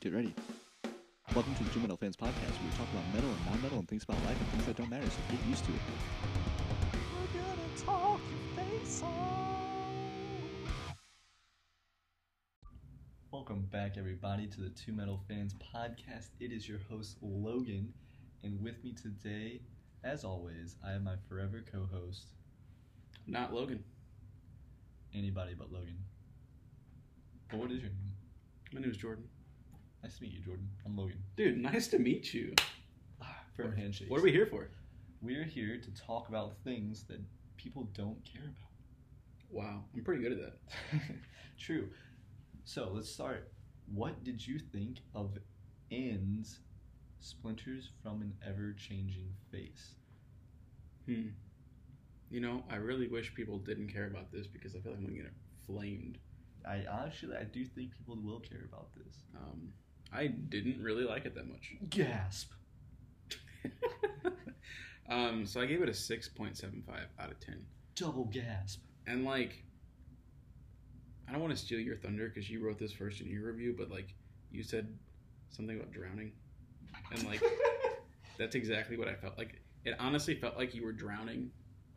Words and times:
Get 0.00 0.14
ready. 0.14 0.32
Welcome 1.34 1.54
to 1.56 1.64
the 1.64 1.70
Two 1.70 1.80
Metal 1.80 1.96
Fans 1.96 2.16
Podcast, 2.16 2.52
where 2.58 2.70
we 2.70 2.76
talk 2.76 2.88
about 2.90 3.04
metal 3.12 3.28
and 3.30 3.44
non-metal 3.44 3.80
and 3.80 3.86
things 3.88 4.04
about 4.04 4.16
life 4.24 4.40
and 4.40 4.48
things 4.48 4.64
that 4.64 4.76
don't 4.76 4.88
matter. 4.88 5.08
So 5.10 5.18
get 5.30 5.44
used 5.46 5.64
to 5.66 5.72
it. 5.72 5.80
We're 7.14 7.40
gonna 7.40 7.68
talk 7.76 8.20
your 8.30 8.64
face 8.64 9.02
off. 9.02 9.10
Welcome 13.30 13.66
back, 13.70 13.98
everybody, 13.98 14.46
to 14.46 14.60
the 14.62 14.70
Two 14.70 14.92
Metal 14.92 15.20
Fans 15.28 15.54
Podcast. 15.54 16.28
It 16.40 16.50
is 16.50 16.66
your 16.66 16.78
host 16.90 17.18
Logan, 17.20 17.92
and 18.42 18.58
with 18.62 18.82
me 18.82 18.92
today, 18.94 19.60
as 20.02 20.24
always, 20.24 20.76
I 20.82 20.92
have 20.92 21.02
my 21.02 21.16
forever 21.28 21.62
co-host, 21.70 22.28
Not 23.26 23.52
Logan. 23.52 23.84
anybody 25.14 25.52
but 25.52 25.70
Logan. 25.70 25.98
But 27.50 27.58
what 27.58 27.70
is 27.70 27.82
your 27.82 27.90
name? 27.90 28.12
My 28.72 28.80
name 28.80 28.90
is 28.90 28.96
Jordan. 28.96 29.24
Nice 30.02 30.16
to 30.16 30.22
meet 30.22 30.32
you, 30.32 30.40
Jordan. 30.40 30.68
I'm 30.86 30.96
Logan. 30.96 31.22
Dude, 31.36 31.58
nice 31.58 31.88
to 31.88 31.98
meet 31.98 32.32
you. 32.32 32.54
Firm 33.56 33.76
handshakes. 33.76 34.10
What 34.10 34.20
are 34.20 34.22
we 34.22 34.32
here 34.32 34.46
for? 34.46 34.68
We're 35.20 35.44
here 35.44 35.78
to 35.78 35.90
talk 35.94 36.28
about 36.28 36.54
things 36.64 37.04
that 37.04 37.20
people 37.58 37.88
don't 37.94 38.18
care 38.24 38.44
about. 38.44 38.70
Wow, 39.50 39.84
I'm 39.94 40.02
pretty 40.02 40.22
good 40.22 40.32
at 40.32 40.38
that. 40.38 41.00
True. 41.58 41.88
So 42.64 42.90
let's 42.92 43.10
start. 43.10 43.52
What 43.92 44.24
did 44.24 44.46
you 44.46 44.58
think 44.58 44.98
of 45.14 45.36
End's 45.90 46.60
Splinters 47.18 47.90
from 48.02 48.22
an 48.22 48.32
Ever 48.46 48.72
Changing 48.72 49.28
Face? 49.50 49.96
Hmm. 51.06 51.28
You 52.30 52.40
know, 52.40 52.62
I 52.70 52.76
really 52.76 53.08
wish 53.08 53.34
people 53.34 53.58
didn't 53.58 53.88
care 53.88 54.06
about 54.06 54.32
this 54.32 54.46
because 54.46 54.74
I 54.74 54.78
feel 54.78 54.92
like 54.92 55.00
I'm 55.00 55.06
gonna 55.06 55.16
get 55.16 55.32
flamed. 55.66 56.18
I 56.66 56.84
actually, 57.04 57.36
I 57.36 57.44
do 57.44 57.66
think 57.66 57.90
people 57.98 58.16
will 58.22 58.40
care 58.40 58.64
about 58.72 58.88
this. 58.94 59.24
Um, 59.36 59.72
I 60.12 60.26
didn't 60.26 60.82
really 60.82 61.04
like 61.04 61.24
it 61.24 61.34
that 61.34 61.48
much. 61.48 61.74
Gasp. 61.88 62.50
um, 65.10 65.46
so 65.46 65.60
I 65.60 65.66
gave 65.66 65.82
it 65.82 65.88
a 65.88 65.92
6.75 65.92 66.82
out 67.18 67.30
of 67.30 67.40
10. 67.40 67.64
Double 67.94 68.24
gasp. 68.24 68.80
And 69.06 69.24
like, 69.24 69.62
I 71.28 71.32
don't 71.32 71.40
want 71.40 71.56
to 71.56 71.58
steal 71.58 71.78
your 71.78 71.96
thunder 71.96 72.28
because 72.28 72.50
you 72.50 72.64
wrote 72.64 72.78
this 72.78 72.92
first 72.92 73.20
in 73.20 73.28
your 73.28 73.44
review, 73.44 73.74
but 73.76 73.90
like, 73.90 74.14
you 74.50 74.62
said 74.62 74.92
something 75.50 75.76
about 75.76 75.92
drowning, 75.92 76.32
and 77.12 77.24
like, 77.24 77.42
that's 78.38 78.56
exactly 78.56 78.96
what 78.96 79.06
I 79.06 79.14
felt 79.14 79.38
like. 79.38 79.60
It 79.84 79.94
honestly 79.98 80.34
felt 80.34 80.56
like 80.56 80.74
you 80.74 80.84
were 80.84 80.92
drowning 80.92 81.50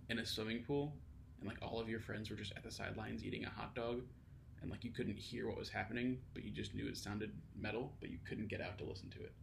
in 0.10 0.20
a 0.20 0.26
swimming 0.26 0.64
pool, 0.64 0.96
and 1.40 1.50
like 1.50 1.58
all 1.62 1.80
of 1.80 1.90
your 1.90 2.00
friends 2.00 2.30
were 2.30 2.36
just 2.36 2.54
at 2.56 2.64
the 2.64 2.72
sidelines 2.72 3.24
eating 3.24 3.46
a 3.46 3.50
hot 3.50 3.74
dog, 3.74 4.02
and 4.64 4.72
like 4.72 4.84
you 4.84 4.92
couldn't 4.92 5.20
hear 5.20 5.48
what 5.48 5.58
was 5.58 5.70
happening, 5.70 6.18
but 6.34 6.44
you 6.44 6.50
just 6.50 6.74
knew 6.74 6.88
it 6.88 6.98
sounded 6.98 7.32
metal, 7.56 7.94
but 8.00 8.10
you 8.10 8.18
couldn't 8.28 8.48
get 8.48 8.62
out 8.62 8.78
to 8.80 8.86
listen 8.86 9.10
to 9.12 9.20
it. 9.20 9.34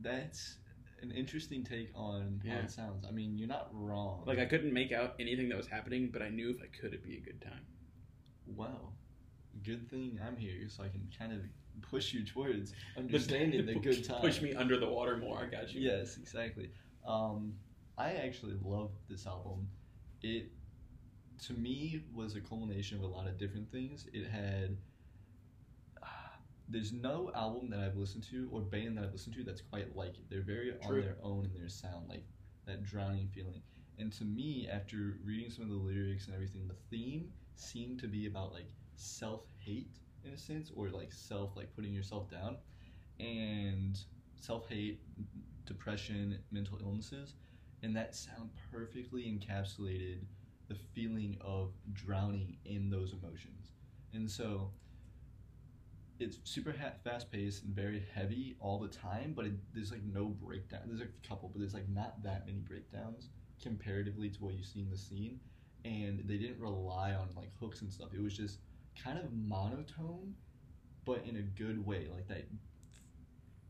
That's 0.00 0.58
an 1.00 1.10
interesting 1.10 1.64
take 1.64 1.90
on 1.94 2.40
how 2.46 2.52
Yeah. 2.54 2.60
it 2.60 2.70
sounds. 2.70 3.04
I 3.06 3.10
mean, 3.10 3.36
you're 3.38 3.48
not 3.48 3.70
wrong. 3.72 4.22
Like 4.26 4.38
I 4.38 4.44
couldn't 4.44 4.72
make 4.72 4.92
out 4.92 5.14
anything 5.18 5.48
that 5.48 5.56
was 5.56 5.66
happening, 5.66 6.10
but 6.12 6.22
I 6.22 6.28
knew 6.28 6.50
if 6.50 6.62
I 6.62 6.66
could, 6.66 6.92
it'd 6.92 7.02
be 7.02 7.16
a 7.16 7.20
good 7.20 7.40
time. 7.40 7.64
Well, 8.46 8.92
good 9.64 9.88
thing 9.90 10.20
I'm 10.24 10.36
here 10.36 10.68
so 10.68 10.84
I 10.84 10.88
can 10.88 11.08
kind 11.18 11.32
of 11.32 11.40
push 11.90 12.12
you 12.12 12.24
towards 12.24 12.74
understanding 12.98 13.64
the 13.64 13.74
good 13.76 14.04
time. 14.04 14.20
Push 14.20 14.42
me 14.42 14.52
under 14.54 14.78
the 14.78 14.88
water 14.88 15.16
more. 15.16 15.38
I 15.38 15.46
got 15.46 15.72
you. 15.72 15.80
Yes, 15.80 16.18
exactly. 16.18 16.70
Um, 17.06 17.54
I 17.96 18.12
actually 18.12 18.56
love 18.62 18.90
this 19.08 19.26
album. 19.26 19.68
It, 20.22 20.50
to 21.42 21.52
me, 21.54 22.04
was 22.14 22.34
a 22.36 22.40
culmination 22.40 22.98
of 22.98 23.04
a 23.04 23.06
lot 23.06 23.26
of 23.26 23.38
different 23.38 23.70
things. 23.70 24.06
It 24.12 24.28
had. 24.28 24.76
ah, 26.02 26.38
there's 26.68 26.92
no 26.92 27.30
album 27.34 27.70
that 27.70 27.80
I've 27.80 27.96
listened 27.96 28.24
to 28.30 28.48
or 28.52 28.60
band 28.60 28.96
that 28.96 29.04
I've 29.04 29.12
listened 29.12 29.34
to 29.36 29.44
that's 29.44 29.60
quite 29.60 29.94
like 29.96 30.18
it. 30.18 30.24
They're 30.30 30.42
very 30.42 30.72
on 30.82 31.00
their 31.00 31.16
own 31.22 31.44
in 31.44 31.54
their 31.54 31.68
sound, 31.68 32.08
like 32.08 32.24
that 32.66 32.82
drowning 32.84 33.28
feeling. 33.34 33.62
And 33.98 34.12
to 34.14 34.24
me, 34.24 34.68
after 34.72 35.18
reading 35.24 35.50
some 35.50 35.64
of 35.64 35.70
the 35.70 35.76
lyrics 35.76 36.26
and 36.26 36.34
everything, 36.34 36.66
the 36.68 36.76
theme 36.90 37.32
seemed 37.56 38.00
to 38.00 38.08
be 38.08 38.26
about 38.26 38.52
like 38.52 38.70
self 38.96 39.42
hate 39.58 39.98
in 40.24 40.32
a 40.32 40.38
sense, 40.38 40.70
or 40.74 40.88
like 40.90 41.12
self 41.12 41.56
like 41.56 41.74
putting 41.74 41.92
yourself 41.92 42.30
down, 42.30 42.56
and 43.20 43.98
self 44.36 44.68
hate, 44.68 45.00
depression, 45.66 46.38
mental 46.50 46.78
illnesses, 46.82 47.34
and 47.82 47.96
that 47.96 48.14
sound 48.14 48.50
perfectly 48.72 49.22
encapsulated 49.24 50.20
the 50.68 50.74
feeling 50.94 51.36
of 51.40 51.72
drowning 51.92 52.56
in 52.64 52.90
those 52.90 53.12
emotions. 53.12 53.72
And 54.14 54.30
so 54.30 54.70
it's 56.18 56.38
super 56.44 56.72
ha- 56.72 56.92
fast 57.04 57.30
paced 57.32 57.64
and 57.64 57.74
very 57.74 58.04
heavy 58.14 58.56
all 58.60 58.78
the 58.78 58.88
time, 58.88 59.32
but 59.34 59.46
it, 59.46 59.52
there's 59.74 59.90
like 59.90 60.02
no 60.04 60.26
breakdown. 60.26 60.80
There's 60.86 61.00
a 61.00 61.28
couple, 61.28 61.48
but 61.48 61.58
there's 61.58 61.74
like 61.74 61.88
not 61.88 62.22
that 62.22 62.46
many 62.46 62.58
breakdowns 62.60 63.28
comparatively 63.62 64.28
to 64.30 64.38
what 64.40 64.54
you 64.54 64.62
see 64.62 64.80
in 64.80 64.90
the 64.90 64.96
scene. 64.96 65.40
And 65.84 66.22
they 66.26 66.36
didn't 66.36 66.60
rely 66.60 67.12
on 67.14 67.28
like 67.36 67.50
hooks 67.58 67.80
and 67.82 67.92
stuff. 67.92 68.08
It 68.14 68.22
was 68.22 68.36
just 68.36 68.58
kind 69.02 69.18
of 69.18 69.32
monotone, 69.32 70.34
but 71.04 71.24
in 71.26 71.36
a 71.36 71.42
good 71.42 71.84
way. 71.84 72.06
Like 72.12 72.28
that, 72.28 72.46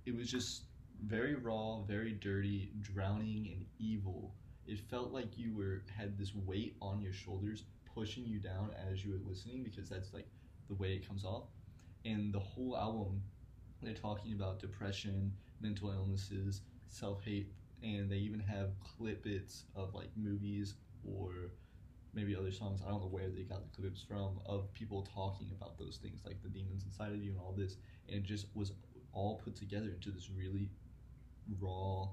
it 0.04 0.14
was 0.14 0.30
just 0.30 0.64
very 1.06 1.34
raw, 1.34 1.80
very 1.82 2.12
dirty, 2.12 2.72
drowning 2.80 3.48
and 3.53 3.64
evil. 3.78 4.34
It 4.67 4.78
felt 4.78 5.12
like 5.12 5.39
you 5.39 5.55
were 5.56 5.83
had 5.97 6.19
this 6.19 6.34
weight 6.34 6.77
on 6.81 7.00
your 7.00 7.12
shoulders 7.12 7.65
pushing 7.95 8.25
you 8.27 8.39
down 8.39 8.71
as 8.91 9.05
you 9.05 9.12
were 9.12 9.21
listening 9.28 9.62
because 9.65 9.89
that's 9.89 10.12
like 10.15 10.27
the 10.69 10.75
way 10.75 10.95
it 10.95 11.06
comes 11.06 11.25
off. 11.25 11.45
And 12.05 12.33
the 12.33 12.41
whole 12.41 12.77
album, 12.77 13.22
they're 13.83 13.95
talking 13.95 14.33
about 14.33 14.61
depression, 14.61 15.33
mental 15.61 15.91
illnesses, 15.91 16.62
self 16.89 17.25
hate, 17.25 17.53
and 17.83 18.11
they 18.11 18.17
even 18.17 18.41
have 18.41 18.71
clip 18.81 19.25
bits 19.25 19.65
of 19.75 19.95
like 19.95 20.11
movies 20.17 20.75
or 21.05 21.53
maybe 22.15 22.37
other 22.37 22.53
songs. 22.53 22.81
I 22.84 22.91
don't 22.91 23.01
know 23.01 23.09
where 23.09 23.28
they 23.28 23.43
got 23.43 23.62
the 23.65 23.81
clips 23.83 24.03
from 24.03 24.41
of 24.47 24.72
people 24.75 25.03
talking 25.15 25.51
about 25.56 25.78
those 25.78 25.99
things, 26.03 26.21
like 26.25 26.43
the 26.43 26.49
demons 26.49 26.84
inside 26.84 27.12
of 27.12 27.22
you 27.22 27.33
and 27.33 27.41
all 27.41 27.53
this. 27.56 27.77
And 28.09 28.19
it 28.19 28.22
just 28.25 28.47
was 28.55 28.72
all 29.12 29.41
put 29.45 29.56
together 29.56 29.91
into 29.91 30.11
this 30.11 30.31
really 30.31 30.71
raw 31.61 32.09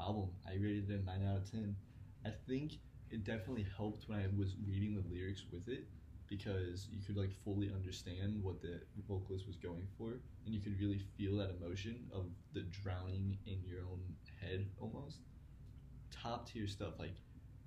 album. 0.00 0.30
I 0.46 0.54
rated 0.54 0.90
it 0.90 1.00
a 1.00 1.04
9 1.04 1.28
out 1.28 1.36
of 1.38 1.50
10. 1.50 1.76
I 2.24 2.30
think 2.48 2.78
it 3.10 3.24
definitely 3.24 3.66
helped 3.76 4.08
when 4.08 4.18
I 4.18 4.26
was 4.36 4.54
reading 4.66 4.94
the 4.94 5.14
lyrics 5.14 5.44
with 5.52 5.68
it 5.68 5.86
because 6.28 6.88
you 6.90 7.00
could 7.04 7.16
like 7.16 7.30
fully 7.44 7.70
understand 7.72 8.42
what 8.42 8.60
the 8.60 8.80
vocalist 9.08 9.46
was 9.46 9.56
going 9.56 9.86
for 9.96 10.18
and 10.44 10.54
you 10.54 10.60
could 10.60 10.78
really 10.80 11.00
feel 11.16 11.36
that 11.36 11.50
emotion 11.60 12.06
of 12.12 12.26
the 12.52 12.62
drowning 12.82 13.38
in 13.46 13.62
your 13.64 13.80
own 13.82 14.00
head 14.40 14.66
almost. 14.80 15.18
Top 16.10 16.48
tier 16.48 16.66
stuff 16.66 16.94
like 16.98 17.14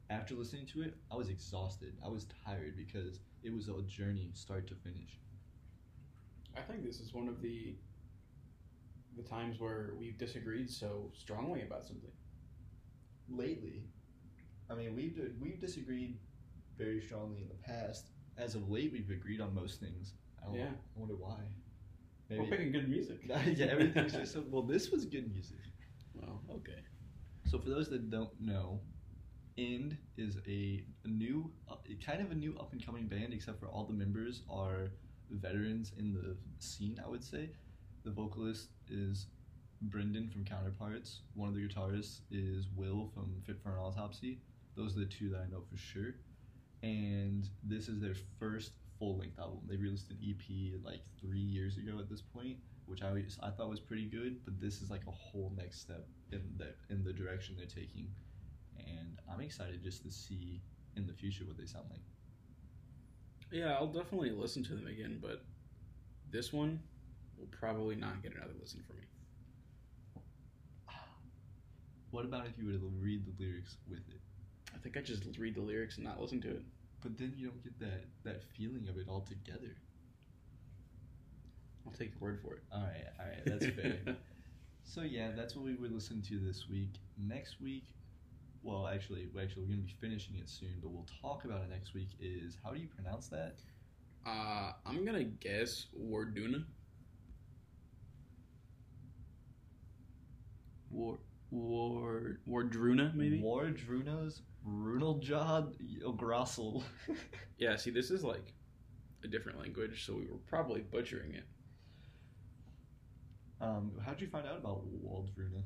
after 0.09 0.33
listening 0.33 0.65
to 0.67 0.81
it, 0.81 0.95
I 1.11 1.15
was 1.15 1.29
exhausted. 1.29 1.93
I 2.03 2.09
was 2.09 2.25
tired 2.45 2.75
because 2.75 3.19
it 3.43 3.53
was 3.53 3.69
a 3.69 3.81
journey 3.83 4.31
start 4.33 4.67
to 4.67 4.75
finish. 4.75 5.19
I 6.57 6.61
think 6.61 6.83
this 6.83 6.99
is 6.99 7.13
one 7.13 7.27
of 7.27 7.41
the 7.41 7.75
the 9.15 9.23
times 9.23 9.59
where 9.59 9.91
we've 9.99 10.17
disagreed 10.17 10.69
so 10.69 11.11
strongly 11.13 11.61
about 11.61 11.85
something. 11.85 12.11
Lately, 13.29 13.83
I 14.69 14.75
mean, 14.75 14.95
we've 14.95 15.19
we've 15.39 15.59
disagreed 15.59 16.17
very 16.77 17.01
strongly 17.01 17.41
in 17.41 17.47
the 17.47 17.55
past. 17.55 18.09
As 18.37 18.55
of 18.55 18.69
late, 18.69 18.91
we've 18.91 19.09
agreed 19.09 19.41
on 19.41 19.53
most 19.53 19.79
things. 19.79 20.13
I 20.41 20.45
don't 20.45 20.55
Yeah. 20.55 20.69
I 20.95 20.99
wonder 20.99 21.15
why. 21.15 21.39
We're 22.29 22.45
picking 22.45 22.71
good 22.71 22.87
music. 22.87 23.21
yeah, 23.27 23.65
everything's 23.65 24.13
just 24.13 24.33
so, 24.33 24.43
well. 24.49 24.61
This 24.61 24.91
was 24.91 25.05
good 25.05 25.31
music. 25.31 25.57
Well, 26.13 26.41
okay. 26.51 26.83
So 27.45 27.57
for 27.57 27.69
those 27.69 27.89
that 27.89 28.09
don't 28.11 28.29
know, 28.39 28.81
End 29.57 29.97
is 30.15 30.37
a, 30.47 30.83
a 31.03 31.07
new, 31.07 31.51
uh, 31.69 31.75
kind 32.05 32.21
of 32.21 32.31
a 32.31 32.35
new 32.35 32.55
up 32.59 32.71
and 32.71 32.85
coming 32.85 33.07
band. 33.07 33.33
Except 33.33 33.59
for 33.59 33.65
all 33.65 33.83
the 33.83 33.93
members 33.93 34.43
are 34.49 34.91
veterans 35.31 35.91
in 35.97 36.13
the 36.13 36.37
scene. 36.59 37.01
I 37.03 37.09
would 37.09 37.23
say, 37.23 37.49
the 38.05 38.11
vocalist 38.11 38.69
is 38.89 39.25
Brendan 39.81 40.27
from 40.27 40.45
Counterparts. 40.45 41.21
One 41.35 41.49
of 41.49 41.55
the 41.55 41.61
guitarists 41.61 42.21
is 42.31 42.67
Will 42.75 43.09
from 43.13 43.41
Fit 43.45 43.61
for 43.61 43.69
an 43.69 43.77
Autopsy. 43.79 44.39
Those 44.75 44.95
are 44.95 45.01
the 45.01 45.05
two 45.05 45.29
that 45.29 45.41
I 45.41 45.51
know 45.51 45.61
for 45.69 45.77
sure. 45.77 46.15
And 46.83 47.47
this 47.63 47.87
is 47.87 47.99
their 47.99 48.15
first 48.39 48.71
full 48.97 49.17
length 49.17 49.39
album. 49.39 49.59
They 49.67 49.77
released 49.77 50.09
an 50.09 50.17
EP 50.23 50.83
like 50.83 51.01
three 51.21 51.39
years 51.39 51.77
ago 51.77 51.97
at 51.99 52.09
this 52.09 52.21
point, 52.21 52.57
which 52.85 53.01
I 53.01 53.11
was, 53.11 53.37
I 53.41 53.49
thought 53.49 53.69
was 53.69 53.79
pretty 53.79 54.05
good. 54.05 54.43
But 54.45 54.59
this 54.59 54.81
is 54.81 54.89
like 54.89 55.01
a 55.07 55.11
whole 55.11 55.53
next 55.57 55.81
step 55.81 56.07
in 56.31 56.41
the 56.57 56.73
in 56.93 57.03
the 57.03 57.13
direction 57.13 57.55
they're 57.57 57.65
taking, 57.65 58.07
and 58.77 59.19
I'm 59.31 59.41
excited 59.41 59.81
just 59.83 60.03
to 60.03 60.11
see 60.11 60.61
in 60.95 61.07
the 61.07 61.13
future 61.13 61.45
what 61.45 61.57
they 61.57 61.65
sound 61.65 61.85
like. 61.89 62.01
Yeah, 63.51 63.73
I'll 63.73 63.87
definitely 63.87 64.31
listen 64.31 64.63
to 64.65 64.75
them 64.75 64.87
again, 64.87 65.19
but 65.21 65.43
this 66.29 66.53
one 66.53 66.79
will 67.37 67.47
probably 67.47 67.95
not 67.95 68.21
get 68.21 68.35
another 68.35 68.53
listen 68.61 68.83
from 68.85 68.97
me. 68.97 69.03
What 72.11 72.25
about 72.25 72.47
if 72.47 72.57
you 72.57 72.65
were 72.65 72.73
to 72.73 72.91
read 72.99 73.25
the 73.25 73.43
lyrics 73.43 73.77
with 73.89 73.99
it? 74.09 74.19
I 74.73 74.77
think 74.79 74.97
I 74.97 75.01
just 75.01 75.23
read 75.37 75.55
the 75.55 75.61
lyrics 75.61 75.97
and 75.97 76.05
not 76.05 76.19
listen 76.19 76.41
to 76.41 76.49
it. 76.49 76.63
But 77.01 77.17
then 77.17 77.33
you 77.37 77.47
don't 77.47 77.63
get 77.63 77.79
that 77.79 78.05
that 78.23 78.43
feeling 78.57 78.87
of 78.89 78.97
it 78.97 79.07
all 79.07 79.21
together. 79.21 79.75
I'll 81.85 81.93
take 81.93 82.11
your 82.11 82.19
word 82.29 82.39
for 82.41 82.55
it. 82.55 82.63
All 82.71 82.81
right, 82.81 83.05
all 83.19 83.25
right, 83.25 83.41
that's 83.45 83.65
fair. 83.75 83.99
so 84.83 85.01
yeah, 85.01 85.31
that's 85.35 85.55
what 85.55 85.65
we 85.65 85.75
would 85.75 85.91
listen 85.91 86.21
to 86.23 86.39
this 86.39 86.67
week. 86.69 86.93
Next 87.17 87.61
week, 87.61 87.85
well, 88.63 88.87
actually, 88.87 89.27
we 89.33 89.41
actually 89.41 89.63
we're 89.63 89.69
gonna 89.69 89.81
be 89.81 89.95
finishing 90.01 90.35
it 90.37 90.49
soon, 90.49 90.75
but 90.81 90.91
we'll 90.91 91.07
talk 91.21 91.45
about 91.45 91.61
it 91.61 91.69
next 91.69 91.93
week. 91.93 92.09
Is 92.19 92.57
how 92.63 92.71
do 92.71 92.79
you 92.79 92.87
pronounce 92.87 93.27
that? 93.29 93.55
uh, 94.25 94.71
I'm 94.85 95.05
gonna 95.05 95.23
guess 95.23 95.87
Warduna. 95.99 96.65
War 100.91 101.19
War 101.51 102.39
Wardruna 102.47 103.13
maybe. 103.15 103.41
Wardruna's 103.41 104.41
Runeljaw 104.67 105.73
Ograssel. 106.03 106.83
Yeah. 107.57 107.75
See, 107.75 107.91
this 107.91 108.11
is 108.11 108.23
like 108.23 108.53
a 109.23 109.27
different 109.27 109.59
language, 109.59 110.05
so 110.05 110.13
we 110.15 110.27
were 110.27 110.37
probably 110.47 110.81
butchering 110.81 111.33
it. 111.35 111.43
um, 113.61 113.91
how'd 114.05 114.21
you 114.21 114.27
find 114.27 114.47
out 114.47 114.57
about 114.59 114.83
Wardruna? 115.03 115.63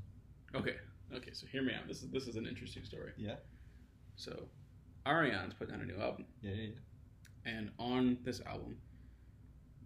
Okay. 0.56 0.76
Okay. 1.14 1.32
So 1.34 1.46
hear 1.48 1.62
me 1.64 1.74
out. 1.74 1.88
This 1.88 2.02
is 2.04 2.10
this 2.12 2.28
is 2.28 2.36
an 2.36 2.48
interesting 2.48 2.84
story. 2.84 3.12
Yeah. 3.18 3.36
So, 4.16 4.48
Ayreon's 5.08 5.54
put 5.56 5.72
out 5.72 5.80
a 5.80 5.86
new 5.86 5.98
album. 6.00 6.26
Yeah, 6.42 6.52
yeah, 6.54 6.64
yeah. 7.46 7.52
and 7.52 7.72
on 7.80 8.18
this 8.24 8.42
album 8.42 8.78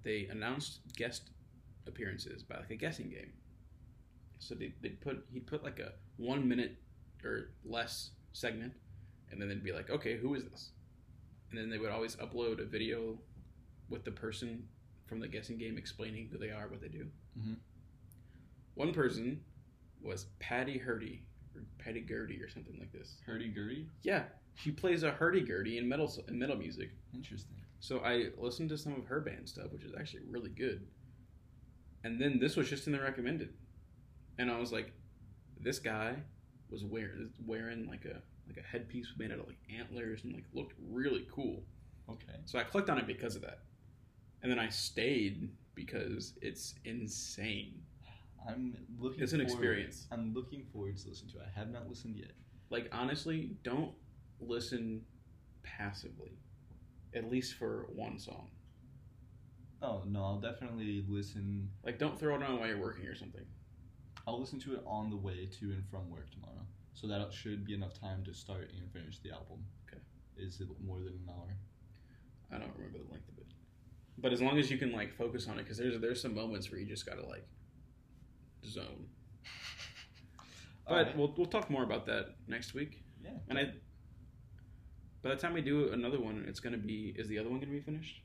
they 0.03 0.27
announced 0.27 0.81
guest 0.95 1.31
appearances 1.87 2.43
by 2.43 2.57
like 2.57 2.69
a 2.71 2.75
guessing 2.75 3.09
game 3.09 3.31
so 4.39 4.55
they, 4.55 4.73
they 4.81 4.89
put 4.89 5.25
he'd 5.31 5.47
put 5.47 5.63
like 5.63 5.79
a 5.79 5.93
one 6.17 6.47
minute 6.47 6.75
or 7.23 7.49
less 7.65 8.11
segment 8.33 8.73
and 9.31 9.41
then 9.41 9.47
they'd 9.49 9.63
be 9.63 9.71
like 9.73 9.89
okay 9.89 10.17
who 10.17 10.33
is 10.35 10.43
this 10.45 10.71
and 11.49 11.59
then 11.59 11.69
they 11.69 11.77
would 11.77 11.91
always 11.91 12.15
upload 12.17 12.61
a 12.61 12.65
video 12.65 13.17
with 13.89 14.03
the 14.03 14.11
person 14.11 14.63
from 15.07 15.19
the 15.19 15.27
guessing 15.27 15.57
game 15.57 15.77
explaining 15.77 16.27
who 16.31 16.37
they 16.37 16.49
are 16.51 16.67
what 16.67 16.81
they 16.81 16.87
do 16.89 17.07
Mhm. 17.39 17.55
one 18.75 18.93
person 18.93 19.41
was 20.01 20.25
patty 20.39 20.77
hurdy 20.77 21.23
or 21.55 21.63
patty 21.79 22.01
gurdy 22.01 22.41
or 22.41 22.49
something 22.49 22.77
like 22.79 22.91
this 22.91 23.17
Hurdy 23.25 23.47
Gurdy. 23.49 23.87
yeah 24.03 24.23
she 24.55 24.71
plays 24.71 25.03
a 25.03 25.11
hurdy-gurdy 25.11 25.77
in 25.77 25.87
metal 25.87 26.11
in 26.27 26.37
metal 26.39 26.55
music 26.55 26.89
Interesting. 27.13 27.55
so 27.79 27.99
I 27.99 28.29
listened 28.39 28.69
to 28.69 28.77
some 28.77 28.93
of 28.95 29.05
her 29.05 29.21
band 29.21 29.47
stuff, 29.47 29.71
which 29.71 29.83
is 29.83 29.93
actually 29.99 30.23
really 30.27 30.49
good. 30.49 30.87
And 32.03 32.19
then 32.19 32.39
this 32.39 32.55
was 32.55 32.67
just 32.67 32.87
in 32.87 32.93
the 32.93 32.99
recommended, 32.99 33.53
and 34.37 34.51
I 34.51 34.59
was 34.59 34.71
like, 34.71 34.91
this 35.59 35.79
guy 35.79 36.15
was 36.69 36.83
wearing 36.83 37.31
wearing 37.45 37.87
like 37.87 38.05
a 38.05 38.21
like 38.47 38.57
a 38.57 38.61
headpiece 38.67 39.07
made 39.17 39.31
out 39.31 39.39
of 39.39 39.47
like 39.47 39.57
antlers 39.77 40.23
and 40.23 40.33
like 40.33 40.45
looked 40.53 40.73
really 40.91 41.27
cool. 41.31 41.63
Okay. 42.09 42.39
So 42.45 42.57
I 42.59 42.63
clicked 42.63 42.89
on 42.89 42.97
it 42.97 43.07
because 43.07 43.35
of 43.35 43.41
that, 43.41 43.59
and 44.41 44.51
then 44.51 44.59
I 44.59 44.69
stayed 44.69 45.49
because 45.75 46.33
it's 46.41 46.75
insane. 46.85 47.81
I'm 48.47 48.75
looking. 48.99 49.21
It's 49.21 49.33
an 49.33 49.39
forward- 49.39 49.51
experience. 49.53 50.07
I'm 50.11 50.33
looking 50.33 50.65
forward 50.71 50.97
to 50.97 51.09
listen 51.09 51.27
to. 51.29 51.37
it. 51.39 51.43
I 51.53 51.59
have 51.59 51.69
not 51.69 51.89
listened 51.89 52.15
yet. 52.17 52.31
Like 52.69 52.89
honestly, 52.93 53.51
don't 53.63 53.91
listen 54.39 55.01
passively, 55.63 56.31
at 57.13 57.29
least 57.29 57.55
for 57.55 57.87
one 57.93 58.19
song. 58.19 58.47
Oh 59.81 60.03
no, 60.07 60.23
I'll 60.23 60.39
definitely 60.39 61.05
listen. 61.07 61.69
Like 61.83 61.99
don't 61.99 62.17
throw 62.19 62.35
it 62.35 62.43
on 62.43 62.59
while 62.59 62.67
you're 62.67 62.79
working 62.81 63.05
or 63.05 63.15
something. 63.15 63.45
I'll 64.27 64.39
listen 64.39 64.59
to 64.61 64.73
it 64.73 64.83
on 64.85 65.09
the 65.09 65.15
way 65.15 65.47
to 65.59 65.65
and 65.71 65.83
from 65.89 66.09
work 66.11 66.29
tomorrow. 66.31 66.65
So 66.93 67.07
that 67.07 67.31
should 67.31 67.63
be 67.65 67.73
enough 67.73 67.93
time 67.99 68.23
to 68.25 68.33
start 68.33 68.71
and 68.77 68.91
finish 68.91 69.19
the 69.19 69.31
album. 69.31 69.63
Okay. 69.87 70.01
Is 70.35 70.59
it 70.59 70.67
more 70.85 70.97
than 70.97 71.13
an 71.13 71.29
hour? 71.29 71.55
I 72.51 72.57
don't 72.57 72.71
remember 72.75 72.99
the 72.99 73.11
length 73.11 73.29
of 73.29 73.37
it, 73.37 73.45
but 74.17 74.31
as 74.33 74.41
long 74.41 74.57
as 74.57 74.69
you 74.71 74.77
can 74.77 74.91
like 74.91 75.15
focus 75.17 75.47
on 75.47 75.59
it, 75.59 75.63
because 75.63 75.77
there's 75.77 75.99
there's 75.99 76.21
some 76.21 76.33
moments 76.35 76.71
where 76.71 76.79
you 76.79 76.85
just 76.85 77.05
gotta 77.05 77.25
like 77.25 77.45
zone. 78.65 79.07
But 80.87 80.93
Alright. 80.93 81.17
we'll 81.17 81.33
we'll 81.37 81.47
talk 81.47 81.69
more 81.69 81.83
about 81.83 82.05
that 82.05 82.35
next 82.47 82.73
week. 82.73 83.03
yeah. 83.21 83.31
And 83.49 83.59
I, 83.59 83.63
by 85.21 85.29
the 85.31 85.35
time 85.35 85.53
we 85.53 85.61
do 85.61 85.91
another 85.91 86.19
one, 86.19 86.45
it's 86.47 86.61
gonna 86.61 86.77
be 86.77 87.13
is 87.17 87.27
the 87.27 87.37
other 87.39 87.49
one 87.49 87.59
gonna 87.59 87.73
be 87.73 87.81
finished? 87.81 88.21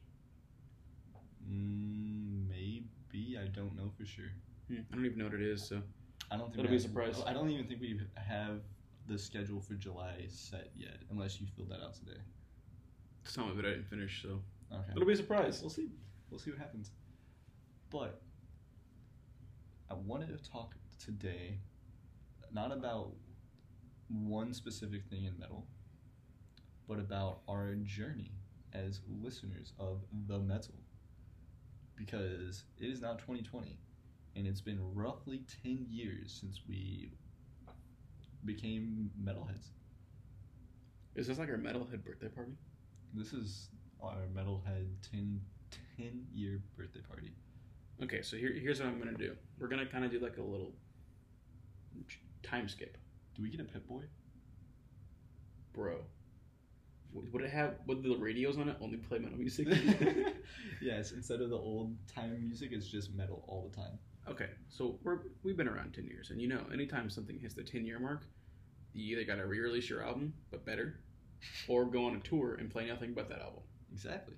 Mm, 1.48 2.48
maybe 2.48 3.36
I 3.36 3.46
don't 3.48 3.74
know 3.76 3.90
for 3.98 4.06
sure. 4.06 4.30
Hmm, 4.68 4.76
I 4.92 4.96
don't 4.96 5.06
even 5.06 5.18
know 5.18 5.24
what 5.24 5.34
it 5.34 5.42
is. 5.42 5.66
So 5.68 5.82
I 6.30 6.36
don't 6.36 6.46
think 6.52 6.60
It'll 6.60 6.62
we 6.64 6.68
be 6.68 6.76
a 6.76 6.80
have- 6.80 6.82
surprise. 6.82 7.22
I 7.26 7.32
don't 7.32 7.50
even 7.50 7.66
think 7.66 7.80
we 7.80 8.00
have 8.16 8.60
the 9.06 9.18
schedule 9.18 9.60
for 9.60 9.74
July 9.74 10.24
set 10.28 10.70
yet, 10.76 10.98
unless 11.10 11.40
you 11.40 11.46
filled 11.56 11.70
that 11.70 11.80
out 11.82 11.94
today. 11.94 12.20
some 13.24 13.48
of 13.48 13.56
it 13.58 13.64
I 13.64 13.70
didn't 13.70 13.86
finish, 13.88 14.20
so 14.22 14.42
Okay. 14.72 14.92
it'll 14.96 15.06
be 15.06 15.12
a 15.12 15.16
surprise. 15.16 15.60
We'll 15.60 15.70
see. 15.70 15.90
We'll 16.30 16.40
see 16.40 16.50
what 16.50 16.58
happens. 16.58 16.90
But 17.90 18.20
I 19.90 19.94
wanted 19.94 20.28
to 20.36 20.50
talk 20.50 20.74
today 20.98 21.58
not 22.52 22.72
about 22.72 23.12
one 24.08 24.52
specific 24.54 25.04
thing 25.08 25.24
in 25.24 25.38
metal, 25.38 25.66
but 26.88 26.98
about 26.98 27.42
our 27.48 27.74
journey 27.76 28.32
as 28.72 29.00
listeners 29.06 29.72
of 29.78 30.02
the 30.26 30.38
metal. 30.38 30.74
Because 31.96 32.64
it 32.78 32.86
is 32.88 33.00
now 33.00 33.12
2020, 33.14 33.78
and 34.36 34.46
it's 34.46 34.60
been 34.60 34.78
roughly 34.94 35.42
10 35.62 35.86
years 35.88 36.36
since 36.40 36.60
we 36.68 37.12
became 38.44 39.10
metalheads. 39.22 39.68
Is 41.14 41.26
this 41.26 41.38
like 41.38 41.48
our 41.48 41.58
metalhead 41.58 42.04
birthday 42.04 42.28
party? 42.28 42.52
This 43.14 43.32
is 43.32 43.68
our 44.02 44.26
metalhead 44.34 44.86
10, 45.10 45.40
10 45.96 46.26
year 46.32 46.62
birthday 46.76 47.00
party. 47.00 47.32
Okay, 48.02 48.22
so 48.22 48.36
here, 48.36 48.52
here's 48.52 48.80
what 48.80 48.88
I'm 48.88 48.98
gonna 48.98 49.12
do. 49.12 49.36
We're 49.58 49.68
gonna 49.68 49.86
kind 49.86 50.04
of 50.04 50.10
do 50.10 50.18
like 50.18 50.38
a 50.38 50.42
little 50.42 50.72
time 52.42 52.68
skip, 52.68 52.96
Do 53.34 53.42
we 53.42 53.50
get 53.50 53.60
a 53.60 53.64
Pip-Boy? 53.64 54.02
bro. 55.72 55.98
Would 57.12 57.42
it 57.42 57.50
have 57.50 57.74
would 57.86 58.02
the 58.02 58.16
radios 58.16 58.56
on 58.56 58.68
it 58.68 58.76
only 58.80 58.96
play 58.96 59.18
metal 59.18 59.38
music? 59.38 59.68
yes, 60.82 61.12
instead 61.12 61.40
of 61.40 61.50
the 61.50 61.56
old 61.56 61.94
time 62.08 62.40
music, 62.40 62.70
it's 62.72 62.86
just 62.86 63.12
metal 63.14 63.44
all 63.46 63.68
the 63.70 63.76
time. 63.76 63.98
Okay, 64.28 64.50
so 64.68 64.98
we're 65.02 65.20
we've 65.42 65.56
been 65.56 65.68
around 65.68 65.92
ten 65.94 66.06
years, 66.06 66.30
and 66.30 66.40
you 66.40 66.48
know, 66.48 66.62
anytime 66.72 67.10
something 67.10 67.38
hits 67.38 67.54
the 67.54 67.62
ten 67.62 67.84
year 67.86 67.98
mark, 67.98 68.24
you 68.92 69.16
either 69.16 69.24
gotta 69.24 69.46
re-release 69.46 69.88
your 69.88 70.02
album 70.04 70.34
but 70.50 70.64
better, 70.64 71.00
or 71.68 71.84
go 71.86 72.04
on 72.06 72.16
a 72.16 72.20
tour 72.20 72.54
and 72.54 72.70
play 72.70 72.86
nothing 72.86 73.14
but 73.14 73.28
that 73.28 73.40
album. 73.40 73.62
Exactly. 73.92 74.34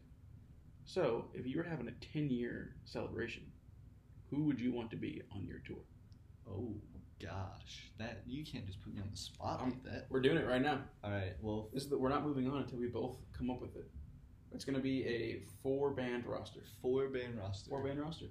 So 0.84 1.26
if 1.34 1.46
you 1.46 1.56
were 1.56 1.64
having 1.64 1.88
a 1.88 2.12
ten 2.12 2.30
year 2.30 2.76
celebration, 2.84 3.42
who 4.30 4.44
would 4.44 4.60
you 4.60 4.72
want 4.72 4.90
to 4.90 4.96
be 4.96 5.22
on 5.34 5.46
your 5.46 5.58
tour? 5.66 5.82
Oh 6.48 6.74
gosh, 7.22 7.90
that 7.98 8.22
you 8.26 8.44
can't 8.44 8.66
just 8.66 8.82
put 8.82 8.94
me 8.94 9.00
on 9.00 9.08
the 9.10 9.16
spot 9.16 9.62
like 9.62 9.82
that. 9.84 10.06
We're 10.10 10.20
doing 10.20 10.36
it 10.36 10.46
right 10.46 10.60
now. 10.60 10.80
All 11.02 11.10
right, 11.10 11.32
well, 11.40 11.70
This 11.72 11.84
is 11.84 11.88
the, 11.88 11.96
we're 11.96 12.10
not 12.10 12.24
moving 12.24 12.50
on 12.50 12.58
until 12.62 12.78
we 12.78 12.88
both 12.88 13.16
come 13.36 13.50
up 13.50 13.60
with 13.62 13.76
it. 13.76 13.88
It's 14.52 14.64
gonna 14.64 14.78
be 14.78 15.04
a 15.06 15.42
four 15.62 15.90
band 15.90 16.26
roster. 16.26 16.60
four 16.82 17.08
band 17.08 17.38
roster. 17.38 17.70
Four 17.70 17.82
band 17.84 18.00
roster. 18.00 18.26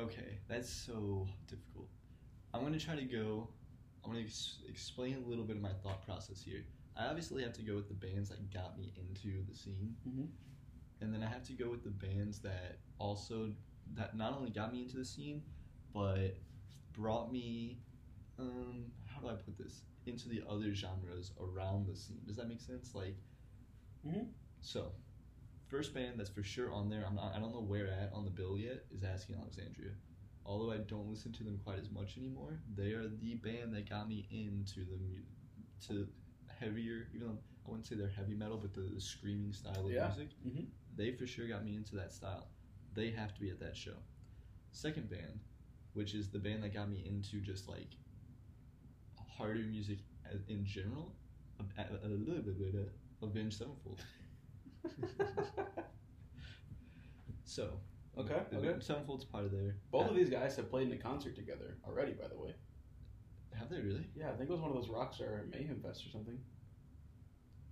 Okay, 0.00 0.38
that's 0.48 0.70
so 0.70 1.26
difficult. 1.46 1.88
I'm 2.54 2.62
gonna 2.62 2.78
try 2.80 2.96
to 2.96 3.04
go. 3.04 3.48
I'm 4.02 4.12
gonna 4.12 4.24
ex- 4.24 4.60
explain 4.66 5.16
a 5.24 5.28
little 5.28 5.44
bit 5.44 5.56
of 5.56 5.62
my 5.62 5.72
thought 5.82 6.02
process 6.04 6.40
here. 6.42 6.64
I 6.96 7.06
obviously 7.06 7.42
have 7.42 7.52
to 7.54 7.62
go 7.62 7.74
with 7.74 7.88
the 7.88 7.94
bands 7.94 8.30
that 8.30 8.50
got 8.52 8.78
me 8.78 8.92
into 8.96 9.44
the 9.46 9.54
scene, 9.54 9.94
Mhm. 10.06 10.28
and 11.00 11.12
then 11.14 11.22
I 11.22 11.26
have 11.26 11.44
to 11.44 11.52
go 11.52 11.70
with 11.70 11.84
the 11.84 11.90
bands 11.90 12.40
that 12.40 12.78
also 12.98 13.54
that 13.94 14.16
not 14.16 14.32
only 14.34 14.50
got 14.50 14.72
me 14.72 14.82
into 14.82 14.96
the 14.96 15.04
scene, 15.04 15.42
but 15.92 16.36
brought 16.92 17.30
me. 17.32 17.82
Um, 18.38 18.90
how 19.04 19.20
do 19.20 19.28
I 19.28 19.34
put 19.34 19.58
this? 19.58 19.82
Into 20.06 20.28
the 20.30 20.42
other 20.48 20.72
genres 20.72 21.32
around 21.38 21.86
the 21.86 21.94
scene. 21.94 22.22
Does 22.24 22.36
that 22.36 22.48
make 22.48 22.60
sense? 22.60 22.94
Like, 22.94 23.16
Mhm. 24.06 24.32
so 24.60 24.94
first 25.70 25.94
band 25.94 26.18
that's 26.18 26.28
for 26.30 26.42
sure 26.42 26.72
on 26.72 26.88
there. 26.90 27.04
I'm 27.06 27.14
not. 27.14 27.32
I 27.34 27.38
don't 27.38 27.52
know 27.52 27.62
where 27.62 27.86
at 27.88 28.10
on 28.12 28.24
the 28.24 28.30
bill 28.30 28.58
yet. 28.58 28.84
Is 28.94 29.02
Asking 29.04 29.36
Alexandria. 29.36 29.92
Although 30.44 30.72
I 30.72 30.78
don't 30.78 31.08
listen 31.08 31.32
to 31.32 31.44
them 31.44 31.60
quite 31.64 31.78
as 31.78 31.90
much 31.90 32.16
anymore, 32.18 32.58
they 32.74 32.92
are 32.92 33.06
the 33.08 33.34
band 33.36 33.72
that 33.74 33.88
got 33.88 34.08
me 34.08 34.26
into 34.30 34.80
the 34.84 34.96
mu- 34.96 35.22
to 35.88 36.08
heavier. 36.58 37.06
Even 37.14 37.28
though 37.28 37.38
I 37.66 37.70
wouldn't 37.70 37.86
say 37.86 37.94
they're 37.94 38.08
heavy 38.08 38.34
metal, 38.34 38.56
but 38.56 38.74
the, 38.74 38.80
the 38.94 39.00
screaming 39.00 39.52
style 39.52 39.86
of 39.86 39.92
Yeah. 39.92 40.08
music. 40.08 40.28
Mhm. 40.46 40.66
They 40.96 41.12
for 41.12 41.26
sure 41.26 41.46
got 41.46 41.64
me 41.64 41.76
into 41.76 41.94
that 41.96 42.12
style. 42.12 42.48
They 42.94 43.10
have 43.10 43.32
to 43.34 43.40
be 43.40 43.50
at 43.50 43.60
that 43.60 43.76
show. 43.76 43.94
Second 44.72 45.08
band, 45.10 45.40
which 45.94 46.14
is 46.14 46.28
the 46.30 46.38
band 46.38 46.62
that 46.64 46.72
got 46.74 46.88
me 46.90 47.04
into 47.06 47.40
just 47.40 47.68
like 47.68 47.90
harder 49.36 49.60
music 49.60 49.98
in 50.48 50.64
general, 50.64 51.14
a, 51.58 51.82
a, 51.82 52.06
a 52.06 52.08
little 52.08 52.42
bit 52.42 52.74
of 52.74 53.28
Avenged 53.28 53.58
Sevenfold. 53.58 54.00
so, 57.44 57.80
Okay, 58.18 58.40
the 58.50 58.58
okay. 58.58 58.74
Sevenfold's 58.80 59.24
part 59.24 59.44
of 59.44 59.52
there. 59.52 59.76
Both 59.90 60.10
of 60.10 60.16
these 60.16 60.28
guys 60.28 60.56
have 60.56 60.68
played 60.68 60.88
in 60.88 60.92
a 60.92 60.96
concert 60.96 61.34
together 61.36 61.76
already, 61.86 62.12
by 62.12 62.28
the 62.28 62.38
way. 62.38 62.54
have 63.54 63.70
they 63.70 63.80
really? 63.80 64.06
Yeah, 64.14 64.28
I 64.28 64.32
think 64.32 64.50
it 64.50 64.52
was 64.52 64.60
one 64.60 64.70
of 64.70 64.76
those 64.76 64.88
Rockstar 64.88 65.50
Mayhem 65.50 65.80
Fest 65.80 66.06
or 66.06 66.10
something. 66.10 66.38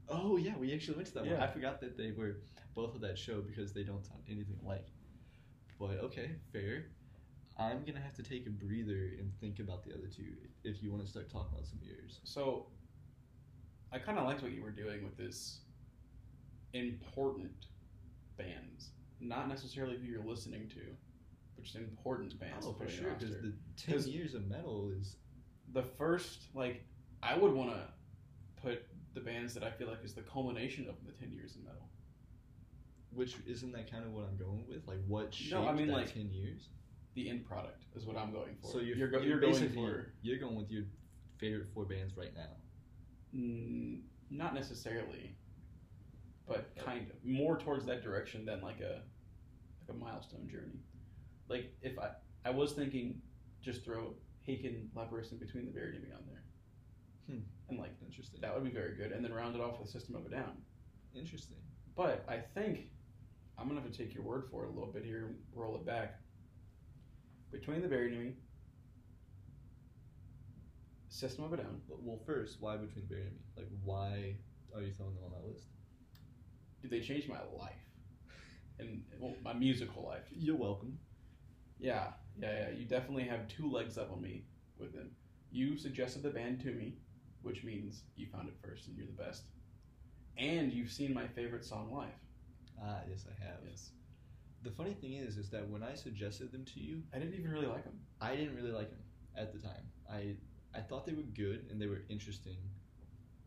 Oh 0.09 0.37
yeah, 0.37 0.57
we 0.57 0.73
actually 0.73 0.97
went 0.97 1.09
to 1.09 1.15
that 1.15 1.25
one. 1.25 1.33
Yeah. 1.33 1.45
I 1.45 1.49
forgot 1.49 1.81
that 1.81 1.99
they 1.99 2.12
were 2.12 2.38
both 2.75 2.95
of 2.95 3.00
that 3.03 3.19
show 3.19 3.43
because 3.43 3.73
they 3.73 3.83
don't 3.83 4.07
sound 4.07 4.21
anything 4.29 4.59
alike. 4.65 4.87
But 5.79 5.99
okay, 6.05 6.31
fair. 6.53 6.87
I'm 7.59 7.85
gonna 7.85 8.00
have 8.00 8.15
to 8.15 8.23
take 8.23 8.47
a 8.47 8.50
breather 8.50 9.17
and 9.19 9.33
think 9.41 9.59
about 9.59 9.85
the 9.85 9.93
other 9.93 10.07
two 10.07 10.33
if 10.65 10.83
you 10.83 10.91
want 10.91 11.05
to 11.05 11.11
start 11.11 11.29
talking 11.31 11.53
about 11.53 11.67
some 11.67 11.81
years. 11.83 12.21
So, 12.25 12.69
I 13.93 13.99
kind 13.99 14.19
of 14.19 14.25
liked 14.25 14.43
what 14.43 14.53
you 14.53 14.62
were 14.62 14.71
doing 14.71 15.03
with 15.05 15.17
this 15.17 15.61
important 16.73 17.67
bands, 18.37 18.91
not 19.21 19.49
necessarily 19.49 19.97
who 19.99 20.07
you're 20.07 20.25
listening 20.25 20.69
to, 20.71 20.81
but 21.57 21.65
just 21.65 21.77
important 21.77 22.39
bands. 22.39 22.67
Oh, 22.69 22.73
for 22.73 22.89
sure, 22.89 23.15
because 23.19 23.35
the 23.41 23.53
ten 23.77 24.01
years 24.13 24.35
of 24.35 24.47
metal 24.49 24.91
is 25.01 25.17
the 25.73 25.83
first 25.83 26.45
like 26.55 26.85
I 27.23 27.37
would 27.37 27.53
want 27.53 27.71
to 27.71 27.83
put 28.63 28.83
the 29.15 29.21
bands 29.21 29.55
that 29.55 29.63
I 29.65 29.71
feel 29.71 29.89
like 29.89 30.05
is 30.05 30.15
the 30.15 30.23
culmination 30.23 30.89
of 30.89 30.95
the 31.05 31.13
ten 31.13 31.33
years 31.33 31.57
of 31.57 31.65
metal. 31.65 31.89
which 33.13 33.37
isn't 33.47 33.73
that 33.73 33.91
kind 33.91 34.05
of 34.05 34.13
what 34.13 34.25
I'm 34.25 34.37
going 34.37 34.65
with? 34.69 34.87
Like 34.87 34.99
what 35.07 35.35
shaped 35.35 35.53
No, 35.63 35.67
I 35.69 35.73
mean, 35.73 35.89
that 35.89 35.93
like- 35.95 36.13
ten 36.15 36.31
years? 36.33 36.69
The 37.15 37.31
end 37.31 37.45
product 37.45 37.83
is 37.97 38.05
what 38.07 38.17
I'm 38.17 38.31
going 38.33 38.55
for. 38.63 38.71
So 38.71 38.79
you're 38.79 38.97
you're, 38.97 39.09
go- 39.09 39.19
you're, 39.19 39.41
you're 39.43 39.53
going 39.53 39.69
for 39.71 40.13
you're 40.23 40.39
going 40.39 40.55
with 40.55 40.71
your 40.71 40.85
favorite 41.39 41.67
four 41.75 41.85
bands 41.85 42.17
right 42.17 42.33
now. 42.37 42.53
mm, 43.35 44.01
not 44.31 44.55
necessarily, 44.55 45.35
but 46.49 46.75
kind 46.76 47.11
of 47.11 47.17
more 47.25 47.59
towards 47.59 47.85
that 47.87 48.02
direction 48.02 48.45
than 48.45 48.61
like 48.62 48.81
a 48.81 49.02
like 49.81 49.90
a 49.90 49.93
milestone 49.93 50.49
journey. 50.49 50.81
Like 51.49 51.73
if 51.83 51.99
I 51.99 52.11
I 52.45 52.50
was 52.50 52.73
thinking 52.73 53.21
just 53.61 53.85
throw 53.85 54.14
Haken 54.47 54.88
Leprous 54.95 55.33
in 55.33 55.38
Between 55.38 55.67
the 55.67 55.73
Buried 55.73 55.97
and 55.97 56.05
Me 56.05 56.11
on 56.12 56.23
there, 56.26 56.43
Hmm. 57.28 57.43
and 57.69 57.78
like 57.78 57.90
Interesting. 58.05 58.40
that 58.40 58.55
would 58.55 58.64
be 58.64 58.71
very 58.71 58.97
good, 58.97 59.12
and 59.12 59.25
then 59.25 59.33
round 59.33 59.55
it 59.55 59.61
off 59.61 59.78
with 59.81 59.90
System 59.90 60.14
of 60.14 60.25
a 60.26 60.31
Down. 60.31 60.57
Interesting. 61.14 61.59
But 61.95 62.25
I 62.28 62.38
think 62.38 62.90
I'm 63.59 63.69
gonna 63.69 63.81
have 63.81 63.90
to 63.90 63.97
take 63.99 64.14
your 64.14 64.23
word 64.25 64.47
for 64.50 64.64
it 64.64 64.69
a 64.69 64.73
little 64.73 64.93
bit 64.93 65.05
here 65.05 65.26
and 65.26 65.37
roll 65.55 65.76
it 65.76 65.85
back. 65.85 66.21
Between 67.50 67.83
the 67.83 67.88
Buried 67.88 68.12
and 68.12 68.23
Me, 68.25 68.35
System 71.09 71.45
of 71.45 71.52
a 71.52 71.57
Down, 71.57 71.81
But- 71.88 72.02
Well, 72.02 72.19
first, 72.19 72.61
why 72.61 72.76
Between 72.76 73.07
the 73.09 73.14
Buried 73.14 73.26
and 73.26 73.35
Me? 73.37 73.43
Like, 73.57 73.69
why 73.83 74.37
are 74.75 74.83
you 74.83 74.93
throwing 74.93 75.14
them 75.17 75.25
on 75.25 75.33
that 75.33 75.45
list? 75.47 75.67
Dude, 76.82 76.90
they 76.90 77.00
changed 77.00 77.28
my 77.28 77.40
life 77.58 77.73
and 78.78 79.02
well, 79.20 79.35
my 79.42 79.52
musical 79.52 80.04
life. 80.04 80.25
You're 80.30 80.56
welcome. 80.56 80.99
Yeah, 81.78 82.08
yeah, 82.40 82.52
yeah. 82.61 82.70
You 82.76 82.85
definitely 82.85 83.25
have 83.25 83.49
two 83.49 83.70
legs 83.70 83.99
up 83.99 84.11
on 84.12 84.23
me 84.23 84.44
with 84.78 84.92
them. 84.92 85.11
You 85.50 85.76
suggested 85.76 86.23
the 86.23 86.30
band 86.30 86.61
to 86.61 86.73
me, 86.73 86.94
which 87.42 87.64
means 87.64 88.02
you 88.16 88.26
found 88.26 88.49
it 88.49 88.54
first 88.62 88.87
and 88.88 88.97
you're 88.97 89.06
the 89.06 89.12
best. 89.12 89.44
And 90.37 90.73
you've 90.73 90.90
seen 90.92 91.12
my 91.12 91.26
favorite 91.26 91.64
song 91.64 91.92
live. 91.92 92.08
Ah, 92.82 93.00
yes, 93.08 93.26
I 93.28 93.44
have. 93.44 93.58
Yes. 93.68 93.90
The 94.62 94.70
funny 94.70 94.94
thing 94.94 95.14
is, 95.14 95.37
is 95.37 95.50
that 95.50 95.68
when 95.68 95.82
I 95.82 95.94
suggested 95.94 96.52
them 96.52 96.64
to 96.66 96.80
you, 96.80 97.02
I 97.14 97.18
didn't 97.18 97.35
even 97.35 97.50
really 97.50 97.66
like 97.66 97.85
them. 97.85 97.99
I 98.20 98.37
didn't 98.37 98.56
really 98.56 98.73
like 98.73 98.90
them 98.90 99.02
at 99.37 99.52
the 99.52 99.58
time. 99.58 99.85
I 100.11 100.37
I 100.75 100.80
thought 100.80 101.06
they 101.06 101.14
were 101.14 101.23
good 101.23 101.66
and 101.70 101.80
they 101.80 101.87
were 101.87 102.02
interesting, 102.08 102.58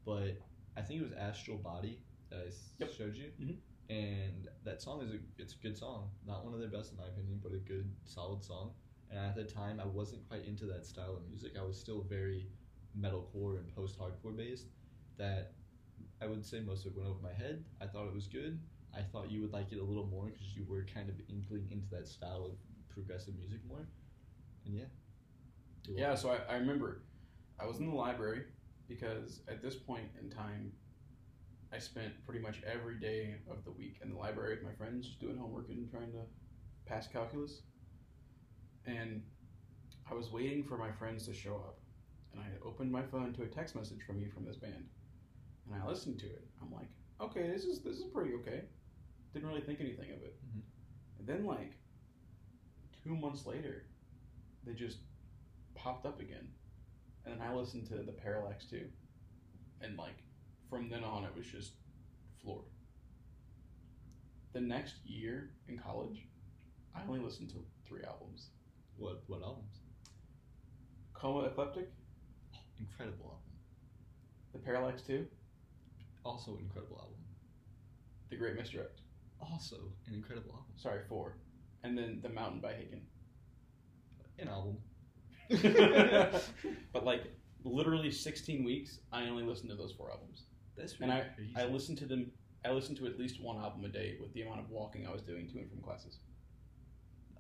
but 0.06 0.38
I 0.76 0.82
think 0.82 1.02
it 1.02 1.04
was 1.04 1.14
Astral 1.14 1.58
Body 1.58 2.00
that 2.32 2.40
I 2.46 2.48
s- 2.48 2.74
Yep. 2.80 2.92
showed 2.92 3.16
you, 3.16 3.32
Mhm. 3.40 3.58
and 3.90 4.50
that 4.64 4.82
song 4.82 5.02
is 5.02 5.12
a 5.12 5.20
it's 5.38 5.54
a 5.56 5.58
good 5.60 5.78
song. 5.78 6.12
Not 6.26 6.44
one 6.44 6.54
of 6.54 6.60
their 6.60 6.70
best 6.70 6.92
in 6.92 6.98
my 6.98 7.08
opinion, 7.08 7.40
but 7.44 7.54
a 7.54 7.60
good 7.60 7.94
solid 8.06 8.44
song. 8.44 8.74
And 9.10 9.20
at 9.20 9.36
the 9.36 9.44
time, 9.46 9.80
I 9.80 9.86
wasn't 9.86 10.28
quite 10.28 10.46
into 10.46 10.66
that 10.68 10.86
style 10.86 11.16
of 11.18 11.28
music. 11.28 11.58
I 11.58 11.62
was 11.64 11.80
still 11.80 12.02
very 12.02 12.50
metalcore 12.98 13.58
and 13.60 13.68
post-hardcore 13.76 14.36
based. 14.36 14.68
That 15.18 15.54
I 16.22 16.28
would 16.28 16.46
say 16.46 16.62
most 16.62 16.86
of 16.86 16.94
it 16.94 16.98
went 16.98 17.10
over 17.10 17.22
my 17.22 17.34
head. 17.34 17.64
I 17.82 17.88
thought 17.88 18.08
it 18.08 18.14
was 18.14 18.28
good. 18.28 18.60
I 18.94 19.02
thought 19.04 19.30
you 19.32 19.42
would 19.42 19.52
like 19.54 19.72
it 19.72 19.80
a 19.80 19.84
little 19.84 20.08
more 20.08 20.26
because 20.28 20.56
you 20.56 20.64
were 20.66 20.84
kind 20.86 21.10
of 21.10 21.20
inkling 21.30 21.70
into 21.72 21.88
that 21.90 22.08
style 22.08 22.46
of 22.46 22.58
progressive 22.90 23.36
music 23.36 23.64
more. 23.66 23.88
And 24.66 24.76
yeah. 24.76 24.86
Yeah, 25.88 26.16
so 26.16 26.30
I, 26.32 26.38
I 26.54 26.56
remember 26.58 27.04
I 27.60 27.66
was 27.66 27.80
in 27.80 27.88
the 27.88 27.96
library 27.96 28.46
because 28.88 29.42
at 29.48 29.62
this 29.62 29.76
point 29.76 30.10
in 30.22 30.30
time, 30.30 30.72
I 31.74 31.80
spent 31.80 32.14
pretty 32.26 32.42
much 32.42 32.62
every 32.64 33.00
day 33.00 33.36
of 33.50 33.64
the 33.64 33.72
week 33.72 33.98
in 34.04 34.10
the 34.10 34.18
library 34.18 34.56
with 34.56 34.64
my 34.64 34.74
friends, 34.74 35.08
just 35.08 35.20
doing 35.20 35.38
homework 35.38 35.70
and 35.70 35.90
trying 35.90 36.12
to 36.12 36.24
pass 36.86 37.08
calculus. 37.08 37.62
And 38.86 39.22
I 40.10 40.14
was 40.14 40.32
waiting 40.32 40.64
for 40.64 40.78
my 40.78 40.92
friends 40.92 41.26
to 41.28 41.34
show 41.34 41.56
up. 41.56 41.80
And 42.34 42.42
I 42.42 42.48
opened 42.68 42.92
my 42.92 43.04
phone 43.04 43.34
to 43.34 43.44
a 43.44 43.48
text 43.48 43.76
message 43.76 44.02
from 44.06 44.20
you 44.20 44.30
from 44.30 44.46
this 44.46 44.58
band. 44.58 44.86
And 45.66 45.82
I 45.82 45.88
listened 45.88 46.20
to 46.20 46.26
it. 46.26 46.46
I'm 46.62 46.72
like, 46.74 46.88
okay, 47.22 47.50
this 47.50 47.64
is 47.64 47.82
this 47.82 47.98
is 47.98 48.06
pretty 48.06 48.34
okay. 48.36 48.64
Didn't 49.34 49.48
really 49.48 49.62
think 49.62 49.80
anything 49.80 50.12
of 50.12 50.22
it. 50.24 50.36
Mhm. 50.46 50.62
And 51.20 51.28
then 51.28 51.46
like 51.46 51.74
two 53.04 53.16
months 53.16 53.46
later, 53.46 53.86
they 54.66 54.74
just 54.74 55.00
popped 55.76 56.06
up 56.06 56.20
again. 56.20 56.48
And 57.26 57.40
then 57.40 57.48
I 57.48 57.54
listened 57.54 57.88
to 57.88 57.98
the 57.98 58.12
Parallax 58.12 58.66
too. 58.66 58.90
And 59.82 59.98
like 59.98 60.24
from 60.72 60.90
then 60.90 61.04
on 61.04 61.26
it 61.26 61.36
was 61.36 61.46
just 61.46 61.74
floored. 62.42 62.64
The 64.54 64.62
next 64.62 64.96
year 65.06 65.52
in 65.68 65.78
college, 65.78 66.26
I 66.96 67.02
only 67.08 67.20
listened 67.20 67.50
to 67.50 67.58
three 67.86 68.04
albums. 68.08 68.48
What 68.98 69.22
what 69.28 69.44
albums? 69.44 69.82
Coma 71.14 71.48
Ecliptic, 71.48 71.90
Incredible 72.80 73.26
album. 73.26 73.52
The 74.54 74.60
Parallax 74.60 75.02
2, 75.04 75.28
Also 76.26 76.58
incredible 76.58 76.98
album. 77.00 77.20
The 78.30 78.38
Great 78.38 78.56
Misdirect. 78.56 79.02
Also 79.40 79.76
an 80.08 80.16
incredible 80.16 80.52
album. 80.52 80.74
Sorry, 80.78 81.02
4. 81.08 81.36
And 81.84 81.98
then 81.98 82.20
The 82.24 82.30
Mountain 82.30 82.62
by 82.62 82.72
Haken. 82.72 83.02
An 84.40 84.48
album. 84.48 84.78
but 86.94 87.06
like 87.06 87.24
literally 87.64 88.10
16 88.10 88.64
weeks, 88.64 89.00
I 89.12 89.26
only 89.26 89.44
listened 89.44 89.70
to 89.70 89.76
those 89.76 89.94
four 89.94 90.10
albums. 90.10 90.46
That's 90.78 90.96
And 91.00 91.12
I, 91.12 91.26
crazy. 91.36 91.54
I 91.56 91.66
listened 91.66 91.98
to 92.00 92.06
them. 92.06 92.32
I 92.64 92.72
listened 92.72 92.98
to 92.98 93.08
at 93.08 93.18
least 93.20 93.42
one 93.42 93.58
album 93.58 93.84
a 93.86 93.90
day 93.90 94.18
with 94.22 94.34
the 94.34 94.42
amount 94.44 94.60
of 94.60 94.70
walking 94.70 95.08
I 95.08 95.12
was 95.12 95.22
doing 95.22 95.48
to 95.50 95.58
and 95.60 95.70
from 95.70 95.82
classes. 95.82 96.20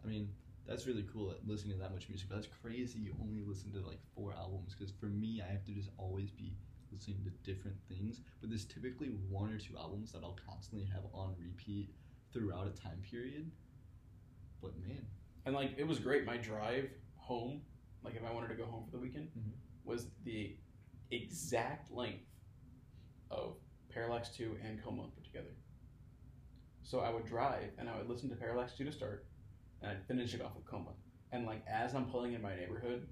I 0.03 0.07
mean, 0.07 0.29
that's 0.67 0.87
really 0.87 1.05
cool 1.13 1.35
listening 1.45 1.73
to 1.73 1.79
that 1.79 1.93
much 1.93 2.09
music. 2.09 2.27
But 2.29 2.35
that's 2.35 2.47
crazy. 2.61 2.99
You 2.99 3.15
only 3.21 3.41
listen 3.45 3.71
to 3.73 3.79
like 3.87 3.99
four 4.15 4.33
albums 4.33 4.75
because 4.77 4.91
for 4.99 5.05
me, 5.07 5.41
I 5.47 5.51
have 5.51 5.63
to 5.65 5.71
just 5.73 5.89
always 5.97 6.31
be 6.31 6.53
listening 6.91 7.17
to 7.23 7.29
different 7.51 7.77
things. 7.87 8.21
But 8.41 8.49
there's 8.49 8.65
typically 8.65 9.09
one 9.29 9.51
or 9.53 9.57
two 9.59 9.77
albums 9.77 10.11
that 10.11 10.23
I'll 10.23 10.37
constantly 10.47 10.87
have 10.87 11.03
on 11.13 11.35
repeat 11.39 11.93
throughout 12.33 12.67
a 12.67 12.71
time 12.71 13.01
period. 13.09 13.49
But 14.61 14.77
man, 14.79 15.05
And 15.45 15.55
like 15.55 15.73
it 15.77 15.87
was 15.87 15.99
great. 15.99 16.25
My 16.25 16.37
drive 16.37 16.89
home, 17.15 17.61
like 18.03 18.15
if 18.15 18.23
I 18.23 18.31
wanted 18.31 18.49
to 18.49 18.55
go 18.55 18.65
home 18.65 18.85
for 18.85 18.91
the 18.91 18.99
weekend, 18.99 19.29
Mhm. 19.37 19.51
was 19.83 20.07
the 20.23 20.55
exact 21.11 21.91
length 21.91 22.25
of 23.31 23.55
Parallax 23.89 24.29
2 24.29 24.57
and 24.65 24.83
Coma 24.83 25.03
put 25.15 25.23
together. 25.23 25.53
So 26.83 26.99
I 26.99 27.09
would 27.09 27.25
drive 27.25 27.69
and 27.77 27.89
I 27.89 27.97
would 27.97 28.09
listen 28.09 28.29
to 28.29 28.35
Parallax 28.35 28.73
2 28.77 28.83
to 28.85 28.91
start, 28.91 29.25
and 29.81 29.91
I'd 29.91 30.03
finish 30.07 30.33
it 30.33 30.41
off 30.41 30.55
with 30.55 30.65
Coma. 30.65 30.91
And 31.31 31.45
like 31.45 31.63
as 31.67 31.95
I'm 31.95 32.05
pulling 32.05 32.33
in 32.33 32.41
my 32.41 32.55
neighborhood, 32.55 33.07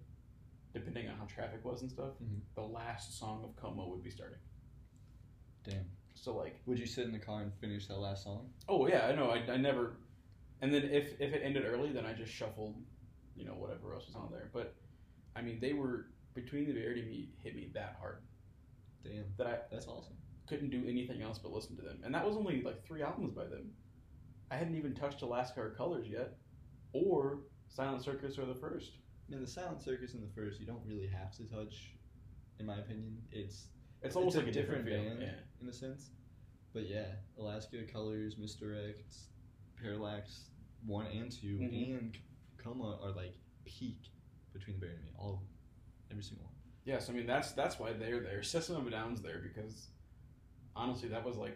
depending 0.74 1.08
on 1.08 1.16
how 1.18 1.26
traffic 1.26 1.64
was 1.64 1.82
and 1.82 1.90
stuff, 1.92 2.14
Mhm. 2.22 2.42
the 2.56 2.62
last 2.62 3.18
song 3.18 3.44
of 3.44 3.56
Coma 3.56 3.88
would 3.88 4.04
be 4.04 4.10
starting. 4.12 4.40
damn. 5.64 5.86
So 6.16 6.36
like, 6.36 6.60
Would 6.66 6.80
you 6.80 6.86
sit 6.86 7.06
in 7.06 7.12
the 7.14 7.20
car 7.20 7.42
and 7.42 7.54
finish 7.56 7.88
that 7.88 7.98
last 8.00 8.24
song? 8.24 8.52
oh 8.68 8.88
yeah, 8.88 9.08
I 9.08 9.16
know. 9.16 9.30
I, 9.30 9.38
I 9.52 9.58
never. 9.58 9.98
And 10.62 10.74
then 10.74 10.84
if 10.86 11.20
if 11.22 11.34
it 11.34 11.42
ended 11.44 11.64
early, 11.66 11.92
then 11.92 12.06
I 12.06 12.14
just 12.14 12.32
shuffled, 12.34 12.76
you 13.36 13.46
know, 13.46 13.54
whatever 13.54 13.94
else 13.94 14.08
was 14.08 14.16
on 14.16 14.30
there. 14.32 14.50
But 14.52 14.76
I 15.36 15.42
mean, 15.42 15.60
they 15.60 15.74
were 15.74 16.08
Between 16.34 16.66
the 16.66 16.74
Buried 16.74 16.98
and 17.00 17.08
Me 17.10 17.30
hit 17.44 17.56
me 17.56 17.70
that 17.74 17.96
hard 18.00 18.22
Damn, 19.04 19.26
that 19.38 19.48
I 19.48 19.58
that's 19.72 19.88
awesome. 19.88 20.16
couldn't 20.48 20.70
do 20.70 20.84
anything 20.88 21.22
else 21.22 21.38
but 21.40 21.52
listen 21.52 21.76
to 21.78 21.82
them. 21.82 22.00
And 22.04 22.14
that 22.14 22.26
was 22.26 22.36
only 22.36 22.62
like 22.62 22.84
three 22.86 23.02
albums 23.02 23.34
by 23.34 23.46
them. 23.46 23.72
I 24.52 24.56
hadn't 24.58 24.76
even 24.76 24.94
touched 24.96 25.22
Alaska 25.22 25.62
or 25.62 25.70
Colors 25.72 26.08
yet, 26.08 26.38
or 26.94 27.40
Silent 27.68 28.04
Circus 28.04 28.38
or 28.38 28.46
the 28.46 28.56
first. 28.56 28.94
Man, 29.30 29.42
the 29.42 29.48
Silent 29.48 29.82
Circus 29.82 30.14
in 30.16 30.22
the 30.22 30.28
first, 30.36 30.60
you 30.60 30.66
don't 30.66 30.82
really 30.86 31.08
have 31.08 31.32
to 31.38 31.44
touch, 31.44 31.94
in 32.60 32.66
my 32.66 32.78
opinion. 32.78 33.22
It's 33.32 33.68
It's 34.02 34.16
almost 34.16 34.36
It's 34.38 34.46
like 34.46 34.56
a 34.56 34.60
different, 34.60 34.86
different 34.86 35.20
band. 35.20 35.22
Yeah. 35.22 35.40
in 35.62 35.70
a 35.70 35.74
sense. 35.74 36.10
But 36.74 36.88
yeah, 36.90 37.06
Alaska 37.38 37.84
Colors, 37.84 38.38
Misdirect, 38.38 39.14
Parallax 39.82 40.46
one 40.86 41.06
and 41.08 41.32
2 41.32 41.58
Mhm. 41.60 41.98
and 42.00 42.18
Coma 42.58 42.98
are 43.04 43.12
like 43.12 43.36
peak 43.66 44.10
Between 44.54 44.80
the 44.80 44.86
Buried 44.86 44.96
and 44.98 45.06
Me. 45.06 45.12
All. 45.18 45.44
Every 46.10 46.24
single 46.24 46.46
one. 46.46 46.49
Yes, 46.90 47.08
I 47.08 47.14
mean 47.14 47.28
that's 47.28 47.52
that's 47.52 47.78
why 47.78 47.94
they're 47.94 48.20
there. 48.20 48.42
System 48.42 48.76
of 48.78 48.88
a 48.88 48.90
Down's 48.90 49.22
there 49.22 49.42
because 49.44 49.90
honestly, 50.76 51.08
that 51.10 51.24
was 51.24 51.36
like 51.38 51.56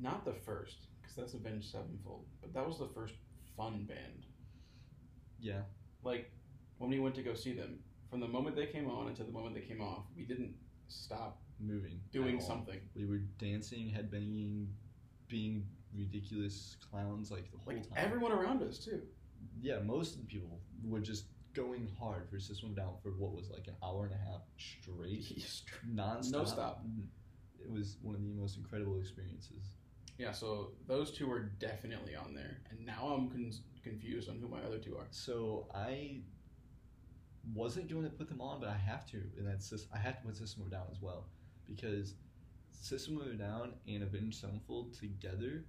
not 0.00 0.24
the 0.24 0.32
first 0.32 0.88
because 1.00 1.14
that's 1.14 1.34
Avenged 1.34 1.70
Sevenfold, 1.70 2.24
but 2.40 2.52
that 2.52 2.66
was 2.66 2.80
the 2.80 2.88
first 2.88 3.14
fun 3.56 3.84
band. 3.84 4.26
Yeah. 5.38 5.60
Like 6.02 6.32
when 6.78 6.90
we 6.90 6.98
went 6.98 7.14
to 7.14 7.22
go 7.22 7.32
see 7.34 7.52
them, 7.52 7.78
from 8.10 8.18
the 8.18 8.26
moment 8.26 8.56
they 8.56 8.66
came 8.66 8.90
on 8.90 9.06
until 9.06 9.26
the 9.26 9.32
moment 9.32 9.54
they 9.54 9.60
came 9.60 9.80
off, 9.80 10.02
we 10.16 10.24
didn't 10.24 10.52
stop 10.88 11.40
Moving. 11.60 12.00
doing 12.10 12.40
something. 12.40 12.80
We 12.96 13.06
were 13.06 13.20
dancing, 13.38 13.86
headbanging, 13.96 14.66
being 15.28 15.64
ridiculous 15.96 16.76
clowns 16.90 17.30
like 17.30 17.52
the 17.52 17.58
whole 17.58 17.72
Like 17.74 17.84
time. 17.88 17.94
everyone 17.96 18.32
around 18.32 18.64
us 18.64 18.78
too. 18.78 19.00
yeah, 19.60 19.78
most 19.78 20.16
of 20.16 20.22
the 20.22 20.26
people 20.26 20.58
were 20.84 20.98
just 21.00 21.26
going 21.56 21.88
hard 21.98 22.28
for 22.30 22.38
System 22.38 22.74
Down 22.74 22.92
for 23.02 23.10
what 23.10 23.32
was 23.32 23.50
like 23.50 23.66
an 23.66 23.74
hour 23.82 24.04
and 24.04 24.14
a 24.14 24.18
half 24.18 24.42
straight, 24.58 25.42
non-stop. 25.90 26.40
No 26.40 26.44
stop. 26.44 26.84
Mm-hmm. 26.84 27.06
It 27.64 27.72
was 27.72 27.96
one 28.02 28.14
of 28.14 28.20
the 28.20 28.40
most 28.40 28.58
incredible 28.58 28.98
experiences. 28.98 29.64
Yeah, 30.18 30.32
so 30.32 30.72
those 30.86 31.10
two 31.10 31.30
are 31.30 31.40
definitely 31.58 32.14
on 32.14 32.34
there, 32.34 32.58
and 32.70 32.84
now 32.84 33.06
I'm 33.06 33.28
con- 33.28 33.52
confused 33.82 34.28
on 34.28 34.38
who 34.38 34.48
my 34.48 34.60
other 34.60 34.78
two 34.78 34.96
are. 34.96 35.06
So 35.10 35.66
I 35.74 36.20
wasn't 37.54 37.90
going 37.90 38.04
to 38.04 38.10
put 38.10 38.28
them 38.28 38.40
on, 38.40 38.60
but 38.60 38.68
I 38.68 38.76
have 38.76 39.06
to, 39.10 39.16
and 39.38 39.46
that's 39.46 39.70
just 39.70 39.88
I 39.94 39.98
have 39.98 40.20
to 40.20 40.26
put 40.26 40.36
System 40.36 40.62
of 40.62 40.68
a 40.68 40.70
Down 40.70 40.86
as 40.90 41.00
well 41.00 41.26
because 41.66 42.14
System 42.70 43.20
of 43.20 43.26
a 43.26 43.34
Down 43.34 43.74
and 43.88 44.02
Avenged 44.02 44.40
Sevenfold 44.40 44.94
together 44.94 45.64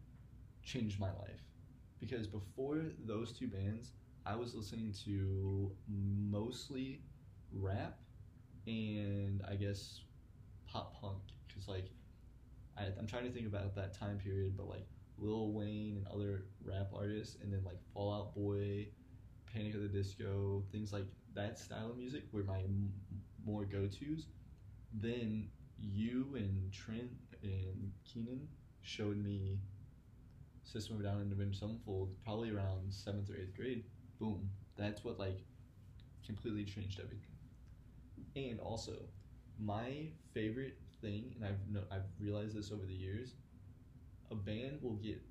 changed 0.63 0.99
my 0.99 1.07
life. 1.07 1.41
Because 1.99 2.27
before 2.27 2.83
those 3.05 3.31
two 3.31 3.47
bands, 3.47 3.91
I 4.27 4.35
was 4.35 4.55
listening 4.55 4.93
to 5.05 5.71
mostly 5.87 7.01
rap 7.53 7.97
and 8.67 9.43
I 9.49 9.55
guess 9.55 10.01
pop 10.67 10.99
punk. 11.01 11.19
Because 11.47 11.67
like 11.67 11.89
I, 12.77 12.85
I'm 12.99 13.07
trying 13.07 13.25
to 13.25 13.31
think 13.31 13.47
about 13.47 13.75
that 13.75 13.97
time 13.99 14.19
period, 14.19 14.55
but 14.57 14.69
like 14.69 14.87
Lil 15.17 15.51
Wayne 15.53 15.97
and 15.97 16.07
other 16.07 16.45
rap 16.63 16.89
artists, 16.95 17.37
and 17.41 17.51
then 17.53 17.63
like 17.65 17.79
Fall 17.93 18.13
Out 18.13 18.35
Boy, 18.35 18.87
Panic 19.53 19.75
at 19.75 19.81
the 19.81 19.87
Disco, 19.89 20.63
things 20.71 20.93
like 20.93 21.05
that 21.35 21.59
style 21.59 21.91
of 21.91 21.97
music 21.97 22.23
were 22.31 22.43
my 22.43 22.59
m- 22.59 22.93
more 23.45 23.65
go 23.65 23.87
tos. 23.87 24.27
Then 24.93 25.49
you 25.79 26.35
and 26.35 26.71
Trent 26.73 27.11
and 27.43 27.91
Keenan 28.05 28.47
showed 28.81 29.17
me 29.17 29.59
System 30.63 30.97
of 30.97 31.03
Down 31.03 31.21
and 31.21 31.31
Avenged 31.31 31.59
Sevenfold 31.59 32.09
probably 32.23 32.51
around 32.51 32.93
seventh 32.93 33.29
or 33.29 33.35
eighth 33.35 33.55
grade. 33.55 33.83
Boom, 34.19 34.49
that's 34.75 35.03
what 35.03 35.19
like 35.19 35.39
completely 36.25 36.65
changed 36.65 36.99
everything. 36.99 37.31
And 38.35 38.59
also, 38.59 38.93
my 39.59 40.07
favorite 40.33 40.77
thing, 41.01 41.33
and 41.35 41.45
I've 41.45 41.59
no, 41.69 41.81
I've 41.91 42.05
realized 42.19 42.55
this 42.55 42.71
over 42.71 42.85
the 42.85 42.93
years, 42.93 43.33
a 44.31 44.35
band 44.35 44.79
will 44.81 44.95
get 44.95 45.21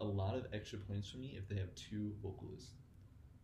a 0.00 0.04
lot 0.04 0.36
of 0.36 0.46
extra 0.52 0.78
points 0.78 1.10
from 1.10 1.20
me 1.20 1.34
if 1.36 1.48
they 1.48 1.56
have 1.56 1.74
two 1.74 2.12
vocalists. 2.22 2.72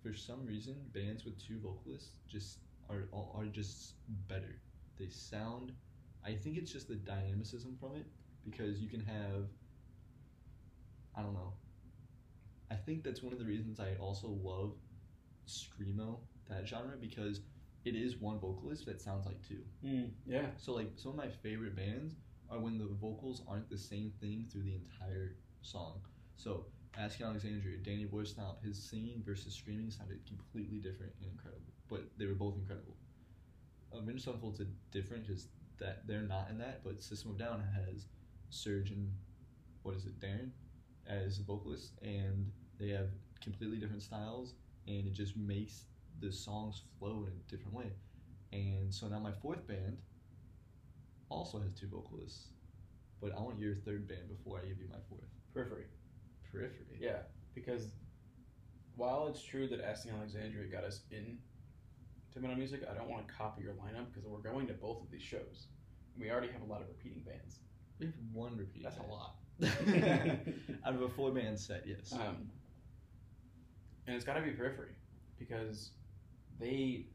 For 0.03 0.15
some 0.15 0.47
reason, 0.47 0.77
bands 0.95 1.25
with 1.25 1.39
two 1.39 1.59
vocalists 1.61 2.13
just 2.29 2.59
are 2.89 3.09
are 3.15 3.47
just 3.47 3.95
better. 4.29 4.61
They 4.99 5.09
sound. 5.09 5.73
I 6.25 6.35
think 6.35 6.57
it's 6.59 6.73
just 6.73 6.89
the 6.89 6.97
dynamicism 6.97 7.77
from 7.81 7.97
it 7.97 8.07
because 8.45 8.81
you 8.81 8.89
can 8.89 9.01
have. 9.05 9.49
I 11.17 11.23
don't 11.23 11.35
know. 11.35 11.53
I 12.71 12.75
think 12.75 13.03
that's 13.03 13.23
one 13.23 13.33
of 13.33 13.39
the 13.39 13.45
reasons 13.45 13.81
I 13.81 13.95
also 14.01 14.29
love 14.43 14.75
screamo 15.47 16.19
that 16.49 16.67
genre 16.67 16.97
because 17.01 17.41
it 17.85 17.95
is 17.95 18.17
one 18.17 18.39
vocalist 18.39 18.87
that 18.87 19.01
sounds 19.01 19.27
like 19.27 19.41
two. 19.47 19.63
Mm, 19.85 20.11
yeah. 20.27 20.47
So 20.57 20.73
like 20.73 20.93
some 20.97 21.13
of 21.13 21.17
my 21.17 21.29
favorite 21.29 21.75
bands 21.77 22.15
are 22.51 22.59
when 22.59 22.79
the 22.79 22.89
vocals 23.01 23.43
aren't 23.49 23.71
the 23.71 23.79
same 23.79 24.13
thing 24.21 24.47
through 24.51 24.63
the 24.63 24.75
entire 24.75 25.37
song. 25.63 26.01
So 26.37 26.67
Asking 26.99 27.27
Alexandria, 27.27 27.79
Danny 27.79 28.07
Worsnop, 28.07 28.65
his 28.65 28.83
singing 28.83 29.23
versus 29.25 29.55
screaming 29.55 29.91
sounded 29.91 30.27
completely 30.27 30.79
different 30.79 31.13
and 31.21 31.31
incredible, 31.31 31.73
but 31.89 32.03
they 32.19 32.27
were 32.27 32.35
both 32.35 32.57
incredible. 32.57 32.97
Um, 33.93 34.01
Avenged 34.01 34.25
Sevenfold's 34.25 34.61
a 34.61 34.67
different 34.91 35.27
because 35.27 35.49
that 35.79 36.07
they're 36.07 36.23
not 36.23 36.49
in 36.51 36.59
that, 36.59 36.83
but 36.83 37.03
System 37.03 37.31
of 37.31 37.39
Down 37.39 37.63
has 37.75 38.07
Serj 38.51 38.91
and 38.91 39.13
what 39.83 39.95
is 39.95 40.05
it, 40.05 40.19
Daron, 40.21 40.51
as 41.07 41.39
vocalists, 41.39 41.93
and 42.03 42.51
they 42.81 42.89
have 42.89 43.09
completely 43.43 43.77
different 43.77 44.03
styles, 44.03 44.55
and 44.89 45.07
it 45.07 45.13
just 45.13 45.37
makes 45.37 45.85
the 46.21 46.33
songs 46.33 46.83
flow 46.99 47.27
in 47.27 47.33
a 47.33 47.51
different 47.51 47.75
way. 47.75 47.93
And 48.53 48.93
so 48.93 49.07
now 49.07 49.19
my 49.19 49.33
fourth 49.33 49.67
band 49.67 49.99
also 51.29 51.61
has 51.61 51.73
two 51.73 51.87
vocalists, 51.87 52.49
but 53.21 53.33
I 53.37 53.41
want 53.41 53.59
your 53.59 53.75
third 53.75 54.09
band 54.09 54.29
before 54.29 54.59
I 54.59 54.67
give 54.67 54.79
you 54.79 54.89
my 54.91 54.99
fourth. 55.09 55.29
Periphery. 55.55 55.85
Periphery. 56.51 56.99
Yeah, 57.01 57.19
because 57.55 57.93
while 58.97 59.29
it's 59.29 59.43
true 59.43 59.69
that 59.69 59.81
Asking 59.81 60.13
Alexandria 60.13 60.67
got 60.67 60.85
us 60.85 61.03
in 61.11 61.39
to 62.33 62.41
metal 62.41 62.57
music, 62.57 62.83
I 62.91 62.95
don't 62.95 63.09
want 63.09 63.27
to 63.27 63.33
copy 63.33 63.63
your 63.63 63.75
lineup 63.75 64.07
because 64.13 64.29
we're 64.29 64.39
going 64.39 64.67
to 64.69 64.75
both 64.75 65.03
of 65.03 65.11
these 65.11 65.23
shows. 65.23 65.67
We 66.19 66.31
already 66.31 66.49
have 66.49 66.63
a 66.63 66.67
lot 66.71 66.81
of 66.81 66.89
repeating 66.89 67.23
bands. 67.23 67.61
We 67.99 68.07
have 68.07 68.15
one 68.33 68.57
repeat. 68.57 68.83
That's 68.83 68.99
a 68.99 69.03
lot. 69.03 69.37
Out 70.87 70.95
of 70.95 71.03
a 71.03 71.09
four 71.09 71.31
band 71.31 71.59
set, 71.59 71.85
yes. 71.87 72.13
Um, 72.13 72.51
and 74.07 74.17
it's 74.17 74.25
got 74.25 74.35
to 74.35 74.43
be 74.43 74.51
Periphery 74.51 74.93
because 75.39 75.91
they 76.59 77.07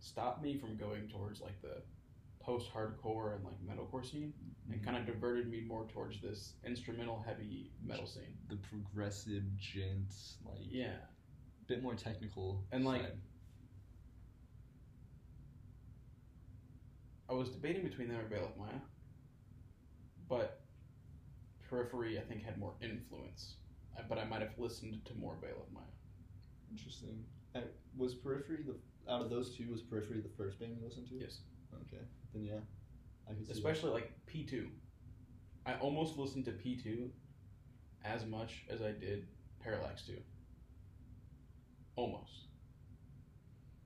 stopped 0.00 0.42
me 0.42 0.56
from 0.56 0.76
going 0.76 1.08
towards 1.08 1.40
like 1.40 1.60
the 1.62 1.82
post-hardcore 2.40 3.36
and 3.36 3.44
like 3.44 3.54
metalcore 3.66 4.08
scene 4.08 4.32
and 4.70 4.76
mm-hmm. 4.76 4.84
kind 4.84 4.96
of 4.96 5.06
diverted 5.06 5.50
me 5.50 5.60
more 5.60 5.86
towards 5.92 6.20
this 6.22 6.54
instrumental 6.64 7.22
heavy 7.26 7.70
metal 7.84 8.06
scene. 8.06 8.36
the 8.48 8.56
progressive 8.56 9.42
djent, 9.58 10.14
like 10.46 10.60
Yeah. 10.62 10.96
bit 11.66 11.82
more 11.82 11.94
technical. 11.94 12.64
And, 12.72 12.84
like. 12.84 13.02
I 17.28 17.34
was 17.34 17.50
debating 17.50 17.82
between 17.82 18.08
them 18.08 18.18
or 18.18 18.26
Veil 18.26 18.46
of 18.46 18.56
Maya, 18.56 18.80
but 20.30 20.62
Periphery 21.68 22.18
I 22.18 22.22
think 22.22 22.42
had 22.42 22.56
more 22.56 22.72
influence. 22.80 23.56
Uh, 23.98 24.02
but 24.08 24.16
I 24.16 24.24
might 24.24 24.40
have 24.40 24.58
listened 24.58 25.04
to 25.04 25.14
more 25.14 25.34
of 25.34 25.42
Maya. 25.72 25.84
Interesting. 26.70 27.24
I, 27.54 27.62
was 27.96 28.14
Periphery 28.14 28.58
the 28.66 28.74
out 29.10 29.22
of 29.22 29.30
those 29.30 29.56
two? 29.56 29.70
Was 29.70 29.82
Periphery 29.82 30.20
the 30.20 30.28
first 30.36 30.58
band 30.58 30.76
you 30.78 30.84
listened 30.86 31.08
to? 31.08 31.14
Yes. 31.14 31.40
Okay, 31.86 32.02
then 32.32 32.44
yeah, 32.44 32.60
I 33.28 33.32
could 33.32 33.46
see 33.46 33.52
that. 33.52 33.58
Especially 33.58 33.90
like 33.90 34.12
P2. 34.26 34.68
I 35.66 35.74
almost 35.74 36.16
listened 36.16 36.44
to 36.46 36.52
P2 36.52 37.08
as 38.04 38.24
much 38.26 38.64
as 38.70 38.80
I 38.80 38.92
did 38.92 39.26
Parallax 39.62 40.02
2. 40.02 40.14
Almost. 41.96 42.46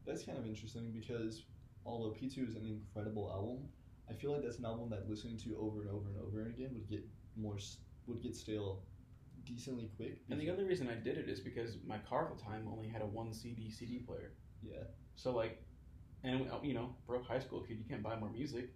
That's 0.06 0.24
kind 0.24 0.38
of 0.38 0.46
interesting 0.46 0.92
because 0.92 1.42
although 1.86 2.10
P2 2.10 2.48
is 2.48 2.56
an 2.56 2.66
incredible 2.66 3.30
album, 3.30 3.68
I 4.08 4.12
feel 4.12 4.32
like 4.32 4.42
that's 4.42 4.58
an 4.58 4.64
album 4.64 4.90
that 4.90 5.08
listening 5.08 5.38
to 5.38 5.56
over 5.58 5.80
and 5.80 5.90
over 5.90 6.08
and 6.08 6.18
over 6.24 6.46
again 6.46 6.70
would 6.74 6.88
get 6.88 7.04
more 7.36 7.56
would 8.06 8.22
get 8.22 8.36
stale 8.36 8.82
decently 9.44 9.90
quick. 9.96 10.18
And 10.30 10.40
the 10.40 10.50
other 10.50 10.64
reason 10.64 10.88
I 10.88 10.94
did 10.94 11.18
it 11.18 11.28
is 11.28 11.40
because 11.40 11.76
my 11.86 11.98
car 11.98 12.30
at 12.30 12.36
the 12.36 12.42
time 12.42 12.68
only 12.70 12.88
had 12.88 13.02
a 13.02 13.06
one 13.06 13.32
CD 13.32 13.70
CD 13.70 13.98
player. 13.98 14.32
yeah, 14.62 14.84
So 15.16 15.32
like, 15.34 15.62
and 16.24 16.48
uh, 16.50 16.58
you 16.62 16.74
know, 16.74 16.94
broke 17.06 17.26
high 17.26 17.40
school 17.40 17.60
kid, 17.62 17.78
you 17.78 17.84
can't 17.88 18.02
buy 18.02 18.16
more 18.18 18.30
music. 18.30 18.70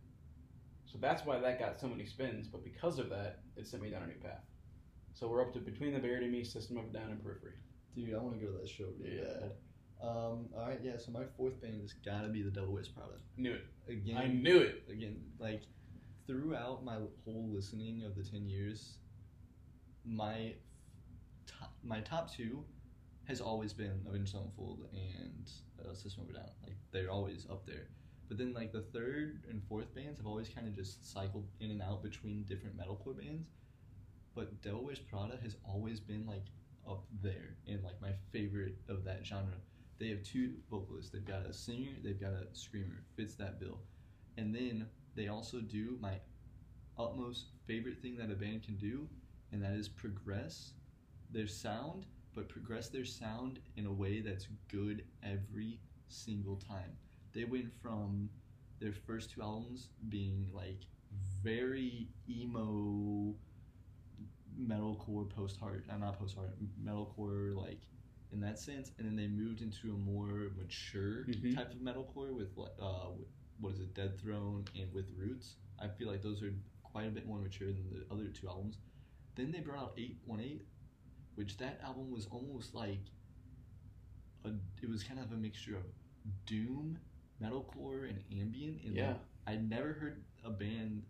So 0.87 0.99
that's 1.01 1.25
why 1.25 1.39
that 1.39 1.59
got 1.59 1.81
so 1.81 1.89
many 1.89 2.07
spins. 2.07 2.49
But 2.49 2.65
because 2.65 2.99
of 2.99 3.09
that, 3.11 3.41
it 3.57 3.67
sent 3.67 3.83
me 3.83 3.91
down 3.91 4.03
a 4.03 4.07
new 4.07 4.15
path. 4.23 4.45
So 5.15 5.29
we're 5.29 5.41
up 5.43 5.53
to 5.55 5.61
Between 5.61 5.95
the 5.95 5.99
Buried 5.99 6.23
and 6.23 6.33
Me, 6.33 6.45
System 6.45 6.77
of 6.77 6.93
Down, 6.93 7.11
and 7.11 7.23
Periphery. 7.23 7.55
dude, 7.95 8.15
I 8.15 8.19
want 8.19 8.39
to 8.39 8.45
go 8.45 8.53
to 8.53 8.59
that 8.59 8.69
show 8.69 8.85
really 9.01 9.17
Yeah. 9.19 9.25
bad. 9.41 9.53
Um, 10.03 10.49
all 10.55 10.67
right, 10.69 10.79
yeah. 10.83 10.99
So 10.99 11.11
my 11.11 11.25
fourth 11.39 11.59
band 11.63 11.81
has 11.81 11.95
got 12.05 12.21
to 12.23 12.29
be 12.29 12.43
the 12.43 12.51
Devil 12.51 12.73
Wears 12.75 12.89
Prada. 12.89 13.15
Knew 13.39 13.55
it. 13.55 13.65
Again, 13.89 14.19
I 14.19 14.27
knew 14.27 14.59
it. 14.59 14.85
again, 14.91 15.17
like 15.39 15.63
throughout 16.27 16.85
my 16.85 16.97
whole 17.25 17.49
listening 17.53 18.05
of 18.05 18.15
the 18.15 18.23
ten 18.23 18.47
years, 18.49 18.99
my 20.07 20.55
top, 21.47 21.73
my 21.83 22.01
top 22.01 22.33
two 22.33 22.64
has 23.25 23.40
always 23.40 23.73
been 23.73 24.01
Avenged 24.09 24.33
Sevenfold 24.33 24.87
and 24.92 25.51
uh, 25.85 25.95
System 25.95 26.25
of 26.25 26.31
a 26.31 26.35
Down. 26.35 26.51
Like 26.62 26.77
they're 26.92 27.11
always 27.11 27.47
up 27.51 27.66
there. 27.66 27.88
But 28.29 28.38
then 28.38 28.53
like 28.53 28.73
the 28.73 28.83
third 28.92 29.42
and 29.49 29.62
fourth 29.69 29.95
bands 29.95 30.19
have 30.19 30.27
always 30.27 30.49
kind 30.49 30.66
of 30.66 30.75
just 30.75 31.12
cycled 31.12 31.47
in 31.61 31.71
and 31.71 31.83
out 31.83 32.03
between 32.03 32.45
different 32.45 32.77
metalcore 32.77 33.16
bands. 33.16 33.49
But 34.35 34.61
Devil 34.62 34.85
Wears 34.85 34.99
Prada 34.99 35.38
has 35.42 35.57
always 35.64 36.01
been 36.01 36.27
like 36.27 36.45
up 36.88 37.05
there 37.23 37.57
and 37.66 37.83
like 37.83 38.01
my 38.01 38.12
favorite 38.33 38.77
of 38.88 39.05
that 39.05 39.27
genre. 39.27 39.57
They 39.99 40.09
have 40.09 40.23
two 40.23 40.55
vocalists. 40.71 41.11
They've 41.11 41.25
got 41.25 41.47
a 41.47 41.53
singer. 41.53 41.92
They've 42.05 42.21
got 42.21 42.33
a 42.33 42.47
screamer. 42.53 43.03
Fits 43.16 43.35
that 43.37 43.59
bill. 43.59 43.79
And 44.37 44.55
then 44.55 44.87
they 45.14 45.29
also 45.29 45.61
do 45.61 45.97
my 46.01 46.14
utmost 46.99 47.47
favorite 47.66 48.01
thing 48.03 48.16
that 48.19 48.31
a 48.31 48.35
band 48.35 48.62
can 48.62 48.77
do, 48.77 49.09
and 49.53 49.63
that 49.63 49.73
is 49.73 49.89
progress 49.89 50.73
their 51.31 51.47
sound, 51.47 52.07
but 52.35 52.49
progress 52.49 52.89
their 52.89 53.05
sound 53.05 53.61
in 53.77 53.87
a 53.87 53.93
way 53.93 54.21
that's 54.21 54.49
good 54.69 55.05
every 55.23 55.81
single 56.09 56.57
time. 56.57 56.97
They 57.33 57.45
went 57.45 57.73
from 57.83 58.31
their 58.81 58.93
first 58.93 59.31
two 59.31 59.43
albums 59.43 59.89
being 60.09 60.49
like 60.53 60.81
very 61.43 62.09
emo 62.29 63.35
metalcore 64.59 65.29
post 65.29 65.59
hard 65.61 65.85
uh, 65.91 65.97
not 65.97 66.19
post 66.19 66.35
hard 66.37 66.51
metalcore 66.83 67.55
like 67.55 67.81
in 68.33 68.41
that 68.41 68.59
sense 68.59 68.91
and 68.99 69.07
then 69.07 69.17
they 69.17 69.27
moved 69.27 69.61
into 69.61 69.91
a 69.95 69.99
more 69.99 70.51
mature 70.57 71.25
Mhm. 71.25 71.55
type 71.55 71.71
of 71.73 71.79
metalcore 71.79 72.33
with 72.33 72.57
uh 72.59 73.11
what 73.61 73.73
is 73.75 73.81
it 73.81 73.95
dead 73.95 74.19
throne 74.19 74.65
and 74.75 74.93
with 74.93 75.11
roots 75.17 75.57
i 75.79 75.89
feel 75.89 76.09
like 76.09 76.23
those 76.23 76.43
are 76.43 76.53
quite 76.83 77.07
a 77.07 77.11
bit 77.11 77.27
more 77.27 77.39
mature 77.39 77.69
than 77.69 77.91
the 77.91 78.15
other 78.15 78.29
two 78.29 78.49
albums 78.49 78.79
Then 79.37 79.53
they 79.53 79.61
brought 79.61 79.79
out 79.79 79.92
eight 79.99 80.18
one 80.25 80.40
eight, 80.40 80.66
which 81.37 81.57
that 81.59 81.81
album 81.85 82.11
was 82.11 82.27
almost 82.27 82.75
like 82.75 83.01
a. 84.44 84.51
It 84.83 84.90
was 84.90 85.03
kind 85.05 85.20
of 85.20 85.31
a 85.33 85.37
mixture 85.37 85.77
of 85.77 85.85
doom, 86.46 86.99
metalcore, 87.42 88.09
and 88.09 88.22
ambient. 88.33 88.83
And 88.85 88.96
Yeah. 88.96 89.09
like, 89.09 89.20
I 89.46 89.57
never 89.57 89.92
heard 89.92 90.25
a 90.44 90.51
band 90.51 91.05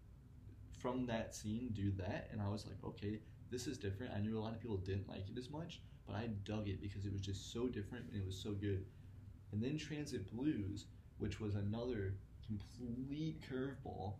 from 0.79 1.07
that 1.07 1.35
scene 1.35 1.71
do 1.73 1.91
that, 1.93 2.29
and 2.31 2.41
I 2.41 2.49
was 2.49 2.67
like, 2.67 2.83
okay, 2.85 3.21
this 3.51 3.67
is 3.67 3.79
different. 3.79 4.13
I 4.13 4.21
knew 4.21 4.39
a 4.39 4.41
lot 4.41 4.53
of 4.53 4.61
people 4.61 4.77
didn't 4.77 5.09
like 5.09 5.29
it 5.31 5.39
as 5.39 5.51
much, 5.51 5.81
but 6.07 6.17
I 6.17 6.27
dug 6.45 6.69
it 6.69 6.81
because 6.81 7.07
it 7.07 7.13
was 7.13 7.23
just 7.23 7.53
so 7.53 7.69
different 7.69 8.07
and 8.11 8.21
it 8.21 8.27
was 8.27 8.37
so 8.37 8.53
good. 8.53 8.85
And 9.53 9.63
then 9.63 9.79
Transit 9.79 10.31
Blues, 10.31 10.87
which 11.19 11.41
was 11.41 11.55
another 11.55 12.17
complete 12.47 13.41
curveball 13.49 14.15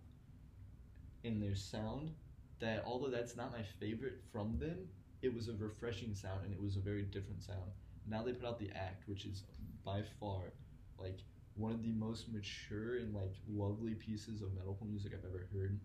in 1.25 1.41
their 1.41 1.55
sound. 1.55 2.13
That 2.61 2.83
although 2.87 3.11
that's 3.11 3.37
not 3.37 3.53
my 3.53 3.63
favorite 3.81 4.21
from 4.33 4.59
them, 4.59 4.89
it 5.23 5.35
was 5.35 5.49
a 5.49 5.53
refreshing 5.53 6.15
sound 6.15 6.45
and 6.45 6.53
it 6.53 6.61
was 6.61 6.77
a 6.77 6.81
very 6.81 7.03
different 7.03 7.43
sound. 7.43 7.71
Now 8.09 8.23
they 8.23 8.33
put 8.33 8.49
out 8.49 8.59
the 8.59 8.71
Act, 8.75 9.09
which 9.09 9.25
is 9.25 9.43
by 9.85 10.03
far 10.21 10.53
like 10.99 11.19
one 11.55 11.73
of 11.73 11.83
the 11.83 11.93
most 11.93 12.33
mature 12.33 12.99
and 12.99 13.15
like 13.15 13.35
lovely 13.49 13.95
pieces 13.95 14.43
of 14.43 14.49
metalcore 14.51 14.89
music 14.89 15.13
I've 15.15 15.25
ever 15.25 15.49
heard. 15.53 15.79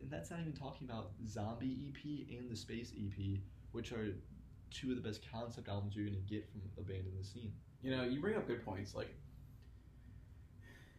And 0.00 0.10
that's 0.10 0.30
not 0.30 0.40
even 0.40 0.52
talking 0.52 0.88
about 0.88 1.12
Zombie 1.26 1.88
EP 1.88 2.38
and 2.38 2.50
the 2.50 2.56
Space 2.56 2.92
EP, 2.98 3.38
which 3.72 3.92
are 3.92 4.14
two 4.70 4.90
of 4.90 4.96
the 4.96 5.02
best 5.02 5.20
concept 5.30 5.68
albums 5.68 5.94
you're 5.94 6.06
gonna 6.06 6.18
get 6.18 6.48
from 6.50 6.62
a 6.78 6.82
band 6.82 7.06
in 7.06 7.16
the 7.16 7.24
scene. 7.24 7.52
You 7.82 7.96
know, 7.96 8.04
you 8.04 8.20
bring 8.20 8.36
up 8.36 8.46
good 8.46 8.64
points. 8.64 8.94
Like, 8.94 9.14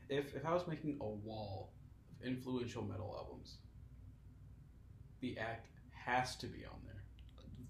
if 0.09 0.35
if 0.35 0.45
I 0.45 0.53
was 0.53 0.67
making 0.67 0.97
a 1.01 1.07
wall 1.07 1.73
of 2.19 2.25
influential 2.25 2.83
metal 2.83 3.15
albums, 3.17 3.57
the 5.23 5.38
Act 5.38 5.69
has 6.05 6.36
to 6.36 6.47
be 6.47 6.65
on 6.65 6.79
there. 6.86 7.03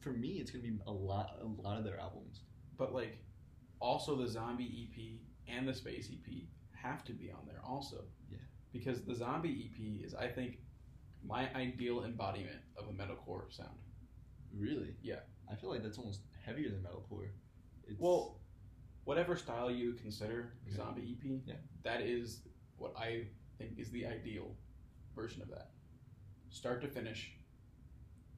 For 0.01 0.11
me, 0.11 0.39
it's 0.39 0.49
gonna 0.51 0.63
be 0.63 0.75
a 0.87 0.91
lot, 0.91 1.37
a 1.41 1.61
lot 1.61 1.77
of 1.77 1.83
their 1.85 1.99
albums. 1.99 2.41
But 2.77 2.93
like, 2.93 3.19
also 3.79 4.15
the 4.15 4.27
Zombie 4.27 4.89
EP 4.89 5.53
and 5.55 5.67
the 5.67 5.73
Space 5.73 6.09
EP 6.11 6.33
have 6.73 7.03
to 7.05 7.13
be 7.13 7.31
on 7.31 7.45
there 7.45 7.61
also. 7.63 8.03
Yeah. 8.29 8.39
Because 8.73 9.03
the 9.03 9.13
Zombie 9.15 9.69
EP 9.69 10.03
is, 10.05 10.15
I 10.15 10.27
think, 10.27 10.57
my 11.23 11.47
ideal 11.53 12.03
embodiment 12.03 12.59
of 12.75 12.87
a 12.87 12.91
metalcore 12.91 13.53
sound. 13.53 13.77
Really? 14.57 14.95
Yeah. 15.03 15.19
I 15.49 15.55
feel 15.55 15.69
like 15.69 15.83
that's 15.83 15.99
almost 15.99 16.21
heavier 16.43 16.69
than 16.69 16.79
metalcore. 16.79 17.29
It's, 17.87 17.99
Well, 17.99 18.39
whatever 19.03 19.35
style 19.37 19.69
you 19.69 19.93
consider 19.93 20.53
Okay. 20.67 20.75
Zombie 20.75 21.17
EP, 21.21 21.41
Yeah. 21.45 21.55
that 21.83 22.01
is 22.01 22.41
what 22.77 22.93
I 22.97 23.27
think 23.59 23.77
is 23.77 23.91
the 23.91 24.07
ideal 24.07 24.55
version 25.15 25.41
of 25.43 25.49
that. 25.49 25.71
Start 26.49 26.81
to 26.81 26.87
finish, 26.87 27.37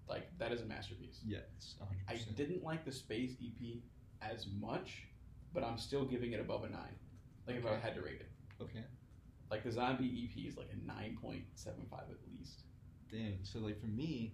like 0.08 0.28
that 0.38 0.52
is 0.52 0.62
a 0.62 0.66
masterpiece. 0.66 1.20
yeah, 1.26 1.40
it's 1.58 1.76
100. 1.80 2.04
I 2.08 2.32
didn't 2.36 2.64
like 2.64 2.86
the 2.86 2.92
Space 2.92 3.34
EP 3.44 3.78
as 4.22 4.48
much, 4.60 5.08
but 5.54 5.64
I'm 5.64 5.78
still 5.78 6.06
giving 6.06 6.34
it 6.34 6.40
above 6.40 6.64
a 6.64 6.70
nine. 6.70 6.96
Like 7.48 7.58
if 7.58 7.66
I 7.66 7.76
had 7.76 7.96
to 7.96 8.02
rate 8.02 8.22
it, 8.22 8.30
Okay. 8.62 8.84
like 9.52 9.64
the 9.64 9.72
Zombie 9.72 10.30
EP 10.32 10.46
is 10.48 10.58
like 10.58 10.70
a 10.74 10.86
nine 10.88 11.18
point 11.22 11.44
seven 11.56 11.86
five 11.90 12.06
at 12.10 12.18
least. 12.38 12.62
Dang. 13.12 13.40
So 13.44 13.60
like 13.60 13.80
for 13.80 13.88
me, 13.88 14.34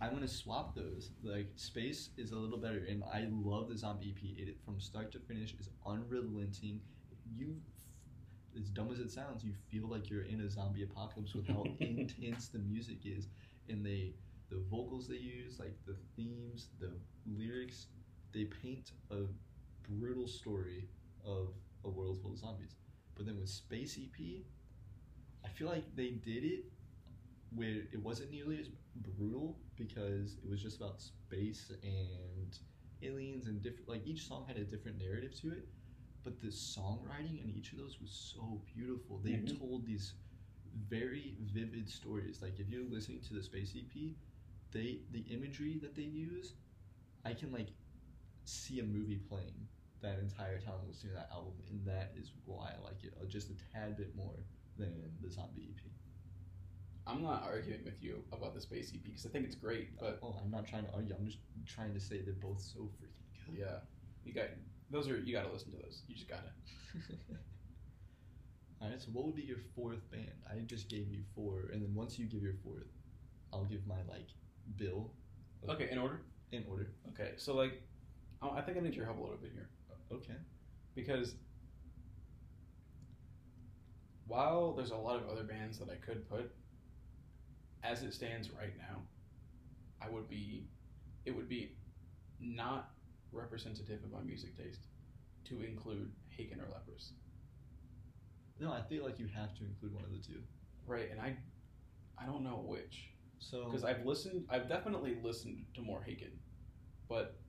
I'm 0.00 0.12
gonna 0.12 0.28
swap 0.28 0.74
those. 0.74 1.10
Like 1.22 1.48
space 1.56 2.10
is 2.16 2.32
a 2.32 2.36
little 2.36 2.58
better, 2.58 2.84
and 2.88 3.02
I 3.04 3.28
love 3.30 3.68
the 3.68 3.76
zombie 3.76 4.14
EP. 4.16 4.48
It 4.48 4.56
from 4.64 4.80
start 4.80 5.12
to 5.12 5.18
finish 5.20 5.54
is 5.60 5.70
unrelenting. 5.86 6.80
You, 7.36 7.56
as 8.58 8.68
dumb 8.68 8.90
as 8.92 8.98
it 8.98 9.10
sounds, 9.10 9.44
you 9.44 9.52
feel 9.70 9.88
like 9.88 10.10
you're 10.10 10.24
in 10.24 10.40
a 10.40 10.50
zombie 10.50 10.82
apocalypse 10.82 11.34
with 11.34 11.46
how 11.46 11.64
intense 11.80 12.48
the 12.48 12.58
music 12.58 12.98
is, 13.04 13.28
and 13.68 13.84
they, 13.86 14.12
the 14.52 14.60
vocals 14.70 15.08
they 15.08 15.16
use, 15.16 15.58
like 15.58 15.76
the 15.86 15.96
themes, 16.16 16.68
the 16.78 16.92
lyrics, 17.26 17.86
they 18.34 18.44
paint 18.44 18.92
a 19.10 19.20
brutal 19.88 20.26
story 20.26 20.88
of 21.24 21.48
a 21.84 21.88
world 21.88 22.18
full 22.22 22.32
of 22.32 22.38
zombies. 22.38 22.74
But 23.16 23.26
then 23.26 23.38
with 23.40 23.48
Space 23.48 23.98
EP, 23.98 24.44
I 25.44 25.48
feel 25.48 25.68
like 25.68 25.84
they 25.96 26.10
did 26.10 26.44
it 26.44 26.64
where 27.54 27.82
it 27.92 28.02
wasn't 28.02 28.30
nearly 28.30 28.58
as 28.60 28.68
brutal 28.96 29.56
because 29.76 30.36
it 30.42 30.48
was 30.48 30.62
just 30.62 30.76
about 30.78 31.00
space 31.00 31.72
and 31.82 32.58
aliens 33.02 33.46
and 33.46 33.62
different 33.62 33.88
like 33.88 34.06
each 34.06 34.26
song 34.28 34.44
had 34.46 34.56
a 34.56 34.64
different 34.64 34.98
narrative 34.98 35.34
to 35.40 35.50
it 35.50 35.68
but 36.24 36.40
the 36.40 36.48
songwriting 36.48 37.42
in 37.42 37.52
each 37.56 37.72
of 37.72 37.78
those 37.78 38.00
was 38.00 38.10
so 38.12 38.62
beautiful 38.74 39.18
they 39.24 39.32
Mhm. 39.32 39.58
told 39.58 39.84
these 39.86 40.14
very 40.88 41.36
vivid 41.40 41.88
stories 41.88 42.40
like 42.42 42.58
if 42.60 42.68
you're 42.68 42.84
listening 42.84 43.20
to 43.22 43.34
the 43.34 43.42
space 43.42 43.74
ep 43.76 44.14
they 44.72 45.00
the 45.12 45.20
imagery 45.30 45.78
that 45.80 45.94
they 45.94 46.02
use 46.02 46.54
i 47.24 47.32
can 47.32 47.52
like 47.52 47.68
see 48.44 48.80
a 48.80 48.84
movie 48.84 49.20
playing 49.28 49.68
that 50.00 50.18
entire 50.18 50.58
time 50.58 50.74
listening 50.88 51.12
to 51.12 51.18
that 51.18 51.28
album 51.32 51.52
and 51.70 51.84
that 51.86 52.12
is 52.16 52.32
why 52.44 52.70
i 52.70 52.84
like 52.84 53.04
it 53.04 53.14
uh, 53.20 53.24
just 53.26 53.50
a 53.50 53.54
tad 53.72 53.96
bit 53.96 54.14
more 54.16 54.44
than 54.78 54.92
the 55.22 55.30
zombie 55.30 55.68
ep 55.70 55.92
I'm 57.06 57.22
not 57.22 57.42
arguing 57.42 57.80
with 57.84 58.00
you 58.00 58.22
about 58.32 58.54
the 58.54 58.60
Space 58.60 58.92
EP 58.94 59.02
because 59.02 59.26
I 59.26 59.28
think 59.28 59.44
it's 59.44 59.56
great, 59.56 59.98
but 59.98 60.20
oh, 60.22 60.36
I'm 60.42 60.50
not 60.50 60.66
trying 60.66 60.84
to 60.84 60.92
argue. 60.92 61.14
I'm 61.18 61.26
just 61.26 61.38
trying 61.66 61.92
to 61.94 62.00
say 62.00 62.20
they're 62.22 62.34
both 62.34 62.60
so 62.60 62.80
freaking 62.80 63.46
good. 63.46 63.58
yeah, 63.58 63.78
you 64.24 64.32
got 64.32 64.46
those 64.90 65.08
are 65.08 65.18
you 65.18 65.32
got 65.32 65.46
to 65.46 65.52
listen 65.52 65.72
to 65.72 65.78
those. 65.78 66.02
You 66.06 66.14
just 66.14 66.28
got 66.28 66.42
to. 66.44 67.16
All 68.82 68.88
right. 68.88 69.00
So, 69.00 69.08
what 69.12 69.24
would 69.26 69.34
be 69.34 69.42
your 69.42 69.58
fourth 69.74 70.08
band? 70.10 70.32
I 70.48 70.60
just 70.60 70.88
gave 70.88 71.08
you 71.10 71.22
four, 71.34 71.70
and 71.72 71.82
then 71.82 71.94
once 71.94 72.18
you 72.18 72.26
give 72.26 72.42
your 72.42 72.54
fourth, 72.62 72.86
I'll 73.52 73.64
give 73.64 73.86
my 73.86 73.98
like 74.08 74.28
bill 74.76 75.10
Okay, 75.68 75.88
in 75.90 75.98
order. 75.98 76.20
in 76.50 76.64
order. 76.68 76.88
Okay, 77.10 77.32
so 77.36 77.54
like, 77.54 77.82
I 78.42 78.48
I 78.48 78.62
think 78.62 78.76
I 78.78 78.80
need 78.80 78.94
your 78.94 79.04
help 79.04 79.18
a 79.18 79.20
little 79.20 79.36
bit 79.36 79.52
here 79.52 79.68
uh, 79.90 80.14
Okay. 80.14 80.34
because 80.94 81.34
while 84.26 84.72
there's 84.72 84.90
a 84.90 84.96
lot 84.96 85.16
of 85.22 85.28
other 85.28 85.44
bands 85.44 85.78
that 85.78 85.88
I 85.90 85.96
could 85.96 86.28
put, 86.28 86.50
as 87.82 88.02
it 88.02 88.14
stands 88.14 88.50
right 88.50 88.72
now, 88.78 89.02
I 90.00 90.08
would 90.08 90.28
be, 90.28 90.66
it 91.24 91.34
would 91.36 91.48
be 91.48 91.72
not 92.40 92.90
representative 93.32 94.02
of 94.04 94.10
my 94.12 94.20
music 94.22 94.56
taste 94.56 94.86
to 95.44 95.60
include 95.62 96.10
Haken 96.36 96.58
or 96.60 96.68
Leprous. 96.72 97.12
No, 98.60 98.72
I 98.72 98.82
feel 98.82 99.04
like 99.04 99.18
you 99.18 99.26
have 99.34 99.54
to 99.58 99.64
include 99.64 99.94
one 99.94 100.04
of 100.04 100.12
the 100.12 100.18
two. 100.18 100.40
Right, 100.86 101.10
and 101.10 101.20
I, 101.20 101.36
I 102.18 102.26
don't 102.26 102.44
know 102.44 102.64
which. 102.66 103.08
So, 103.50 103.64
because 103.64 103.84
I've 103.84 104.04
listened. 104.06 104.44
I've 104.48 104.68
definitely 104.68 105.16
listened 105.22 105.64
to 105.74 105.82
more 105.82 106.00
Haken, 106.00 106.30
but 107.08 107.40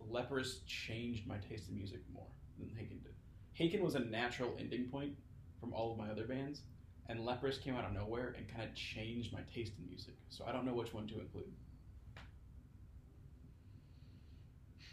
Leprous 0.00 0.60
changed 0.66 1.26
my 1.26 1.38
taste 1.38 1.68
in 1.68 1.74
music 1.76 2.00
more 2.12 2.26
than 2.58 2.68
Haken 2.68 3.02
did. 3.02 3.14
Haken 3.58 3.82
was 3.82 3.94
a 3.94 4.00
natural 4.00 4.56
ending 4.58 4.88
point 4.88 5.14
from 5.60 5.72
all 5.72 5.92
of 5.92 5.98
my 5.98 6.10
other 6.10 6.26
bands, 6.26 6.62
and 7.08 7.24
Leprous 7.24 7.58
came 7.58 7.74
out 7.76 7.84
of 7.84 7.92
nowhere 7.92 8.34
and 8.38 8.48
kind 8.48 8.64
of 8.68 8.74
changed 8.74 9.32
my 9.32 9.40
taste 9.54 9.72
in 9.78 9.86
music. 9.86 10.14
So 10.30 10.44
I 10.46 10.52
don't 10.52 10.64
know 10.66 10.74
which 10.74 10.94
one 10.94 11.06
to 11.08 11.20
include. 11.20 11.52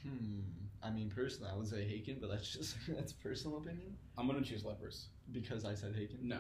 hmm. 0.04 0.40
I 0.82 0.90
mean, 0.92 1.10
personally, 1.14 1.52
I 1.54 1.58
would 1.58 1.68
say 1.68 1.78
Haken, 1.84 2.22
but 2.22 2.30
that's 2.30 2.50
just 2.54 2.78
that's 2.88 3.14
personal 3.14 3.58
opinion 3.58 3.98
I'm 4.18 4.28
gonna 4.28 4.42
choose 4.42 4.64
Leprous. 4.66 5.10
because 5.32 5.66
I 5.66 5.74
said 5.76 5.94
Haken. 5.94 6.22
No, 6.22 6.40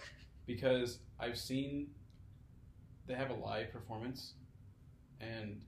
because 0.46 1.00
I've 1.18 1.38
seen 1.38 1.88
they 3.10 3.16
have 3.16 3.30
a 3.30 3.34
live 3.34 3.72
performance, 3.72 4.34
and 5.20 5.60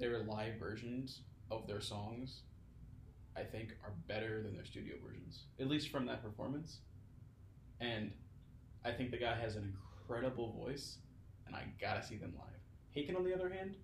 their 0.00 0.24
live 0.24 0.54
versions 0.58 1.20
of 1.52 1.68
their 1.68 1.80
songs, 1.80 2.40
I 3.36 3.44
think, 3.44 3.76
are 3.84 3.92
better 4.08 4.42
than 4.42 4.56
their 4.56 4.64
studio 4.64 4.96
versions, 5.06 5.44
at 5.60 5.68
least 5.68 5.90
from 5.90 6.04
that 6.06 6.20
performance. 6.20 6.80
And 7.80 8.10
I 8.84 8.90
think 8.90 9.12
the 9.12 9.16
guy 9.16 9.36
has 9.36 9.54
an 9.54 9.72
incredible 10.02 10.52
voice, 10.52 10.98
and 11.46 11.54
I 11.54 11.62
gotta 11.80 12.04
see 12.04 12.16
them 12.16 12.34
live. 12.36 12.60
Haken, 12.96 13.16
on 13.16 13.24
the 13.24 13.32
other 13.32 13.48
hand, 13.48 13.76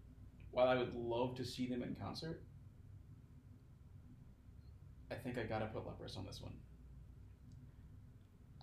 while 0.50 0.66
I 0.66 0.76
would 0.76 0.96
love 0.96 1.36
to 1.36 1.44
see 1.44 1.68
them 1.68 1.84
in 1.84 1.94
concert, 1.94 2.42
I 5.12 5.14
think 5.14 5.38
I 5.38 5.44
gotta 5.44 5.66
put 5.66 5.86
Leprous 5.86 6.16
on 6.16 6.26
this 6.26 6.42
one. 6.42 6.54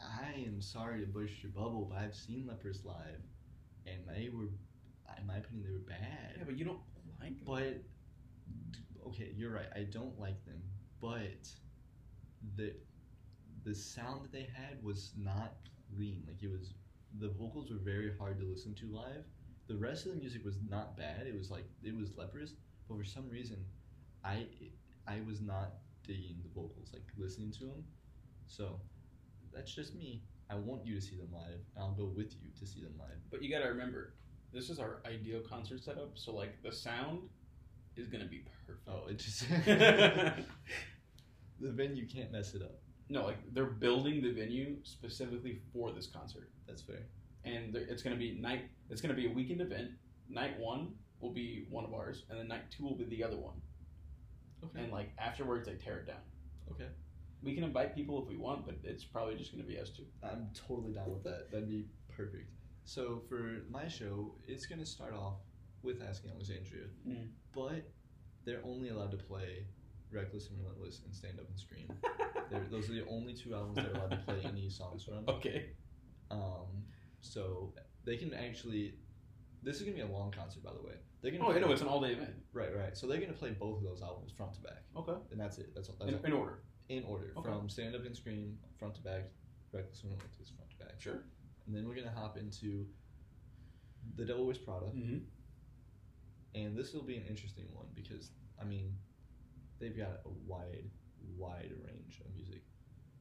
I 0.02 0.46
am 0.46 0.62
sorry 0.62 1.02
to 1.02 1.08
burst 1.08 1.42
your 1.44 1.52
bubble, 1.52 1.88
but 1.90 2.00
I've 2.00 2.16
seen 2.16 2.46
Leprous 2.48 2.84
live, 2.86 3.22
and 3.86 3.98
they 4.08 4.30
were, 4.30 4.50
in 5.18 5.28
my 5.28 5.38
opinion, 5.38 5.66
they 5.66 5.74
were 5.74 5.80
bad. 5.80 6.36
Yeah, 6.38 6.44
but 6.46 6.58
you 6.58 6.66
don't 6.66 6.80
like 7.20 7.38
them. 7.38 7.46
But 7.46 9.08
okay, 9.08 9.32
you're 9.36 9.52
right. 9.52 9.68
I 9.76 9.84
don't 9.84 10.18
like 10.20 10.44
them, 10.46 10.62
but 11.02 11.50
the 12.56 12.74
the 13.64 13.74
sound 13.76 14.24
that 14.24 14.32
they 14.32 14.48
had 14.54 14.82
was 14.84 15.12
not 15.18 15.56
clean. 15.96 16.24
Like 16.28 16.42
it 16.44 16.52
was, 16.52 16.74
the 17.20 17.30
vocals 17.30 17.70
were 17.72 17.78
very 17.78 18.14
hard 18.18 18.40
to 18.40 18.46
listen 18.46 18.74
to 18.76 18.86
live. 18.88 19.26
The 19.68 19.76
rest 19.76 20.06
of 20.06 20.14
the 20.14 20.18
music 20.20 20.46
was 20.46 20.58
not 20.70 20.96
bad. 20.98 21.28
It 21.28 21.38
was 21.38 21.52
like 21.52 21.66
it 21.84 21.96
was 21.96 22.16
Leprous, 22.18 22.54
but 22.88 22.98
for 22.98 23.04
some 23.04 23.30
reason, 23.30 23.58
I 24.24 24.48
I 25.08 25.22
was 25.28 25.42
not 25.42 25.74
digging 26.06 26.38
the 26.44 26.50
vocals. 26.50 26.92
Like 26.94 27.04
listening 27.18 27.52
to 27.54 27.66
them, 27.66 27.84
so 28.48 28.80
that's 29.58 29.74
just 29.74 29.96
me. 29.96 30.22
I 30.50 30.56
want 30.56 30.86
you 30.86 30.96
to 30.96 31.02
see 31.02 31.18
them 31.18 31.28
live, 31.34 31.60
and 31.76 31.84
I'll 31.84 31.92
go 31.92 32.06
with 32.16 32.34
you 32.42 32.50
to 32.58 32.66
see 32.66 32.82
them 32.82 32.94
live. 32.98 33.18
But 33.30 33.44
you 33.44 33.52
got 33.52 33.64
to 33.64 33.70
remember, 33.70 34.14
this 34.54 34.70
is 34.70 34.80
our 34.80 35.02
ideal 35.06 35.42
concert 35.42 35.84
setup. 35.84 36.12
So 36.16 36.34
like 36.34 36.62
the 36.64 36.72
sound 36.72 37.22
is 37.98 38.08
gonna 38.08 38.28
be 38.28 38.46
perfect. 38.66 38.88
Oh, 38.88 39.08
it 39.10 39.18
just 39.18 39.46
the 39.66 40.46
venue 41.62 42.08
can't 42.08 42.32
mess 42.32 42.54
it 42.54 42.62
up. 42.62 42.80
No, 43.10 43.26
like 43.26 43.38
they're 43.54 43.66
building 43.66 44.22
the 44.22 44.32
venue 44.32 44.78
specifically 44.84 45.60
for 45.74 45.92
this 45.92 46.08
concert, 46.08 46.50
That's 46.68 46.82
fair. 46.82 47.08
and 47.44 47.76
it's 47.76 48.04
gonna 48.04 48.16
be 48.16 48.38
night. 48.40 48.70
It's 48.90 49.02
gonna 49.02 49.14
be 49.14 49.28
a 49.28 49.32
weekend 49.32 49.62
event. 49.62 49.92
Night 50.30 50.60
one 50.60 50.94
will 51.20 51.34
be 51.34 51.66
one 51.70 51.86
of 51.86 51.94
ours, 51.94 52.24
and 52.30 52.38
then 52.40 52.48
night 52.48 52.70
two 52.70 52.84
will 52.84 52.96
be 52.96 53.06
the 53.06 53.24
other 53.24 53.38
one. 53.38 53.56
Okay. 54.64 54.84
And 54.84 54.92
like 54.92 55.10
afterwards, 55.18 55.68
they 55.68 55.76
tear 55.76 56.00
it 56.00 56.08
down. 56.08 56.22
Okay. 56.72 56.88
We 57.44 57.54
can 57.54 57.64
invite 57.64 57.94
people 57.96 58.22
if 58.22 58.28
we 58.28 58.36
want, 58.38 58.66
but 58.66 58.76
it's 58.84 59.04
probably 59.04 59.36
just 59.36 59.52
gonna 59.52 59.64
be 59.64 59.78
us 59.80 59.90
two. 59.92 60.06
I'm 60.24 60.50
totally 60.54 60.94
down 60.94 61.12
with 61.12 61.24
that. 61.24 61.52
That'd 61.52 61.70
be 61.70 61.86
perfect. 62.10 62.50
So 62.84 63.22
for 63.30 63.62
my 63.70 63.88
show, 63.88 64.36
it's 64.48 64.66
gonna 64.66 64.86
start 64.86 65.14
off 65.14 65.36
with 65.84 66.02
Asking 66.02 66.32
Alexandria, 66.32 66.86
Mm. 67.08 67.30
but 67.54 67.84
they're 68.44 68.62
only 68.66 68.90
allowed 68.90 69.12
to 69.12 69.18
play 69.18 69.68
Reckless 70.12 70.50
and 70.50 70.58
Relentless 70.60 71.02
and 71.06 71.14
Stand 71.14 71.40
Up 71.40 71.48
and 71.50 71.60
Scream. 71.60 71.88
Those 72.72 72.90
are 72.90 72.94
the 72.94 73.06
only 73.08 73.34
two 73.34 73.54
albums 73.54 73.76
they're 73.78 73.92
allowed 73.94 74.12
to 74.12 74.18
play 74.26 74.42
any 74.46 74.70
songs 74.70 75.04
from. 75.04 75.28
okay. 75.28 75.72
Um, 76.32 76.86
so 77.22 77.74
they 78.06 78.18
can 78.18 78.34
actually. 78.34 78.96
This 79.64 79.78
is 79.78 79.84
gonna 79.84 79.96
be 79.96 80.02
a 80.02 80.08
long 80.08 80.32
concert, 80.32 80.64
by 80.64 80.72
the 80.74 80.82
way. 80.82 80.94
They're 81.22 81.32
gonna. 81.32 81.44
Oh, 81.44 81.50
I 81.50 81.54
play- 81.54 81.62
know 81.62 81.72
it's 81.72 81.82
an 81.82 81.88
all-day 81.88 82.14
event. 82.14 82.36
Right, 82.54 82.74
right. 82.76 82.96
So 82.98 83.06
they're 83.08 83.20
gonna 83.20 83.34
play 83.34 83.52
both 83.52 83.78
of 83.80 83.84
those 83.84 84.02
albums 84.02 84.32
front 84.32 84.54
to 84.56 84.62
back, 84.62 84.84
Okay. 84.96 85.16
and 85.32 85.40
that's 85.40 85.58
it. 85.58 85.74
That's 85.76 85.90
all. 85.90 85.96
That's 86.00 86.12
In, 86.12 86.18
all. 86.20 86.26
in 86.26 86.34
order. 86.34 86.60
In 86.90 87.04
order 87.04 87.34
Okay. 87.38 87.50
from 87.50 87.70
Stand 87.70 87.96
Up 87.96 88.06
and 88.06 88.16
Scream 88.16 88.58
front 88.78 88.96
to 88.96 89.02
back, 89.02 89.24
Reckless 89.72 90.04
and 90.04 90.12
Relentless 90.14 90.50
front 90.52 90.70
to 90.72 90.78
back. 90.78 91.00
Sure. 91.00 91.24
And 91.66 91.76
then 91.76 91.88
we're 91.88 91.96
gonna 91.96 92.12
hop 92.12 92.38
into 92.38 92.88
The 94.16 94.26
Devil 94.26 94.46
Wears 94.46 94.58
Prada, 94.58 94.86
Mm-hmm. 94.88 95.18
and 96.56 96.76
this 96.78 96.94
will 96.94 97.04
be 97.04 97.18
an 97.18 97.26
interesting 97.28 97.66
one 97.74 97.88
because 97.94 98.32
I 98.60 98.64
mean, 98.64 98.96
they've 99.80 99.96
got 99.96 100.22
a 100.26 100.30
wide, 100.48 100.90
wide 101.36 101.72
range 101.86 102.22
of 102.26 102.34
music. 102.34 102.64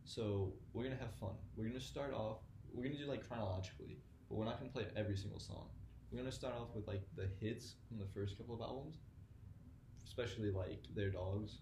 So 0.05 0.55
we're 0.73 0.85
gonna 0.85 0.97
have 0.97 1.13
fun. 1.15 1.35
We're 1.57 1.67
gonna 1.67 1.81
start 1.81 2.15
off. 2.15 2.39
We're 2.73 2.85
gonna 2.85 2.97
do 2.99 3.07
like 3.07 3.27
chronologically, 3.29 3.99
but 4.29 4.37
we're 4.37 4.45
not 4.45 4.59
gonna 4.59 4.71
play 4.73 4.87
every 4.97 5.17
single 5.17 5.41
song. 5.41 5.69
We're 6.11 6.19
gonna 6.19 6.31
start 6.33 6.55
off 6.55 6.75
with 6.75 6.87
like 6.87 7.03
the 7.17 7.27
hits 7.41 7.75
from 7.89 7.99
the 7.99 8.07
first 8.07 8.39
couple 8.39 8.55
of 8.55 8.61
albums, 8.61 8.99
especially 10.07 10.53
like 10.53 10.85
Their 10.95 11.11
Dogs. 11.11 11.59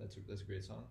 That's 0.00 0.16
a, 0.16 0.20
that's 0.28 0.42
a 0.42 0.44
great 0.44 0.64
song. 0.64 0.84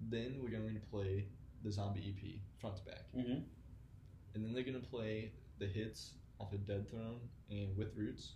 Then 0.00 0.36
we're 0.42 0.50
going 0.50 0.74
to 0.74 0.86
play 0.90 1.26
the 1.64 1.70
Zombie 1.72 2.14
EP 2.16 2.40
front 2.60 2.76
to 2.76 2.82
back, 2.84 3.04
Mm-hmm. 3.16 3.40
and 4.34 4.44
then 4.44 4.52
they're 4.52 4.62
gonna 4.62 4.78
play 4.78 5.32
the 5.58 5.66
hits 5.66 6.12
off 6.38 6.52
of 6.52 6.66
Dead 6.66 6.88
Throne 6.88 7.18
and 7.50 7.76
With 7.76 7.96
Roots. 7.96 8.32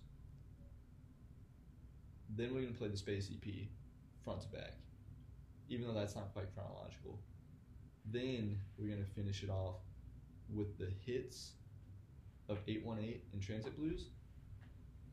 Then 2.37 2.55
we're 2.55 2.63
gonna 2.63 2.73
play 2.75 2.89
the 2.89 2.97
Space 2.97 3.31
EP 3.31 3.53
front 4.25 4.41
to 4.43 4.49
back, 4.49 4.75
even 5.69 5.87
though 5.87 5.95
that's 5.95 6.15
not 6.17 6.33
quite 6.33 6.53
chronological. 6.55 7.21
Then 8.07 8.59
we're 8.79 8.89
gonna 8.89 9.05
finish 9.15 9.43
it 9.43 9.51
off 9.51 9.77
with 10.53 10.79
the 10.79 10.89
hits 11.05 11.53
of 12.49 12.59
818 12.67 13.21
and 13.33 13.43
Transit 13.43 13.77
Blues, 13.77 14.07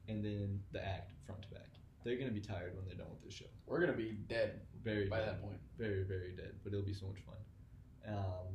and 0.07 0.23
then 0.23 0.59
the 0.71 0.83
act 0.83 1.11
front 1.25 1.41
to 1.43 1.49
back. 1.49 1.69
They're 2.03 2.15
gonna 2.17 2.31
be 2.31 2.39
tired 2.39 2.75
when 2.75 2.85
they're 2.85 2.95
done 2.95 3.09
with 3.11 3.23
this 3.23 3.33
show. 3.33 3.45
We're 3.65 3.81
gonna 3.81 3.93
be 3.93 4.13
dead 4.27 4.61
Very 4.87 5.07
by 5.09 5.19
dead. 5.19 5.27
that 5.29 5.41
point. 5.41 5.59
very 5.77 6.03
very 6.03 6.31
dead, 6.41 6.53
but 6.63 6.71
it'll 6.73 6.85
be 6.85 6.93
so 6.93 7.07
much 7.07 7.19
fun. 7.29 7.35
Um, 8.15 8.47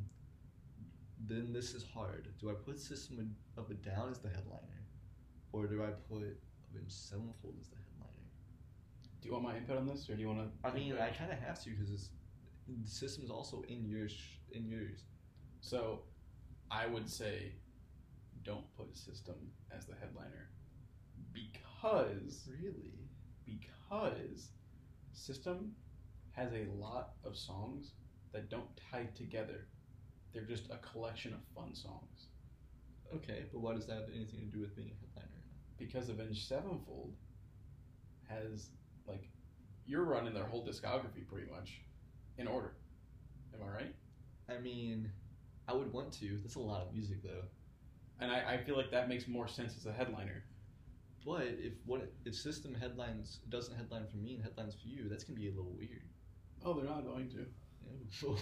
then 1.31 1.53
this 1.53 1.75
is 1.75 1.85
hard. 1.95 2.29
Do 2.40 2.51
I 2.51 2.55
put 2.55 2.79
System 2.81 3.37
of 3.57 3.71
a 3.71 3.75
Down 3.75 4.11
as 4.11 4.18
the 4.18 4.29
headliner, 4.29 4.81
or 5.53 5.66
do 5.66 5.83
I 5.83 5.90
put 6.11 6.25
Avenged 6.71 6.92
Sevenfold 6.92 7.57
as 7.61 7.68
the 7.68 7.77
headliner? 7.77 8.27
Do 9.21 9.29
you 9.29 9.33
want 9.35 9.45
my 9.45 9.57
input 9.57 9.77
on 9.77 9.87
this, 9.87 10.09
or 10.09 10.14
do 10.16 10.21
you 10.23 10.29
want 10.29 10.40
to? 10.40 10.68
I 10.68 10.73
mean, 10.73 10.95
I 10.95 11.11
kind 11.11 11.31
of 11.33 11.38
have 11.38 11.62
to 11.64 11.71
because 11.71 11.90
it's 11.90 12.09
the 12.68 12.88
system's 12.88 13.31
also 13.31 13.62
in 13.68 13.85
yours. 13.87 14.16
In 14.53 14.66
yours. 14.68 15.01
So, 15.61 16.01
I 16.71 16.87
would 16.87 17.09
say, 17.09 17.53
don't 18.42 18.64
put 18.77 18.97
System 18.97 19.37
as 19.77 19.87
the 19.87 19.95
headliner, 19.95 20.49
because 21.33 22.49
Really? 22.62 22.95
because 23.45 24.49
System 25.12 25.73
has 26.33 26.53
a 26.53 26.66
lot 26.81 27.12
of 27.25 27.37
songs 27.37 27.92
that 28.33 28.51
don't 28.51 28.68
tie 28.90 29.09
together. 29.14 29.66
They're 30.33 30.45
just 30.45 30.71
a 30.71 30.79
collection 30.79 31.35
of 31.35 31.40
fun 31.55 31.75
songs. 31.75 32.29
Okay, 33.14 33.45
but 33.53 33.61
what 33.61 33.77
does 33.77 33.87
that 33.87 33.97
have 33.97 34.09
anything 34.14 34.40
to 34.40 34.47
do 34.47 34.61
with 34.61 34.75
being 34.75 34.90
a 34.90 35.07
headliner? 35.07 35.42
Because 35.79 36.09
Avenged 36.09 36.49
Sevenfold 36.49 37.12
has 38.29 38.71
like 39.07 39.29
you're 39.87 40.05
running 40.05 40.33
their 40.33 40.47
whole 40.47 40.64
discography 40.64 41.27
pretty 41.29 41.51
much 41.51 41.83
in 42.38 42.47
order. 42.47 42.73
Am 43.55 43.61
I 43.66 43.71
right? 43.71 43.95
I 44.49 44.59
mean, 44.59 45.11
I 45.68 45.75
would 45.75 45.92
want 45.92 46.12
to. 46.14 46.38
That's 46.38 46.55
a 46.55 46.61
lot 46.61 46.83
of 46.83 46.92
music 46.95 47.23
though. 47.23 47.45
And 48.21 48.31
I, 48.31 48.55
I 48.55 48.57
feel 48.64 48.77
like 48.77 48.90
that 48.90 49.09
makes 49.09 49.27
more 49.29 49.49
sense 49.49 49.77
as 49.77 49.87
a 49.87 49.92
headliner. 49.92 50.45
But 51.25 51.42
if 51.42 51.75
what 51.85 52.11
if 52.25 52.35
System 52.35 52.75
headlines 52.75 53.40
doesn't 53.49 53.77
headline 53.77 54.07
for 54.07 54.16
me 54.16 54.35
and 54.35 54.42
headlines 54.42 54.75
for 54.75 54.88
you, 54.88 55.09
that's 55.09 55.25
gonna 55.25 55.38
be 55.38 55.49
a 55.49 55.53
little 55.53 55.75
weird. 55.77 56.12
Oh, 56.64 56.75
they're 56.75 56.85
not 56.85 57.05
going 57.05 57.29
to. 57.31 57.46
Sorry. 58.11 58.37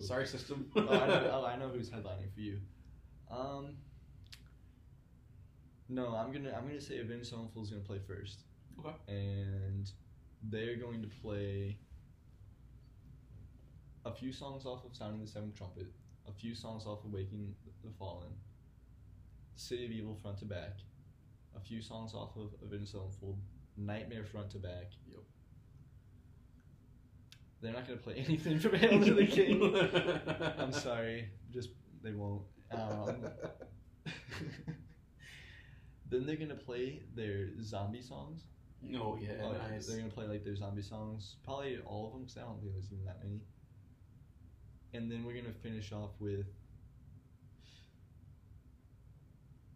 Sorry, 0.00 0.26
system. 0.26 0.70
oh, 0.76 0.88
I 0.88 1.06
know, 1.06 1.30
oh, 1.32 1.46
I 1.46 1.56
know 1.56 1.68
who's 1.68 1.90
headlining 1.90 2.32
for 2.34 2.40
you. 2.40 2.58
Um, 3.30 3.76
no, 5.88 6.14
I'm 6.14 6.32
gonna 6.32 6.52
I'm 6.56 6.66
gonna 6.66 6.80
say 6.80 6.98
Avenged 6.98 7.28
Sevenfold's 7.28 7.70
gonna 7.70 7.82
play 7.82 8.00
first. 8.06 8.40
Okay. 8.78 8.94
And 9.08 9.90
they're 10.42 10.76
going 10.76 11.02
to 11.02 11.08
play 11.22 11.78
a 14.04 14.12
few 14.12 14.32
songs 14.32 14.66
off 14.66 14.84
of 14.84 14.94
Sounding 14.94 15.20
the 15.20 15.26
Seventh 15.26 15.56
Trumpet, 15.56 15.86
a 16.28 16.32
few 16.32 16.54
songs 16.54 16.86
off 16.86 17.04
of 17.04 17.12
Waking 17.12 17.54
the 17.82 17.90
Fallen, 17.98 18.32
City 19.56 19.86
of 19.86 19.90
Evil 19.92 20.14
front 20.14 20.38
to 20.38 20.44
back, 20.44 20.78
a 21.56 21.60
few 21.60 21.80
songs 21.80 22.14
off 22.14 22.36
of 22.36 22.50
Avenged 22.62 22.90
Sevenfold, 22.92 23.38
Nightmare 23.76 24.24
front 24.24 24.50
to 24.50 24.58
back. 24.58 24.92
Yep. 25.08 25.22
They're 27.60 27.72
not 27.72 27.86
gonna 27.86 27.98
play 27.98 28.14
anything 28.26 28.58
from 28.58 28.74
Hail 28.74 29.02
to 29.02 29.14
the 29.14 29.26
King. 29.26 29.74
I'm 30.58 30.72
sorry, 30.72 31.28
just 31.52 31.70
they 32.02 32.12
won't. 32.12 32.42
Um, 32.72 33.28
then 36.10 36.26
they're 36.26 36.36
gonna 36.36 36.54
play 36.54 37.02
their 37.14 37.48
zombie 37.62 38.02
songs. 38.02 38.44
Oh 38.94 39.18
yeah, 39.20 39.32
Oh, 39.42 39.52
nice. 39.70 39.86
They're 39.86 39.98
gonna 39.98 40.10
play 40.10 40.26
like 40.26 40.44
their 40.44 40.54
zombie 40.56 40.82
songs, 40.82 41.36
probably 41.44 41.78
all 41.84 42.06
of 42.06 42.12
them, 42.12 42.22
because 42.22 42.36
I 42.36 42.42
don't 42.42 42.60
think 42.60 42.72
there's 42.72 42.92
even 42.92 43.04
that 43.06 43.22
many. 43.22 43.40
And 44.92 45.10
then 45.10 45.24
we're 45.24 45.34
gonna 45.34 45.52
finish 45.62 45.92
off 45.92 46.10
with. 46.20 46.46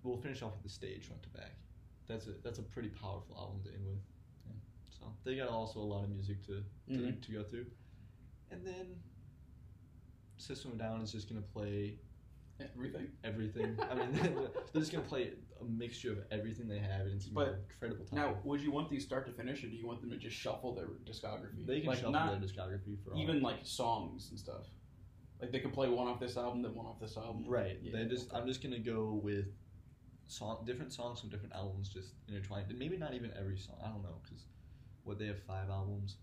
We'll 0.02 0.16
finish 0.16 0.42
off 0.42 0.52
with 0.54 0.62
the 0.62 0.68
stage 0.70 1.04
front 1.06 1.22
to 1.24 1.28
back. 1.30 1.56
That's 2.08 2.26
a 2.26 2.32
that's 2.42 2.58
a 2.58 2.62
pretty 2.62 2.88
powerful 2.88 3.36
album 3.38 3.62
to 3.64 3.70
end 3.70 3.86
with. 3.86 4.00
Yeah. 5.00 5.08
So 5.08 5.30
they 5.30 5.36
got 5.36 5.48
also 5.48 5.80
a 5.80 5.88
lot 5.94 6.04
of 6.04 6.10
music 6.10 6.42
to 6.46 6.62
to, 6.88 6.92
Mhm. 6.92 7.22
to 7.22 7.32
go 7.32 7.42
through, 7.44 7.66
and 8.50 8.66
then 8.66 9.02
System 10.36 10.72
of 10.72 10.78
Down 10.78 11.00
is 11.02 11.12
just 11.12 11.28
gonna 11.28 11.42
play 11.42 11.98
Everything. 12.58 13.08
everything. 13.24 13.78
I 13.80 13.94
mean, 13.94 14.12
they're 14.72 14.80
just 14.80 14.92
gonna 14.92 15.04
play 15.04 15.32
a 15.60 15.64
mixture 15.64 16.12
of 16.12 16.18
everything 16.30 16.68
they 16.68 16.78
have, 16.78 17.02
and 17.02 17.14
it's 17.16 17.26
gonna 17.26 17.46
be 17.46 17.50
But 17.52 17.54
an 17.58 17.64
incredible 17.70 18.04
time. 18.06 18.18
Now, 18.18 18.40
would 18.44 18.60
you 18.60 18.70
want 18.70 18.88
these 18.90 19.04
start 19.04 19.26
to 19.26 19.32
finish, 19.32 19.62
or 19.64 19.68
do 19.68 19.76
you 19.76 19.86
want 19.86 20.00
them 20.00 20.10
to 20.10 20.16
just 20.16 20.36
shuffle 20.36 20.74
their 20.74 20.86
discography? 21.04 21.66
they 21.66 21.80
can 21.80 21.88
like 21.88 21.98
shuffle 21.98 22.12
not 22.12 22.38
their 22.40 22.48
discography 22.48 23.02
for 23.04 23.12
all. 23.14 23.20
even 23.20 23.40
like 23.42 23.58
songs 23.64 24.30
and 24.30 24.38
stuff. 24.38 24.66
Like 25.40 25.52
they 25.52 25.60
could 25.60 25.72
play 25.72 25.88
one 25.88 26.06
off 26.06 26.20
this 26.20 26.36
album, 26.36 26.60
then 26.62 26.74
one 26.74 26.86
off 26.86 27.00
this 27.00 27.16
album. 27.16 27.44
right. 27.46 27.78
Yeah, 27.82 27.92
they 27.92 28.04
just. 28.06 28.28
okay. 28.30 28.38
I'm 28.40 28.46
just 28.46 28.62
gonna 28.62 28.78
go 28.78 29.20
with 29.22 29.46
song, 30.26 30.64
different 30.64 30.92
songs 30.92 31.20
from 31.20 31.28
different 31.30 31.54
albums, 31.54 31.88
just 31.88 32.12
intertwined, 32.28 32.68
and 32.70 32.78
maybe 32.78 32.96
not 32.98 33.14
even 33.14 33.32
every 33.38 33.56
song. 33.58 33.76
I 33.82 33.88
don't 33.88 34.02
know, 34.02 34.20
because 34.22 34.44
what 35.04 35.18
they 35.18 35.26
have 35.26 35.42
five 35.44 35.68
albums. 35.70 36.16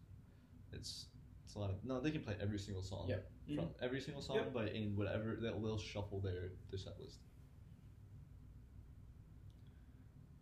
It's 0.74 1.08
it's 1.46 1.56
a 1.56 1.60
lot 1.60 1.70
of 1.70 1.78
no. 1.84 2.00
They 2.00 2.12
can 2.12 2.22
play 2.22 2.36
every 2.42 2.60
single 2.60 2.84
song. 2.84 3.06
Yep. 3.10 3.30
Mm-hmm. 3.50 3.56
From 3.60 3.70
every 3.82 4.02
single 4.02 4.22
song, 4.22 4.36
Yep. 4.38 4.54
but 4.54 4.68
in 4.74 4.96
whatever 4.96 5.38
that 5.42 5.60
will 5.60 5.78
shuffle 5.78 6.20
their 6.20 6.52
their 6.70 6.78
set 6.80 7.00
list. 7.00 7.20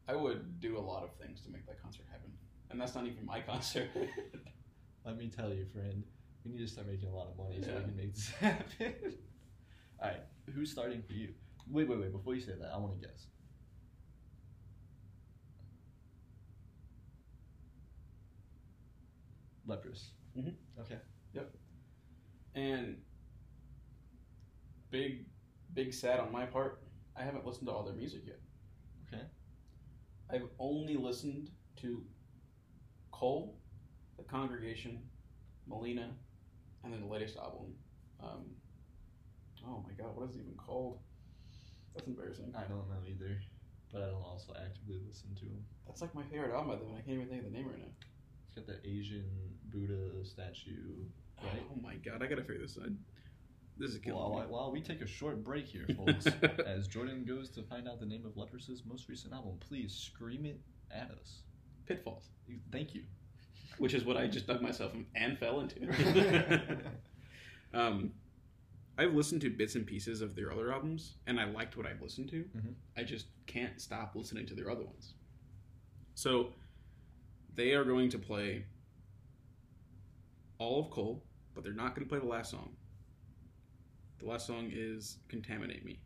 I 0.08 0.16
would 0.16 0.60
do 0.60 0.78
a 0.78 0.80
lot 0.80 1.04
of 1.04 1.14
things 1.16 1.42
to 1.42 1.50
make 1.52 1.66
that 1.66 1.82
concert 1.82 2.06
happen, 2.12 2.32
and 2.70 2.80
that's 2.80 2.94
not 2.94 3.06
even 3.08 3.26
my 3.26 3.40
concert. 3.52 3.90
Let 5.06 5.18
me 5.18 5.30
tell 5.36 5.50
you, 5.54 5.66
friend, 5.74 6.04
we 6.44 6.52
need 6.52 6.60
to 6.60 6.68
start 6.68 6.88
making 6.88 7.10
a 7.10 7.16
lot 7.16 7.28
of 7.28 7.38
money 7.38 7.60
so 7.62 7.70
Yeah. 7.72 7.78
we 7.80 7.84
can 7.86 7.96
make 7.96 8.14
this 8.16 8.30
happen. 8.40 8.94
All 10.02 10.10
right, 10.10 10.22
who's 10.54 10.72
starting 10.72 11.02
for 11.02 11.14
you? 11.14 11.30
Wait, 11.70 11.88
wait, 11.88 12.00
wait. 12.00 12.12
Before 12.12 12.36
you 12.36 12.42
say 12.42 12.54
that, 12.60 12.72
I 12.74 12.78
want 12.78 12.94
to 13.00 13.08
guess. 13.08 13.28
Leprous. 19.66 20.12
Mhm. 20.38 20.56
Okay. 20.80 21.00
Yep. 21.34 21.56
And 22.56 23.02
big, 24.90 25.26
big 25.74 25.94
sad 25.94 26.20
on 26.20 26.32
my 26.32 26.46
part. 26.46 26.82
I 27.16 27.24
haven't 27.24 27.46
listened 27.46 27.68
to 27.68 27.74
all 27.74 27.84
their 27.84 27.94
music 27.94 28.24
yet. 28.26 28.40
Okay. 29.08 29.24
I've 30.30 30.50
only 30.60 30.96
listened 30.98 31.52
to 31.78 32.04
Coal, 33.12 33.58
The 34.18 34.24
Congregation, 34.24 35.00
Malina, 35.70 36.12
and 36.84 36.94
then 36.94 37.02
the 37.02 37.08
latest 37.08 37.38
album. 37.38 37.76
Um, 38.22 38.46
oh 39.68 39.84
my 39.86 39.94
god, 39.94 40.16
what 40.16 40.30
is 40.30 40.36
it 40.36 40.42
even 40.42 40.56
called? 40.58 41.00
That's 41.94 42.08
embarrassing. 42.08 42.54
I 42.56 42.62
don't 42.64 42.90
know 42.90 43.02
either, 43.08 43.40
but 43.92 44.02
I 44.02 44.08
don't 44.08 44.22
also 44.22 44.54
actively 44.54 45.00
listen 45.08 45.34
to 45.36 45.46
them. 45.46 45.66
That's 45.88 46.02
like 46.02 46.14
my 46.14 46.24
favorite 46.24 46.54
album 46.54 46.70
by 46.70 46.76
them. 46.76 46.88
and 46.90 46.98
I 46.98 47.02
can't 47.02 47.18
even 47.18 47.28
think 47.28 47.46
of 47.46 47.52
the 47.52 47.58
name 47.58 47.68
right 47.68 47.80
now. 47.80 47.92
It's 48.48 48.56
got 48.56 48.68
that 48.68 48.86
Asian 48.86 49.55
Buddha 49.76 50.24
statue. 50.26 51.04
Right. 51.44 51.62
Oh 51.72 51.80
my 51.82 51.96
god, 51.96 52.24
I 52.24 52.28
gotta 52.28 52.44
figure 52.44 52.62
this 52.62 52.78
out. 52.82 52.90
This 53.78 53.92
is 53.92 53.98
killing 54.00 54.18
While, 54.32 54.40
me. 54.42 54.46
while 54.48 54.72
we 54.72 54.80
take 54.80 55.02
a 55.02 55.08
short 55.08 55.44
break 55.44 55.66
here, 55.68 55.86
folks, 55.98 56.28
as 56.66 56.88
Jordan 56.88 57.26
goes 57.28 57.50
to 57.52 57.64
find 57.64 57.90
out 57.90 58.00
the 58.00 58.06
name 58.06 58.26
of 58.26 58.38
Leprous' 58.38 58.82
most 58.88 59.10
recent 59.10 59.34
album, 59.34 59.58
please 59.60 59.94
scream 59.94 60.46
it 60.46 60.62
at 60.92 61.12
us. 61.12 61.42
Pitfalls, 61.86 62.30
Thank 62.72 62.96
you. 62.96 63.04
which 63.78 63.94
is 63.94 64.06
what 64.06 64.16
I 64.16 64.28
just 64.28 64.48
dug 64.48 64.62
myself 64.62 64.94
and 65.16 65.38
fell 65.38 65.60
into. 65.60 66.80
um, 67.74 68.12
I've 68.98 69.14
listened 69.14 69.42
to 69.42 69.50
bits 69.50 69.76
and 69.76 69.86
pieces 69.86 70.22
of 70.22 70.36
their 70.36 70.54
other 70.54 70.72
albums, 70.72 71.16
and 71.28 71.38
I 71.38 71.44
liked 71.46 71.76
what 71.76 71.86
I've 71.86 72.02
listened 72.02 72.30
to. 72.30 72.46
Mhm. 72.58 72.74
I 72.98 73.04
just 73.04 73.26
can't 73.46 73.80
stop 73.82 74.16
listening 74.16 74.46
to 74.48 74.56
their 74.56 74.72
other 74.72 74.86
ones. 74.86 75.16
So, 76.14 76.54
they 77.56 77.74
are 77.74 77.84
going 77.84 78.10
to 78.12 78.18
play 78.18 78.64
all 80.58 80.80
of 80.80 80.90
Coal, 80.92 81.24
but 81.54 81.64
they're 81.64 81.74
not 81.74 81.96
going 81.96 82.06
to 82.06 82.10
play 82.10 82.20
the 82.20 82.26
last 82.26 82.52
song. 82.52 82.76
The 84.20 84.26
last 84.26 84.48
song 84.48 84.72
is 84.74 85.18
Contaminate 85.28 85.86
Me. 85.86 86.00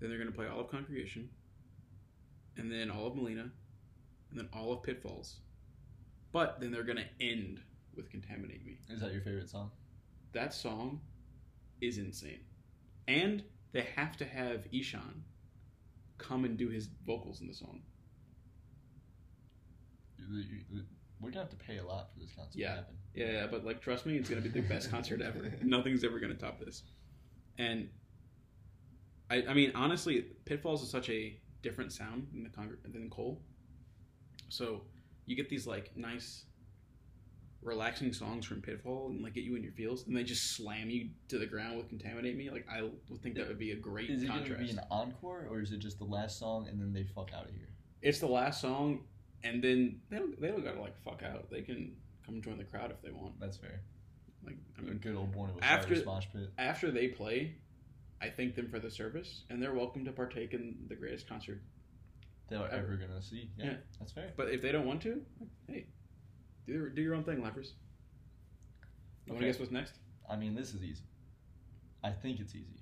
Then 0.00 0.08
they're 0.08 0.18
going 0.18 0.30
to 0.30 0.36
play 0.36 0.46
all 0.46 0.60
of 0.60 0.70
Congregation, 0.70 1.28
and 2.56 2.70
then 2.70 2.90
all 2.90 3.06
of 3.06 3.14
Malina, 3.14 3.50
and 4.30 4.38
then 4.38 4.48
all 4.52 4.72
of 4.72 4.82
Pitfalls. 4.82 5.40
But 6.32 6.60
then 6.60 6.70
they're 6.70 6.82
going 6.82 6.98
to 6.98 7.24
end 7.26 7.60
with 7.96 8.10
Contaminate 8.10 8.64
Me. 8.64 8.78
Is 8.88 9.00
that 9.00 9.12
your 9.12 9.22
favorite 9.22 9.48
song? 9.48 9.70
That 10.32 10.54
song 10.54 11.00
is 11.80 11.98
insane. 11.98 12.40
And 13.08 13.42
they 13.72 13.86
have 13.96 14.16
to 14.18 14.24
have 14.24 14.70
Ihsahn 14.72 15.22
come 16.18 16.44
and 16.44 16.56
do 16.56 16.68
his 16.68 16.88
vocals 17.06 17.40
in 17.40 17.48
the 17.48 17.54
song. 17.54 17.80
We're 21.20 21.30
gonna 21.30 21.40
have 21.42 21.50
to 21.50 21.56
pay 21.56 21.78
a 21.78 21.84
lot 21.84 22.12
for 22.12 22.20
this 22.20 22.30
concert 22.36 22.58
Yeah. 22.58 22.68
to 22.70 22.74
happen. 22.76 22.94
Yeah, 23.14 23.32
yeah, 23.32 23.46
but 23.48 23.64
like 23.64 23.80
trust 23.80 24.06
me, 24.06 24.16
it's 24.16 24.28
gonna 24.28 24.40
be 24.42 24.48
the 24.48 24.62
best 24.62 24.90
concert 24.92 25.20
ever. 25.20 25.52
Nothing's 25.62 26.04
ever 26.04 26.18
gonna 26.20 26.34
top 26.34 26.60
this. 26.60 26.82
And 27.58 27.88
I, 29.30 29.44
I 29.48 29.54
mean, 29.54 29.72
honestly, 29.74 30.26
Pitfalls 30.44 30.82
is 30.82 30.90
such 30.90 31.10
a 31.10 31.38
different 31.62 31.92
sound 31.92 32.28
than 32.32 32.44
the 32.44 32.88
than 32.88 33.10
Coal. 33.10 33.42
So 34.48 34.82
you 35.26 35.34
get 35.36 35.48
these 35.50 35.66
like 35.66 35.94
nice, 35.96 36.44
relaxing 37.62 38.12
songs 38.12 38.46
from 38.46 38.62
Pitfall 38.62 39.08
and 39.10 39.22
like 39.22 39.34
get 39.34 39.42
you 39.44 39.56
in 39.56 39.62
your 39.62 39.72
feels, 39.72 40.06
and 40.06 40.16
they 40.16 40.22
just 40.22 40.52
slam 40.56 40.88
you 40.88 41.08
to 41.28 41.38
the 41.38 41.46
ground 41.46 41.76
with 41.76 41.88
"Contaminate 41.88 42.36
Me." 42.36 42.48
Like 42.50 42.66
I 42.70 42.82
would 42.82 43.20
think 43.22 43.34
that 43.34 43.48
would 43.48 43.58
be 43.58 43.72
a 43.72 43.76
great 43.76 44.08
Is 44.08 44.22
it 44.22 44.28
contrast. 44.28 44.52
gonna 44.52 44.64
be 44.64 44.70
an 44.70 44.80
encore 44.90 45.46
or 45.50 45.60
is 45.60 45.72
it 45.72 45.78
just 45.80 45.98
the 45.98 46.04
last 46.04 46.38
song 46.38 46.68
and 46.68 46.80
then 46.80 46.92
they 46.92 47.02
fuck 47.04 47.30
out 47.34 47.44
of 47.46 47.50
here? 47.54 47.68
it's 48.00 48.20
the 48.20 48.26
last 48.28 48.60
song, 48.60 49.00
and 49.44 49.62
then 49.62 50.00
they 50.10 50.18
don't 50.18 50.40
they 50.40 50.48
don't 50.48 50.64
gotta 50.64 50.80
like 50.80 50.96
fuck 51.04 51.22
out. 51.22 51.50
They 51.50 51.62
can 51.62 51.94
come 52.24 52.40
join 52.42 52.58
the 52.58 52.64
crowd 52.64 52.90
if 52.90 53.00
they 53.02 53.10
want. 53.10 53.38
That's 53.40 53.56
fair. 53.56 53.80
Like 54.44 54.56
I 54.78 54.82
A 54.82 54.84
mean, 54.84 54.98
good 54.98 55.16
old 55.16 55.32
Born 55.32 55.50
of 55.50 55.56
After- 55.62 55.92
Osiris 55.94 56.06
mosh 56.06 56.26
pit. 56.32 56.50
after 56.58 56.90
they 56.90 57.08
play, 57.08 57.54
I 58.20 58.28
thank 58.30 58.54
them 58.54 58.68
for 58.68 58.78
the 58.78 58.90
service, 58.90 59.42
and 59.50 59.62
they're 59.62 59.74
welcome 59.74 60.04
to 60.04 60.12
partake 60.12 60.54
in 60.54 60.76
the 60.88 60.94
greatest 60.94 61.28
concert. 61.28 61.60
They 62.48 62.56
are 62.56 62.66
ever. 62.68 62.76
ever 62.86 62.96
gonna 62.96 63.20
see. 63.22 63.50
Yeah, 63.58 63.64
Yeah. 63.66 63.76
that's 63.98 64.12
fair. 64.12 64.32
But 64.36 64.48
if 64.50 64.62
they 64.62 64.72
don't 64.72 64.86
want 64.86 65.02
to, 65.02 65.22
like, 65.40 65.48
hey, 65.68 65.86
do 66.66 66.72
your, 66.72 66.88
do 66.88 67.02
your 67.02 67.14
own 67.14 67.24
thing, 67.24 67.42
Leprous. 67.42 67.74
You 69.26 69.34
want 69.34 69.42
to 69.42 69.46
guess 69.50 69.58
what's 69.58 69.70
next? 69.72 69.94
I 70.28 70.36
mean, 70.36 70.54
this 70.54 70.72
is 70.74 70.82
easy. 70.82 71.02
I 72.02 72.10
think 72.10 72.40
it's 72.40 72.54
easy. 72.54 72.80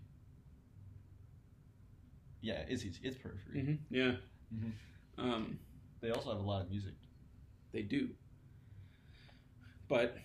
Yeah, 2.41 2.63
it's 2.69 2.85
easy. 2.85 3.01
It's 3.03 3.17
periphery. 3.17 3.61
Mm-hmm. 3.63 3.95
Yeah. 3.95 4.13
Mhm. 4.55 4.73
Um, 5.19 5.59
They 6.07 6.13
also 6.13 6.31
have 6.31 6.39
a 6.39 6.43
lot 6.43 6.63
of 6.63 6.71
music. 6.71 6.95
they 7.73 7.83
do. 7.83 8.11
But 9.89 10.17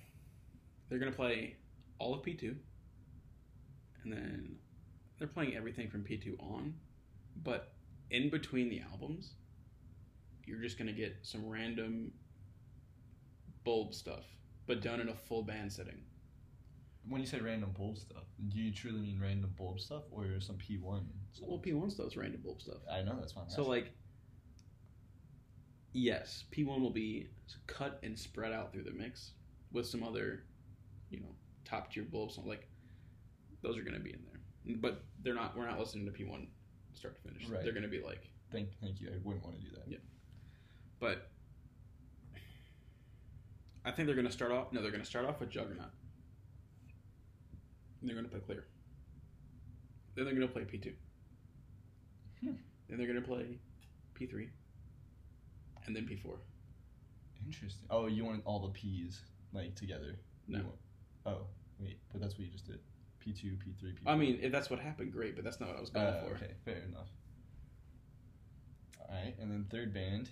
they're 0.87 0.99
gonna 0.99 1.11
play 1.11 1.55
all 1.97 2.13
of 2.13 2.21
P 2.21 2.35
two, 2.35 2.55
and 4.03 4.13
then 4.13 4.57
they're 5.17 5.27
playing 5.27 5.55
everything 5.55 5.89
from 5.89 6.03
P 6.03 6.17
two 6.17 6.37
on. 6.39 6.75
But 7.43 7.73
in 8.11 8.29
between 8.29 8.69
the 8.69 8.81
albums, 8.91 9.33
you're 10.45 10.61
just 10.61 10.77
gonna 10.77 10.93
get 10.93 11.17
some 11.23 11.49
random 11.49 12.11
bulb 13.63 13.95
stuff, 13.95 14.25
but 14.67 14.83
done 14.83 14.99
in 14.99 15.09
a 15.09 15.15
full 15.15 15.41
band 15.41 15.73
setting. 15.73 16.03
When 17.09 17.21
you 17.21 17.27
say 17.27 17.39
random 17.39 17.71
bulb 17.75 17.97
stuff, 17.97 18.25
do 18.49 18.59
you 18.59 18.71
truly 18.71 19.01
mean 19.01 19.19
random 19.19 19.51
bulb 19.57 19.79
stuff 19.79 20.03
or 20.11 20.39
some 20.41 20.57
P1? 20.57 21.01
Well, 21.41 21.57
P 21.57 21.73
one 21.73 21.89
stuff's 21.89 22.15
random 22.15 22.41
bulb 22.43 22.61
stuff. 22.61 22.83
I 22.87 23.01
know 23.01 23.17
that's 23.19 23.33
fine. 23.33 23.49
So 23.49 23.63
like, 23.63 23.91
yes, 25.93 26.45
P 26.51 26.63
one 26.63 26.82
will 26.82 26.89
be 26.89 27.27
cut 27.67 27.99
and 28.04 28.17
spread 28.17 28.54
out 28.54 28.71
through 28.71 28.84
the 28.84 28.91
mix 28.91 29.32
with 29.71 29.86
some 29.86 30.04
other, 30.04 30.43
you 31.10 31.19
know, 31.19 31.36
top 31.65 31.91
tier 31.91 32.04
bulbs. 32.04 32.38
Like 32.43 32.67
those 33.62 33.77
are 33.77 33.84
gonna 33.84 33.99
be 33.99 34.12
in 34.12 34.19
there, 34.25 34.75
but 34.82 35.04
they're 35.23 35.36
not. 35.36 35.58
We're 35.58 35.67
not 35.67 35.80
listening 35.80 36.06
to 36.06 36.12
P 36.12 36.23
one 36.23 36.47
start 36.93 37.15
to 37.15 37.30
finish. 37.30 37.47
Right. 37.49 37.63
They're 37.63 37.73
gonna 37.73 37.88
be 37.88 38.01
like, 38.01 38.30
thank, 38.51 38.69
thank 38.82 38.99
you. 39.01 39.10
I 39.10 39.17
wouldn't 39.23 39.43
want 39.43 39.56
to 39.58 39.62
do 39.62 39.69
that. 39.75 39.84
Yeah. 39.88 39.97
but 40.99 41.30
I 43.84 43.91
think 43.91 44.06
they're 44.06 44.15
gonna 44.15 44.32
start 44.32 44.51
off. 44.51 44.71
No, 44.71 44.82
they're 44.82 44.91
gonna 44.91 45.06
start 45.06 45.25
off 45.25 45.39
with 45.39 45.49
Juggernaut. 45.49 45.91
And 47.99 48.10
they're 48.10 48.15
gonna 48.15 48.27
play 48.27 48.39
Clear. 48.39 48.65
Then 50.15 50.25
they're 50.25 50.34
gonna 50.34 50.47
play 50.47 50.65
P 50.65 50.77
two. 50.77 50.93
Hmm. 52.41 52.54
Then 52.88 52.97
they're 52.97 53.08
gonna 53.08 53.21
play 53.21 53.58
P 54.13 54.25
three. 54.27 54.49
And 55.87 55.95
then 55.95 56.05
P 56.05 56.15
four. 56.15 56.39
Interesting. 57.45 57.85
Oh, 57.89 58.07
you 58.07 58.23
want 58.25 58.41
all 58.45 58.59
the 58.59 58.69
P's 58.69 59.21
like 59.53 59.75
together? 59.75 60.15
No. 60.47 60.59
Want- 60.59 60.75
oh, 61.25 61.47
wait, 61.79 61.97
but 62.11 62.21
that's 62.21 62.35
what 62.35 62.41
you 62.45 62.51
just 62.51 62.65
did. 62.65 62.79
P 63.19 63.33
two, 63.33 63.55
P 63.63 63.73
three, 63.79 63.91
P. 63.93 63.99
I 64.05 64.15
mean, 64.15 64.39
if 64.41 64.51
that's 64.51 64.69
what 64.69 64.79
happened, 64.79 65.11
great, 65.11 65.35
but 65.35 65.43
that's 65.43 65.59
not 65.59 65.69
what 65.69 65.77
I 65.77 65.81
was 65.81 65.89
going 65.89 66.05
Uh, 66.07 66.21
for. 66.25 66.35
okay, 66.35 66.51
fair 66.65 66.83
enough. 66.83 67.07
All 68.99 69.15
right, 69.15 69.35
and 69.39 69.51
then 69.51 69.65
third 69.69 69.93
band, 69.93 70.29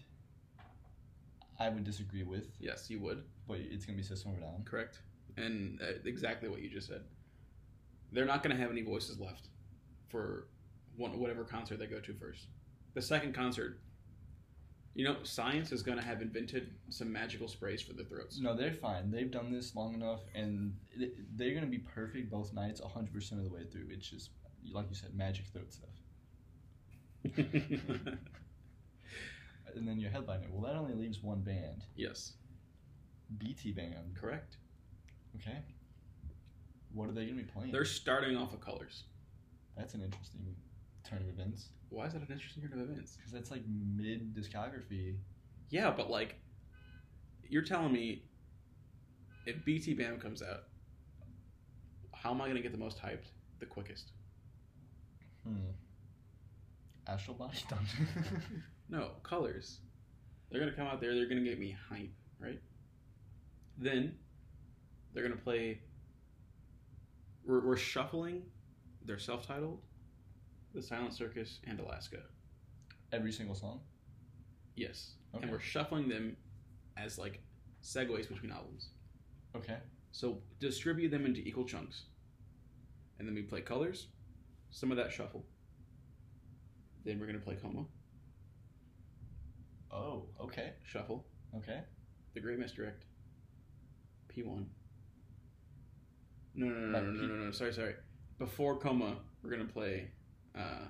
I 1.59 1.69
would 1.69 1.83
disagree 1.83 2.23
with, 2.23 2.47
Yes, 2.59 2.89
you 2.89 2.99
would. 3.01 3.23
but 3.47 3.57
it's 3.59 3.85
gonna 3.85 3.97
be 3.97 4.03
System 4.03 4.31
of 4.31 4.37
a 4.37 4.41
Down. 4.41 4.63
Correct. 4.63 5.01
And 5.37 5.81
uh, 5.81 5.93
exactly 6.05 6.49
what 6.49 6.61
you 6.61 6.69
just 6.69 6.87
said. 6.87 7.01
They're 8.11 8.25
not 8.25 8.41
going 8.43 8.55
to 8.55 8.61
have 8.61 8.71
any 8.71 8.81
voices 8.81 9.19
left 9.19 9.49
for 10.09 10.47
one, 10.97 11.17
whatever 11.19 11.43
concert 11.43 11.77
they 11.77 11.85
go 11.85 11.99
to 11.99 12.13
first. 12.15 12.47
The 12.95 13.01
second 13.01 13.33
concert, 13.35 13.79
you 14.99 15.05
know, 15.05 15.15
science 15.23 15.71
is 15.71 15.81
going 15.81 15.97
to 15.97 16.03
have 16.03 16.21
invented 16.21 16.71
some 16.89 17.09
magical 17.09 17.47
sprays 17.47 17.81
for 17.81 17.93
the 17.93 18.03
throats. 18.03 18.37
No, 18.41 18.53
they're 18.53 18.73
fine. 18.73 19.09
They've 19.09 19.31
done 19.31 19.49
this 19.49 19.73
long 19.73 19.93
enough, 19.93 20.19
and 20.35 20.75
they're 21.37 21.53
gonna 21.53 21.67
be 21.67 21.77
perfect 21.77 22.29
both 22.29 22.51
nights, 22.51 22.81
hundred 22.81 23.13
percent 23.13 23.39
of 23.39 23.49
the 23.49 23.55
way 23.55 23.63
through. 23.71 23.87
It's 23.91 24.09
just 24.09 24.31
like 24.73 24.87
you 24.89 24.95
said, 24.95 25.15
magic 25.15 25.45
throat 25.53 25.71
stuff. 25.71 25.89
And 29.75 29.87
then 29.87 29.99
your 29.99 30.09
headliner. 30.09 30.47
Well, 30.51 30.63
that 30.63 30.77
only 30.77 30.95
leaves 30.95 31.21
one 31.21 31.41
band, 31.41 31.83
yes, 31.95 32.33
BTBAM. 33.37 34.15
correct. 34.19 34.57
Okay. 35.35 35.59
What 36.91 37.07
are 37.07 37.11
they 37.13 37.25
gonna 37.25 37.37
be 37.37 37.43
playing? 37.43 37.71
They're 37.71 37.85
starting 37.85 38.35
off 38.35 38.51
of 38.51 38.59
colors. 38.59 39.03
That's 39.77 39.93
an 39.93 40.01
interesting 40.01 40.55
turn 41.07 41.21
of 41.21 41.29
events 41.29 41.69
Why 41.89 42.05
is 42.05 42.13
that 42.13 42.21
an 42.21 42.27
interesting 42.31 42.63
turn 42.63 42.79
of 42.79 42.89
events? 42.89 43.15
because 43.15 43.31
that's 43.31 43.51
like 43.51 43.63
mid 43.67 44.35
discography. 44.35 45.15
Yeah, 45.69 45.91
but 45.91 46.09
like, 46.09 46.35
you're 47.49 47.63
telling 47.63 47.91
me 47.91 48.23
if 49.45 49.57
BTBAM 49.65 50.21
comes 50.21 50.41
out, 50.41 50.65
how 52.13 52.31
am 52.31 52.41
I 52.41 52.45
going 52.45 52.57
to 52.57 52.61
get 52.61 52.71
the 52.71 52.77
most 52.77 52.99
hyped 53.01 53.31
the 53.59 53.65
quickest? 53.65 54.11
Hmm. 55.43 55.71
Astral 57.07 57.35
Body. 57.35 57.57
No, 58.89 59.11
colors. 59.21 59.81
They're 60.49 60.59
gonna 60.59 60.75
come 60.75 60.87
out 60.87 60.99
there. 60.99 61.13
They're 61.13 61.29
gonna 61.29 61.41
get 61.41 61.59
me 61.59 61.75
hype, 61.89 62.11
right? 62.39 62.59
Then 63.77 64.15
they're 65.13 65.21
gonna 65.21 65.35
play. 65.35 65.81
We're, 67.45 67.59
we're 67.65 67.77
shuffling 67.77 68.41
their 69.05 69.19
self-titled, 69.19 69.79
The 70.73 70.81
Silent 70.81 71.13
Circus, 71.13 71.59
and 71.65 71.79
Alaska. 71.79 72.19
Every 73.11 73.31
single 73.31 73.55
song. 73.55 73.81
Yes, 74.75 75.15
Okay. 75.33 75.43
and 75.43 75.51
we're 75.51 75.59
shuffling 75.59 76.07
them 76.07 76.37
as 76.95 77.17
like 77.17 77.41
segues 77.83 78.27
between 78.29 78.51
albums. 78.51 78.89
Okay. 79.55 79.77
So 80.11 80.41
distribute 80.59 81.09
them 81.09 81.25
into 81.25 81.41
equal 81.41 81.65
chunks, 81.65 82.05
and 83.17 83.27
then 83.27 83.35
we 83.35 83.41
play 83.41 83.61
colors, 83.61 84.07
some 84.71 84.91
of 84.91 84.97
that 84.97 85.11
shuffle. 85.11 85.45
Then 87.03 87.19
we're 87.19 87.25
gonna 87.25 87.39
play 87.39 87.55
coma, 87.55 87.85
Oh, 89.91 90.25
okay, 90.39 90.73
Shuffle, 90.83 91.25
okay. 91.57 91.81
The 92.35 92.39
Great 92.39 92.59
Misdirect, 92.59 93.05
P1. 94.27 94.65
No, 96.53 96.67
no, 96.67 96.73
no, 96.91 96.97
Uh, 96.97 97.01
no, 97.01 97.11
no, 97.11 97.19
P- 97.21 97.27
no, 97.27 97.35
no, 97.45 97.51
sorry, 97.51 97.73
sorry. 97.73 97.95
Before 98.37 98.77
Coma, 98.79 99.17
we're 99.41 99.49
gonna 99.49 99.65
play 99.65 100.11
uh, 100.59 100.85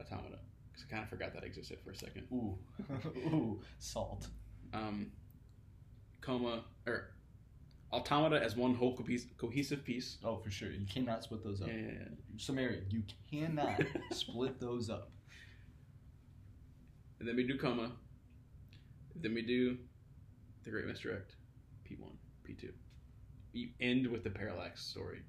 Automata 0.00 0.38
because 0.72 0.84
I 0.88 0.90
kind 0.92 1.02
of 1.02 1.08
forgot 1.08 1.32
that 1.34 1.44
existed 1.44 1.78
for 1.84 1.90
a 1.90 1.96
second. 1.96 2.26
Ooh, 2.32 2.58
ooh, 3.32 3.60
salt. 3.78 4.28
Um, 4.74 5.10
Coma 6.20 6.64
or 6.86 7.12
Automata 7.92 8.42
as 8.42 8.56
one 8.56 8.74
whole 8.74 8.96
cohes- 8.96 9.26
cohesive 9.38 9.84
piece. 9.84 10.18
Oh, 10.24 10.36
for 10.38 10.50
sure. 10.50 10.70
You 10.70 10.86
cannot 10.86 11.22
split 11.22 11.42
those 11.44 11.62
up. 11.62 11.68
And, 11.68 12.16
Samaria, 12.36 12.80
you 12.90 13.02
cannot 13.30 13.80
split 14.12 14.60
those 14.60 14.90
up. 14.90 15.10
and 17.20 17.28
then 17.28 17.36
we 17.36 17.46
do 17.46 17.56
Coma. 17.56 17.92
Then 19.14 19.32
we 19.34 19.42
do 19.42 19.78
The 20.64 20.70
Great 20.70 20.86
Misdirect, 20.86 21.36
P1, 21.88 22.10
P2. 22.46 22.70
You 23.52 23.68
end 23.80 24.06
with 24.08 24.24
the 24.24 24.30
Parallax 24.30 24.82
story. 24.84 25.22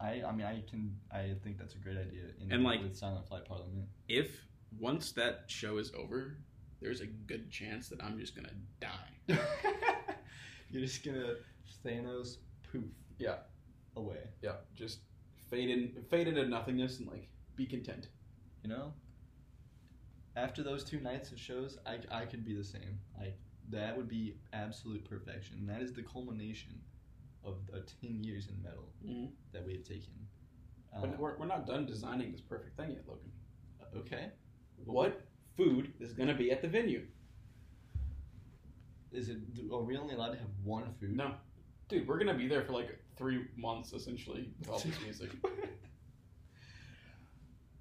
I, 0.00 0.22
I 0.26 0.32
mean, 0.32 0.46
I 0.46 0.62
can, 0.68 0.96
I 1.12 1.34
think 1.42 1.58
that's 1.58 1.74
a 1.74 1.78
great 1.78 1.96
idea. 1.98 2.22
In, 2.40 2.52
And, 2.52 2.62
like- 2.64 2.82
with 2.82 2.96
Silent 2.96 3.26
Flight 3.26 3.44
Parliament. 3.44 3.86
If 4.08 4.40
once 4.78 5.12
that 5.12 5.44
show 5.48 5.78
is 5.78 5.92
over, 5.96 6.36
there's 6.80 7.00
a 7.00 7.06
good 7.06 7.50
chance 7.50 7.88
that 7.88 8.02
I'm 8.02 8.18
just 8.18 8.36
gonna 8.36 8.52
die. 8.80 9.38
You're 10.70 10.82
just 10.82 11.04
gonna 11.04 11.34
Thanos 11.84 12.36
poof. 12.70 12.84
Yeah. 13.18 13.36
Away. 13.96 14.18
Yeah, 14.42 14.52
just 14.76 15.00
fade 15.50 15.70
in, 15.70 15.92
fade 16.10 16.28
into 16.28 16.46
nothingness, 16.46 16.98
and 17.00 17.08
like 17.08 17.28
be 17.56 17.66
content. 17.66 18.08
You 18.62 18.68
know. 18.70 18.92
After 20.36 20.62
those 20.62 20.84
two 20.84 21.00
nights 21.00 21.32
of 21.32 21.38
shows, 21.40 21.78
I, 21.84 21.98
I 22.16 22.24
could 22.24 22.44
be 22.44 22.54
the 22.54 22.62
same. 22.62 23.00
Like 23.18 23.36
that 23.70 23.96
would 23.96 24.08
be 24.08 24.36
absolute 24.52 25.04
perfection. 25.04 25.66
That 25.66 25.82
is 25.82 25.92
the 25.92 26.02
culmination 26.02 26.80
of 27.48 27.56
uh, 27.74 27.78
ten 28.00 28.22
years 28.24 28.48
in 28.48 28.62
metal 28.62 28.84
Mm-hmm. 29.06 29.26
that 29.52 29.64
we 29.66 29.74
have 29.74 29.84
taken. 29.84 30.10
But 30.92 31.04
Um, 31.10 31.18
we're, 31.18 31.36
we're 31.38 31.46
not 31.46 31.66
done 31.66 31.86
designing 31.86 32.32
this 32.32 32.40
perfect 32.40 32.76
thing 32.76 32.90
yet, 32.92 33.04
Logan. 33.06 33.30
okay. 33.96 34.30
What 34.84 35.20
food 35.56 35.92
is 36.00 36.12
gonna 36.12 36.34
be 36.34 36.50
at 36.50 36.62
the 36.62 36.68
venue? 36.68 37.06
Is 39.12 39.28
it? 39.28 39.38
Are 39.72 39.82
we 39.82 39.96
only 39.96 40.14
allowed 40.14 40.32
to 40.32 40.38
have 40.38 40.48
one 40.64 40.92
food? 41.00 41.16
No, 41.16 41.34
dude, 41.88 42.06
we're 42.08 42.18
gonna 42.18 42.34
be 42.36 42.48
there 42.48 42.64
for 42.64 42.72
like 42.72 42.98
three 43.16 43.44
months 43.56 43.92
essentially 43.92 44.50
with 44.58 44.68
all 44.68 44.78
this 44.78 45.00
music. 45.02 45.30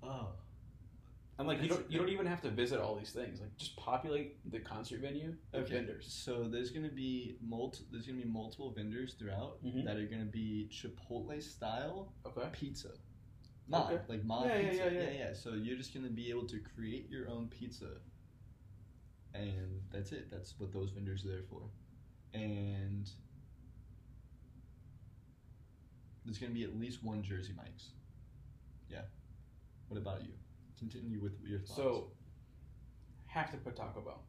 oh. 0.03 0.27
And 1.39 1.47
like 1.47 1.61
you 1.61 1.69
don't 1.69 1.91
you 1.91 1.99
don't 1.99 2.09
even 2.09 2.25
have 2.25 2.41
to 2.41 2.49
visit 2.49 2.79
all 2.79 2.95
these 2.95 3.11
things. 3.11 3.39
Like 3.41 3.55
just 3.57 3.75
populate 3.77 4.37
the 4.51 4.59
concert 4.59 5.01
venue 5.01 5.35
with 5.53 5.65
Okay. 5.65 5.73
vendors. 5.75 6.11
So 6.11 6.47
there's 6.49 6.71
gonna 6.71 6.89
be 6.89 7.37
multi, 7.41 7.83
There's 7.91 8.07
gonna 8.07 8.19
be 8.21 8.27
multiple 8.27 8.71
vendors 8.71 9.13
throughout 9.13 9.63
Mhm. 9.63 9.85
that 9.85 9.97
are 9.97 10.07
gonna 10.07 10.25
be 10.25 10.67
Chipotle 10.71 11.41
style 11.43 12.11
Okay. 12.25 12.49
pizza. 12.53 12.91
Mod, 13.67 13.93
Okay. 13.93 14.03
like 14.07 14.23
mod 14.23 14.47
Yeah, 14.47 14.57
yeah, 14.59 14.69
pizza. 14.69 14.91
yeah, 14.93 15.09
yeah. 15.11 15.33
So 15.33 15.53
you're 15.53 15.77
just 15.77 15.93
gonna 15.93 16.09
be 16.09 16.29
able 16.31 16.47
to 16.47 16.59
create 16.59 17.07
your 17.09 17.29
own 17.29 17.49
pizza, 17.49 18.01
and 19.35 19.83
that's 19.91 20.11
it. 20.13 20.31
That's 20.31 20.59
what 20.59 20.71
those 20.71 20.89
vendors 20.91 21.23
are 21.25 21.29
there 21.29 21.43
for. 21.43 21.69
And 22.33 23.11
there's 26.25 26.39
gonna 26.39 26.53
be 26.53 26.63
at 26.63 26.75
least 26.79 27.03
one 27.03 27.21
Jersey 27.21 27.53
Mike's. 27.53 27.91
Yeah. 28.89 29.03
What 29.87 29.97
about 29.97 30.23
you? 30.25 30.33
Continue 30.77 31.19
with 31.21 31.33
your 31.43 31.59
thoughts. 31.59 31.75
So 31.75 32.11
have 33.27 33.51
to 33.51 33.57
put 33.57 33.75
Taco 33.75 34.01
Bell 34.01 34.23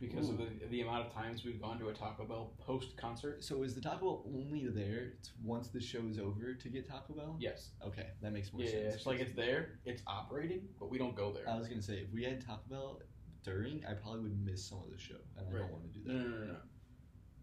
because 0.00 0.28
of 0.28 0.38
the 0.38 0.46
the 0.70 0.80
amount 0.82 1.06
of 1.06 1.12
times 1.12 1.44
we've 1.44 1.60
gone 1.60 1.78
to 1.78 1.88
a 1.88 1.92
Taco 1.92 2.24
Bell 2.24 2.52
post 2.58 2.96
concert. 2.96 3.42
So 3.44 3.62
is 3.62 3.74
the 3.74 3.80
Taco 3.80 3.98
Bell 4.00 4.24
only 4.34 4.66
there 4.68 5.14
once 5.42 5.68
the 5.68 5.80
show 5.80 6.00
is 6.10 6.18
over 6.18 6.54
to 6.54 6.68
get 6.68 6.88
Taco 6.88 7.14
Bell? 7.14 7.36
Yes. 7.38 7.70
Okay, 7.86 8.08
that 8.22 8.32
makes 8.32 8.52
more 8.52 8.62
Yeah, 8.62 8.70
sense. 8.70 8.94
it's 8.96 9.06
like 9.06 9.20
it's 9.20 9.34
there, 9.34 9.78
it's 9.84 10.02
operating, 10.06 10.62
but 10.78 10.90
we 10.90 10.98
don't 10.98 11.14
go 11.16 11.32
there. 11.32 11.48
I 11.48 11.56
was 11.58 11.68
gonna 11.68 11.82
say 11.82 11.98
if 11.98 12.12
we 12.12 12.24
had 12.24 12.44
Taco 12.44 12.62
Bell 12.68 13.00
during, 13.42 13.84
I 13.86 13.94
probably 13.94 14.22
would 14.22 14.44
miss 14.44 14.64
some 14.66 14.78
of 14.84 14.90
the 14.90 14.98
show, 14.98 15.16
and 15.36 15.46
I 15.48 15.58
don't 15.58 15.70
want 15.70 15.84
to 15.92 15.98
do 15.98 16.04
that. 16.06 16.12
no, 16.14 16.24
no, 16.38 16.46
no. 16.52 16.56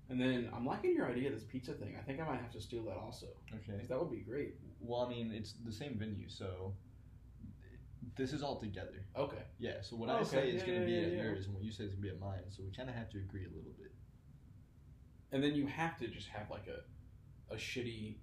And 0.10 0.20
then 0.20 0.50
I'm 0.54 0.66
liking 0.66 0.94
your 0.94 1.10
idea 1.10 1.30
of 1.30 1.36
this 1.36 1.46
pizza 1.46 1.74
thing. 1.74 1.96
I 1.98 2.02
think 2.02 2.20
I 2.20 2.26
might 2.26 2.42
have 2.42 2.52
to 2.52 2.60
steal 2.60 2.84
that 2.84 2.98
also. 2.98 3.28
Okay. 3.56 3.86
that 3.88 3.98
would 3.98 4.12
be 4.12 4.20
great. 4.20 4.56
Well, 4.82 5.02
I 5.02 5.10
mean, 5.10 5.32
it's 5.32 5.54
the 5.64 5.72
same 5.72 5.96
venue, 5.98 6.28
so 6.28 6.74
this 8.16 8.34
is 8.34 8.42
all 8.44 8.60
together. 8.60 9.06
Okay. 9.16 9.44
Yeah. 9.60 9.82
So 9.82 9.96
what 9.96 10.10
Oh, 10.10 10.14
I 10.14 10.22
okay. 10.22 10.26
say 10.30 10.50
is 10.52 10.62
Yeah, 10.62 10.68
gonna 10.68 10.80
yeah, 10.82 10.86
be 10.86 10.92
yeah, 10.94 11.08
at 11.08 11.26
yours, 11.26 11.46
and 11.46 11.56
what 11.56 11.64
you 11.64 11.72
say 11.72 11.84
is 11.86 11.92
gonna 11.92 12.02
be 12.02 12.10
at 12.10 12.20
mine. 12.20 12.44
So 12.50 12.64
we 12.64 12.72
kind 12.72 12.90
of 12.90 12.96
have 12.96 13.10
to 13.12 13.18
agree 13.18 13.46
a 13.46 13.50
little 13.50 13.74
bit. 13.78 13.92
And 15.32 15.44
then 15.44 15.56
you 15.56 15.66
have 15.68 15.98
to 16.00 16.08
just 16.08 16.28
have 16.30 16.50
like 16.50 16.68
a 16.68 17.54
a 17.54 17.58
shitty 17.58 18.18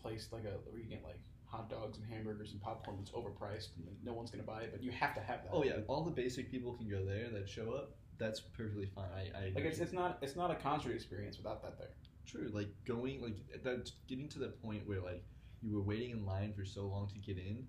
place 0.00 0.28
like 0.32 0.44
a 0.44 0.56
where 0.70 0.80
you 0.80 0.88
get 0.88 1.02
like 1.04 1.18
hot 1.44 1.68
dogs 1.68 1.98
and 1.98 2.06
hamburgers 2.06 2.52
and 2.52 2.60
popcorn 2.60 2.96
that's 2.98 3.10
overpriced 3.10 3.76
and 3.76 3.86
like, 3.86 3.96
no 4.04 4.12
one's 4.12 4.30
gonna 4.30 4.42
buy 4.42 4.62
it, 4.62 4.70
but 4.72 4.82
you 4.82 4.90
have 4.92 5.14
to 5.14 5.20
have 5.20 5.42
that. 5.42 5.50
Oh 5.52 5.64
yeah, 5.64 5.78
all 5.88 6.04
the 6.04 6.10
basic 6.10 6.50
people 6.50 6.72
can 6.74 6.88
go 6.88 7.04
there 7.04 7.28
that 7.30 7.48
show 7.48 7.72
up. 7.72 7.96
That's 8.18 8.40
perfectly 8.40 8.86
fine. 8.94 9.08
I, 9.14 9.46
I 9.46 9.52
Like 9.54 9.64
it's, 9.64 9.78
it's 9.78 9.92
not 9.92 10.18
it's 10.22 10.36
not 10.36 10.50
a 10.50 10.54
concert 10.54 10.92
experience 10.94 11.36
without 11.36 11.62
that 11.62 11.78
there. 11.78 11.90
True, 12.26 12.50
like 12.52 12.68
going 12.86 13.20
like 13.20 13.62
that, 13.64 13.90
getting 14.08 14.28
to 14.28 14.38
the 14.38 14.48
point 14.48 14.86
where 14.86 15.00
like 15.00 15.24
you 15.60 15.74
were 15.74 15.82
waiting 15.82 16.10
in 16.10 16.24
line 16.24 16.52
for 16.52 16.64
so 16.64 16.86
long 16.86 17.08
to 17.08 17.18
get 17.18 17.36
in 17.36 17.66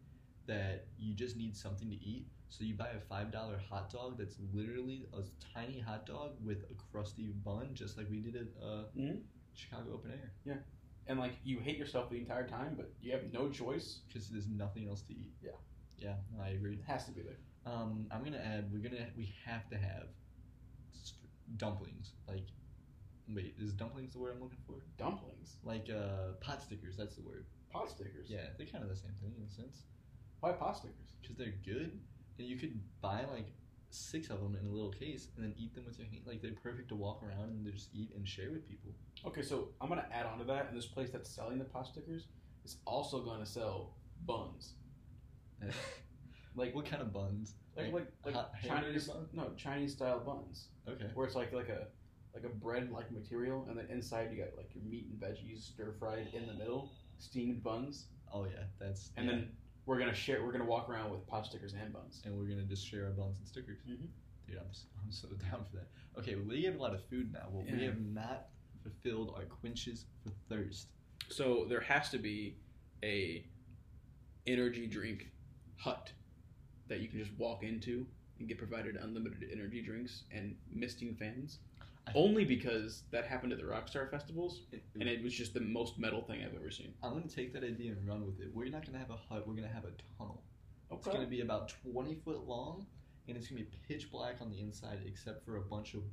that 0.47 0.85
you 0.97 1.13
just 1.13 1.35
need 1.37 1.55
something 1.55 1.89
to 1.89 1.95
eat. 1.95 2.27
So 2.49 2.63
you 2.63 2.73
buy 2.75 2.89
a 2.89 2.99
five 2.99 3.31
dollar 3.31 3.57
hot 3.69 3.89
dog 3.91 4.17
that's 4.17 4.35
literally 4.53 5.05
a 5.13 5.21
tiny 5.53 5.79
hot 5.79 6.05
dog 6.05 6.31
with 6.43 6.63
a 6.69 6.73
crusty 6.91 7.27
bun, 7.45 7.69
just 7.73 7.97
like 7.97 8.09
we 8.09 8.19
did 8.19 8.35
at 8.35 8.47
uh, 8.61 8.83
Mhm. 8.97 9.21
Chicago 9.53 9.93
Open 9.93 10.11
Air, 10.11 10.31
Yeah. 10.45 10.57
And 11.07 11.19
like 11.19 11.33
you 11.43 11.59
hate 11.59 11.77
yourself 11.77 12.09
the 12.09 12.17
entire 12.17 12.47
time, 12.47 12.75
but 12.75 12.91
you 13.01 13.11
have 13.11 13.31
no 13.33 13.49
choice. 13.49 14.01
because 14.07 14.29
there's 14.29 14.47
nothing 14.47 14.87
else 14.87 15.01
to 15.03 15.13
eat. 15.13 15.33
Yeah. 15.41 15.51
yeah, 15.97 16.15
no, 16.35 16.43
I 16.43 16.49
agree. 16.49 16.73
It 16.75 16.83
has 16.85 17.05
to 17.05 17.11
be 17.11 17.21
there. 17.21 17.37
Um, 17.65 18.07
I'm 18.11 18.23
gonna 18.23 18.37
add. 18.37 18.71
We're 18.71 18.81
gonna 18.87 19.07
we 19.15 19.33
have 19.45 19.69
to 19.69 19.77
have 19.77 20.07
dumplings. 21.57 22.13
Like, 22.27 22.47
wait, 23.29 23.55
is 23.59 23.73
dumplings 23.73 24.13
the 24.13 24.19
word 24.19 24.33
I'm 24.35 24.41
looking 24.41 24.57
for? 24.67 24.75
Dumplings, 24.97 25.57
Like 25.63 25.89
uh, 25.89 26.33
pot 26.41 26.61
stickers. 26.61 26.95
That's 26.97 27.15
the 27.15 27.21
word. 27.23 27.45
pot 27.71 27.89
stickers. 27.89 28.29
Yeah, 28.29 28.47
they're 28.57 28.67
kind 28.67 28.83
of 28.83 28.89
the 28.89 28.95
same 28.95 29.13
thing 29.21 29.33
in 29.37 29.43
a 29.45 29.49
sense. 29.49 29.83
Why 30.41 30.51
pot 30.51 30.77
stickers? 30.77 30.95
because 31.21 31.37
they're 31.37 31.53
good, 31.63 31.99
and 32.39 32.47
you 32.47 32.57
could 32.57 32.79
buy 33.01 33.23
like 33.31 33.47
six 33.91 34.29
of 34.29 34.39
them 34.41 34.57
in 34.59 34.65
a 34.65 34.69
little 34.71 34.89
case 34.91 35.27
and 35.35 35.45
then 35.45 35.53
eat 35.57 35.75
them 35.75 35.85
with 35.85 35.99
your 35.99 36.07
hand. 36.07 36.21
Like 36.25 36.41
they're 36.41 36.51
perfect 36.63 36.89
to 36.89 36.95
walk 36.95 37.21
around 37.23 37.49
and 37.49 37.71
just 37.73 37.89
eat 37.93 38.09
and 38.15 38.27
share 38.27 38.49
with 38.51 38.67
people. 38.67 38.91
Okay, 39.25 39.41
so 39.43 39.69
I'm 39.79 39.87
gonna 39.89 40.07
add 40.11 40.25
on 40.25 40.39
to 40.39 40.45
that, 40.45 40.67
and 40.69 40.75
this 40.77 40.87
place 40.87 41.09
that's 41.11 41.29
selling 41.29 41.59
the 41.59 41.65
pot 41.65 41.87
stickers 41.87 42.25
is 42.65 42.77
also 42.85 43.21
gonna 43.21 43.45
sell 43.45 43.95
buns. 44.25 44.73
Like 46.55 46.75
what 46.75 46.85
kind 46.85 47.01
of 47.01 47.13
buns? 47.13 47.53
like 47.77 47.93
like, 47.93 48.07
like 48.25 48.33
hot 48.35 48.51
Chinese 48.61 49.07
bun? 49.07 49.25
no 49.31 49.51
Chinese 49.55 49.93
style 49.93 50.19
buns 50.19 50.67
Okay. 50.89 51.05
where 51.13 51.25
it's 51.25 51.35
like 51.35 51.53
like 51.53 51.69
a 51.69 51.87
like 52.35 52.43
a 52.43 52.49
bread 52.49 52.91
like 52.91 53.09
material, 53.11 53.65
and 53.69 53.77
then 53.77 53.85
inside 53.89 54.29
you 54.33 54.37
got 54.43 54.57
like 54.57 54.69
your 54.75 54.83
meat 54.83 55.05
and 55.09 55.17
veggies 55.17 55.61
stir 55.71 55.93
fried 55.97 56.27
in 56.33 56.47
the 56.47 56.53
middle, 56.53 56.91
steamed 57.19 57.63
buns, 57.63 58.07
Oh 58.33 58.43
yeah, 58.45 58.63
that's 58.79 59.11
and 59.15 59.27
yeah. 59.27 59.31
then 59.31 59.49
we're 59.91 59.99
gonna 59.99 60.13
share. 60.15 60.41
We're 60.41 60.53
gonna 60.53 60.63
walk 60.63 60.87
around 60.87 61.11
with 61.11 61.27
pop 61.27 61.45
stickers 61.45 61.73
and 61.73 61.91
buns. 61.91 62.21
and 62.23 62.33
we're 62.37 62.45
gonna 62.45 62.63
just 62.63 62.87
share 62.87 63.07
our 63.07 63.11
buns 63.11 63.37
and 63.39 63.45
stickers. 63.45 63.77
Mhm. 63.85 64.07
Dude, 64.47 64.57
I'm 64.57 64.71
so, 64.71 64.85
I'm 65.03 65.11
so 65.11 65.27
down 65.49 65.65
for 65.69 65.75
that. 65.75 65.89
Okay, 66.17 66.35
well, 66.35 66.45
we 66.45 66.63
have 66.63 66.75
a 66.75 66.77
lot 66.77 66.93
of 66.95 67.03
food 67.09 67.33
now. 67.33 67.49
Well, 67.51 67.65
we 67.65 67.83
have 67.83 67.99
not 67.99 68.47
fulfilled 68.83 69.33
our 69.35 69.43
quenches 69.43 70.05
for 70.23 70.29
thirst. 70.47 70.87
So 71.27 71.65
there 71.65 71.81
has 71.81 72.09
to 72.11 72.17
be 72.19 72.55
a 73.03 73.45
energy 74.47 74.87
drink 74.87 75.29
hut 75.75 76.13
that 76.87 77.01
you 77.01 77.09
can 77.09 77.19
just 77.19 77.33
walk 77.37 77.63
into 77.63 78.07
and 78.39 78.47
get 78.47 78.57
provided 78.57 78.95
unlimited 78.95 79.49
energy 79.51 79.81
drinks 79.81 80.23
and 80.31 80.57
misting 80.69 81.15
fans. 81.15 81.59
Only 82.15 82.45
because 82.45 83.03
that 83.11 83.25
happened 83.25 83.53
at 83.53 83.59
the 83.59 83.65
Rockstar 83.65 84.09
festivals, 84.09 84.61
and 84.99 85.07
it 85.07 85.23
was 85.23 85.33
just 85.33 85.53
the 85.53 85.61
most 85.61 85.97
metal 85.97 86.21
thing 86.21 86.43
I've 86.43 86.55
ever 86.55 86.71
seen. 86.71 86.93
I'm 87.03 87.13
gonna 87.13 87.27
take 87.27 87.53
that 87.53 87.63
idea 87.63 87.91
and 87.91 88.07
run 88.07 88.25
with 88.25 88.41
it. 88.41 88.53
We're 88.53 88.69
not 88.69 88.85
gonna 88.85 88.97
have 88.97 89.11
a 89.11 89.15
hut. 89.15 89.47
We're 89.47 89.53
gonna 89.53 89.67
have 89.67 89.85
a 89.85 89.91
tunnel. 90.17 90.43
Okay. 90.91 90.99
It's 90.99 91.15
gonna 91.15 91.29
be 91.29 91.41
about 91.41 91.73
20 91.83 92.15
foot 92.15 92.47
long, 92.47 92.85
and 93.27 93.37
it's 93.37 93.47
gonna 93.47 93.61
be 93.61 93.69
pitch 93.87 94.11
black 94.11 94.41
on 94.41 94.49
the 94.49 94.59
inside, 94.59 94.99
except 95.05 95.45
for 95.45 95.57
a 95.57 95.61
bunch 95.61 95.93
of 95.93 96.03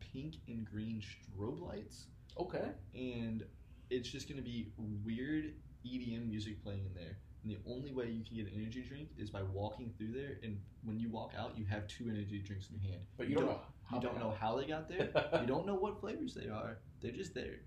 pink 0.00 0.36
and 0.48 0.64
green 0.64 1.00
strobe 1.00 1.60
lights. 1.60 2.06
Okay. 2.38 2.72
And 2.94 3.44
it's 3.90 4.08
just 4.08 4.28
gonna 4.28 4.42
be 4.42 4.72
weird 5.04 5.54
EDM 5.84 6.28
music 6.28 6.62
playing 6.62 6.86
in 6.86 6.94
there. 6.94 7.18
And 7.44 7.52
the 7.52 7.58
only 7.70 7.92
way 7.92 8.10
you 8.10 8.24
can 8.24 8.36
get 8.36 8.46
an 8.52 8.58
energy 8.60 8.82
drink 8.82 9.10
is 9.16 9.30
by 9.30 9.42
walking 9.42 9.92
through 9.96 10.12
there. 10.12 10.40
And 10.42 10.58
when 10.82 10.98
you 10.98 11.08
walk 11.10 11.34
out, 11.38 11.56
you 11.56 11.64
have 11.66 11.86
two 11.86 12.08
energy 12.08 12.40
drinks 12.40 12.68
in 12.70 12.80
your 12.80 12.90
hand. 12.90 13.04
But 13.16 13.28
you 13.28 13.36
don't 13.36 13.46
know. 13.46 13.60
You 13.92 14.00
don't 14.00 14.18
know 14.18 14.34
how 14.40 14.56
they 14.56 14.66
got 14.66 14.88
there. 14.88 15.10
you 15.40 15.46
don't 15.46 15.66
know 15.66 15.74
what 15.76 16.00
flavors 16.00 16.34
they 16.34 16.48
are. 16.48 16.78
They're 17.00 17.12
just 17.12 17.34
there. 17.34 17.60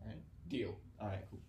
All 0.00 0.08
right. 0.08 0.18
Deal. 0.48 0.74
All 1.00 1.08
right. 1.08 1.24
Cool. 1.30 1.40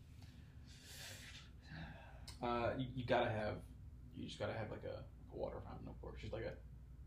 Uh, 2.47 2.71
you, 2.77 2.85
you 2.95 3.05
gotta 3.05 3.29
have. 3.29 3.55
You 4.15 4.25
just 4.27 4.39
gotta 4.39 4.53
have 4.53 4.69
like 4.71 4.83
a 4.83 5.03
a 5.33 5.37
water 5.37 5.57
fountain, 5.65 5.87
of 5.87 5.99
course, 6.01 6.21
just 6.21 6.33
like 6.33 6.43
a 6.43 6.51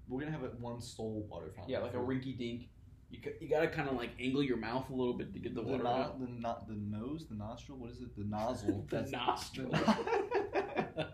We're 0.09 0.21
gonna 0.21 0.33
have 0.33 0.43
it 0.45 0.59
one 0.59 0.81
sole 0.81 1.27
water 1.31 1.53
fountain. 1.55 1.71
yeah, 1.73 1.79
like 1.79 1.95
a 1.95 1.99
rinky 1.99 2.37
dink. 2.37 2.69
You 3.11 3.21
ca- 3.23 3.37
you 3.41 3.49
gotta 3.49 3.69
kind 3.69 3.89
of 3.89 3.97
like 3.97 4.11
angle 4.21 4.43
your 4.43 4.57
mouth 4.59 4.91
a 4.91 4.95
little 4.95 5.15
bit 5.15 5.33
to 5.33 5.39
get 5.39 5.55
the 5.55 5.63
the, 5.63 5.67
water 5.69 5.85
no, 5.85 5.91
out. 5.91 6.21
the 6.21 6.27
not 6.27 6.67
the 6.69 6.75
nose, 6.75 7.27
the 7.29 7.37
nostril. 7.37 7.79
What 7.79 7.91
is 7.93 8.01
it? 8.01 8.15
The 8.17 8.25
nozzle. 8.25 8.85
The 8.91 8.97
That's- 9.03 9.13
nostril. 9.13 9.73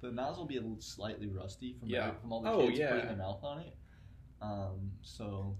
The, 0.00 0.10
nozzle 0.10 0.42
will 0.42 0.48
be 0.48 0.56
a 0.56 0.60
little 0.60 0.80
slightly 0.80 1.28
rusty 1.28 1.76
from 1.78 1.88
Yeah. 1.88 2.10
from 2.20 2.32
all 2.32 2.42
the 2.42 2.50
Oh, 2.50 2.66
kids 2.66 2.76
yeah. 2.80 2.90
putting 2.90 3.06
their 3.06 3.16
mouth 3.18 3.38
on 3.44 3.60
it. 3.60 3.72
Um, 4.42 4.90
so 5.02 5.56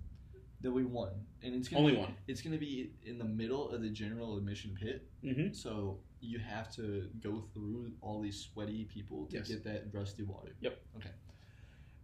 there'll 0.61 0.77
be 0.77 0.85
one, 0.85 1.13
and 1.43 1.55
it's 1.55 1.69
gonna 1.69 1.81
Only 1.81 1.93
be, 1.95 1.99
one. 2.01 2.15
It's 2.27 2.43
gonna 2.43 2.59
be 2.59 2.93
in 3.05 3.17
the 3.19 3.25
middle 3.25 3.71
of 3.71 3.81
the 3.81 3.89
general 3.89 4.37
admission 4.37 4.77
pit. 4.79 5.09
Mm-hmm. 5.25 5.53
So 5.55 5.99
you 6.21 6.39
have 6.41 6.75
to 6.77 7.09
go 7.23 7.45
through 7.55 7.93
all 8.01 8.21
these 8.21 8.39
sweaty 8.39 8.85
people 8.85 9.27
to 9.27 9.39
Yes. 9.39 9.49
get 9.49 9.65
that 9.65 9.85
rusty 9.93 10.23
water. 10.25 10.55
Yep. 10.61 10.81
Okay. 10.97 11.11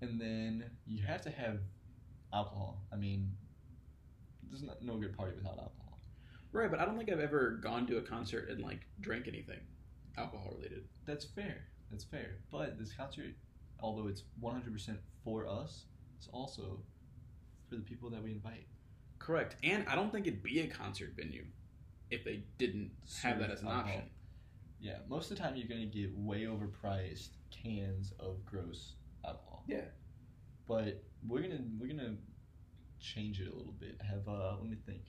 And 0.00 0.20
then 0.20 0.64
you 0.86 1.02
have 1.04 1.20
to 1.22 1.30
have 1.30 1.58
alcohol. 2.32 2.82
I 2.92 2.96
mean, 2.96 3.30
there's 4.48 4.62
no, 4.62 4.74
no 4.80 4.96
good 4.96 5.16
party 5.16 5.34
without 5.36 5.58
alcohol. 5.58 5.98
Right, 6.52 6.70
but 6.70 6.80
I 6.80 6.84
don't 6.84 6.96
think 6.96 7.10
I've 7.12 7.20
ever 7.20 7.58
gone 7.62 7.86
to 7.88 7.98
a 7.98 8.02
concert 8.02 8.48
and 8.50 8.62
like 8.62 8.80
drank 9.00 9.28
anything 9.28 9.60
alcohol 10.16 10.54
related. 10.56 10.84
That's 11.06 11.24
fair. 11.24 11.58
That's 11.90 12.04
fair. 12.04 12.38
But 12.50 12.78
this 12.78 12.92
concert, 12.92 13.34
although 13.80 14.08
it's 14.08 14.22
100% 14.42 14.96
for 15.24 15.46
us, 15.46 15.84
it's 16.18 16.28
also 16.32 16.80
for 17.68 17.76
the 17.76 17.82
people 17.82 18.10
that 18.10 18.22
we 18.22 18.32
invite. 18.32 18.66
Correct, 19.18 19.56
and 19.62 19.86
I 19.88 19.94
don't 19.94 20.12
think 20.12 20.26
it'd 20.26 20.42
be 20.42 20.60
a 20.60 20.66
concert 20.66 21.12
venue 21.16 21.44
if 22.10 22.24
they 22.24 22.44
didn't 22.58 22.90
have 23.22 23.38
that 23.40 23.50
as 23.50 23.62
an 23.62 23.68
alcohol. 23.68 23.88
option. 23.88 24.02
Yeah, 24.80 24.98
most 25.08 25.30
of 25.30 25.36
the 25.36 25.42
time 25.42 25.56
you're 25.56 25.68
gonna 25.68 25.86
get 25.86 26.16
way 26.16 26.42
overpriced 26.42 27.30
cans 27.50 28.12
of 28.20 28.44
gross 28.44 28.94
alcohol. 29.24 29.64
Yeah. 29.66 29.84
But 30.66 31.02
we're 31.26 31.42
gonna 31.42 31.60
we're 31.78 31.88
gonna 31.88 32.16
change 33.00 33.40
it 33.40 33.48
a 33.48 33.56
little 33.56 33.74
bit. 33.78 34.00
Have 34.08 34.28
uh 34.28 34.56
let 34.60 34.68
me 34.68 34.76
think. 34.86 35.02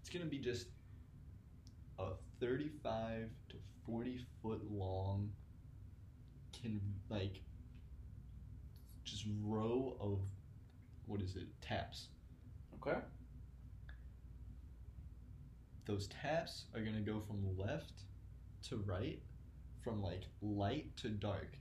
It's 0.00 0.10
gonna 0.10 0.26
be 0.26 0.38
just 0.38 0.66
a 1.98 2.10
thirty-five 2.40 3.30
to 3.48 3.56
forty 3.84 4.24
foot 4.42 4.62
long 4.70 5.30
can 6.52 6.80
like 7.08 7.40
just 9.06 9.24
row 9.42 9.96
of 10.00 10.20
what 11.06 11.20
is 11.22 11.36
it 11.36 11.46
taps 11.62 12.08
Okay. 12.74 12.98
those 15.86 16.08
taps 16.08 16.64
are 16.74 16.80
going 16.80 16.94
to 16.96 17.00
go 17.12 17.20
from 17.20 17.56
left 17.56 17.92
to 18.68 18.76
right 18.86 19.22
from 19.82 20.02
like 20.02 20.24
light 20.42 20.96
to 20.96 21.08
dark 21.08 21.56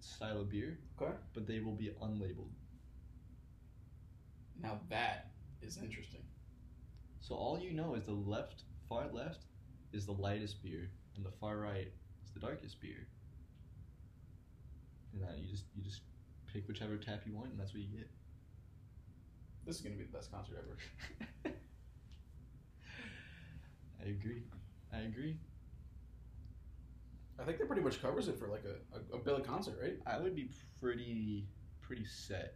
style 0.00 0.40
of 0.40 0.50
beer 0.50 0.78
Okay. 1.00 1.12
but 1.34 1.46
they 1.46 1.60
will 1.60 1.74
be 1.74 1.90
unlabeled 2.02 2.52
Now 4.62 4.80
that 4.88 5.30
is 5.60 5.76
interesting. 5.78 6.22
so 7.20 7.34
all 7.34 7.58
you 7.58 7.72
know 7.72 7.94
is 7.94 8.06
the 8.06 8.12
left 8.12 8.62
far 8.88 9.06
left 9.12 9.44
is 9.92 10.06
the 10.06 10.12
lightest 10.12 10.62
beer 10.62 10.90
and 11.16 11.24
the 11.24 11.30
far 11.40 11.58
right 11.58 11.92
is 12.24 12.30
the 12.32 12.40
darkest 12.40 12.80
beer 12.80 13.06
and 15.12 15.22
then 15.22 15.36
you 15.38 15.50
just 15.50 15.64
you 15.74 15.82
just 15.82 16.02
pick 16.56 16.66
whichever 16.68 16.96
tap 16.96 17.20
you 17.26 17.34
want 17.34 17.50
and 17.50 17.60
that's 17.60 17.74
what 17.74 17.82
you 17.82 17.88
get. 17.88 18.08
This 19.66 19.76
is 19.76 19.82
gonna 19.82 19.96
be 19.96 20.04
the 20.04 20.12
best 20.12 20.32
concert 20.32 20.56
ever. 20.58 21.54
i 24.04 24.08
agree. 24.08 24.42
I 24.92 25.00
agree. 25.00 25.36
I 27.38 27.44
think 27.44 27.58
that 27.58 27.66
pretty 27.66 27.82
much 27.82 28.00
covers 28.00 28.28
it 28.28 28.38
for 28.38 28.48
like 28.48 28.64
a, 28.64 28.96
a, 28.96 29.18
a 29.18 29.20
Billy 29.20 29.42
concert, 29.42 29.78
right? 29.82 29.98
i 30.06 30.18
would 30.18 30.34
be 30.34 30.48
pretty 30.80 31.46
pretty 31.82 32.06
set 32.06 32.54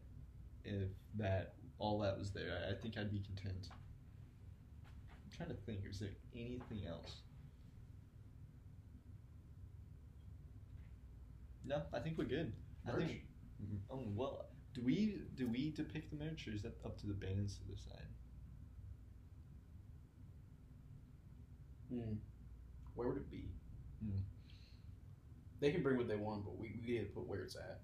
if 0.65 0.89
that 1.19 1.55
all 1.79 1.99
that 1.99 2.19
was 2.19 2.31
there. 2.33 2.59
I, 2.67 2.73
I 2.73 2.75
think 2.81 2.97
i'd 2.97 3.11
be 3.11 3.21
content. 3.21 3.69
I'm 3.71 5.37
trying 5.37 5.51
to 5.51 5.57
think 5.67 5.81
is 5.89 5.99
there 5.99 6.17
anything 6.35 6.87
else? 6.89 7.17
No 11.67 11.83
i 11.93 11.99
think 11.99 12.17
we're 12.17 12.25
good. 12.25 12.55
I 12.89 12.93
Merch? 12.93 13.21
Think 13.67 13.83
oh 13.91 14.05
well 14.15 14.47
do 14.75 14.83
we 14.83 15.21
do 15.35 15.49
we 15.49 15.71
depict 15.73 16.11
the 16.11 16.17
merch 16.25 16.47
or 16.49 16.53
is 16.53 16.63
that 16.63 16.77
up 16.85 16.99
to 16.99 17.07
the 17.07 17.15
bands 17.15 17.57
to 17.59 17.65
decide 17.65 18.07
Hmm. 21.89 22.15
Where 22.95 23.09
would 23.09 23.19
it 23.19 23.31
be? 23.31 23.51
Hmm. 24.05 24.21
They 25.61 25.71
can 25.71 25.83
bring 25.83 25.97
what 25.97 26.09
they 26.09 26.17
want, 26.17 26.45
but 26.45 26.59
we, 26.59 26.75
we 26.83 26.93
need 26.93 26.99
to 27.01 27.13
put 27.15 27.27
where 27.27 27.43
it's 27.43 27.55
at. 27.57 27.81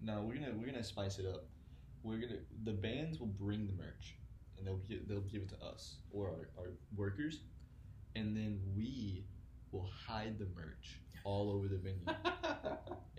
No, 0.00 0.22
we're 0.22 0.34
gonna 0.34 0.52
we're 0.56 0.66
gonna 0.66 0.82
spice 0.84 1.18
it 1.18 1.26
up. 1.26 1.46
We're 2.02 2.18
gonna 2.18 2.38
the 2.64 2.72
bands 2.72 3.18
will 3.20 3.26
bring 3.26 3.66
the 3.66 3.74
merch, 3.74 4.16
and 4.56 4.66
they'll 4.66 4.78
give 4.88 5.06
they'll 5.08 5.20
give 5.20 5.42
it 5.42 5.48
to 5.50 5.62
us 5.64 5.96
or 6.10 6.28
our, 6.28 6.48
our 6.58 6.70
workers, 6.96 7.40
and 8.16 8.36
then 8.36 8.60
we 8.76 9.26
will 9.72 9.88
hide 10.06 10.38
the 10.38 10.46
merch 10.56 11.00
all 11.24 11.50
over 11.50 11.68
the 11.68 11.76
venue 11.76 12.06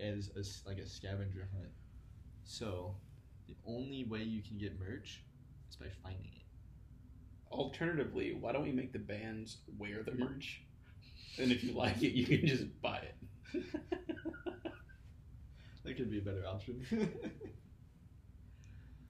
as 0.00 0.30
a 0.36 0.68
like 0.68 0.78
a 0.78 0.86
scavenger 0.86 1.48
hunt. 1.54 1.70
So, 2.44 2.96
the 3.46 3.56
only 3.66 4.04
way 4.04 4.22
you 4.22 4.42
can 4.42 4.58
get 4.58 4.78
merch 4.78 5.22
is 5.70 5.76
by 5.76 5.86
finding 6.02 6.30
it. 6.36 6.42
Alternatively, 7.50 8.36
why 8.38 8.52
don't 8.52 8.62
we 8.62 8.72
make 8.72 8.92
the 8.92 8.98
bands 8.98 9.58
wear 9.78 10.02
the 10.02 10.14
merch? 10.14 10.62
And 11.38 11.52
if 11.52 11.62
you 11.62 11.72
like 11.72 12.02
it, 12.02 12.12
you 12.12 12.26
can 12.26 12.46
just 12.46 12.64
buy 12.82 12.98
it. 12.98 13.64
That 15.84 15.96
could 15.96 16.10
be 16.10 16.18
a 16.18 16.22
better 16.22 16.46
option. 16.46 16.84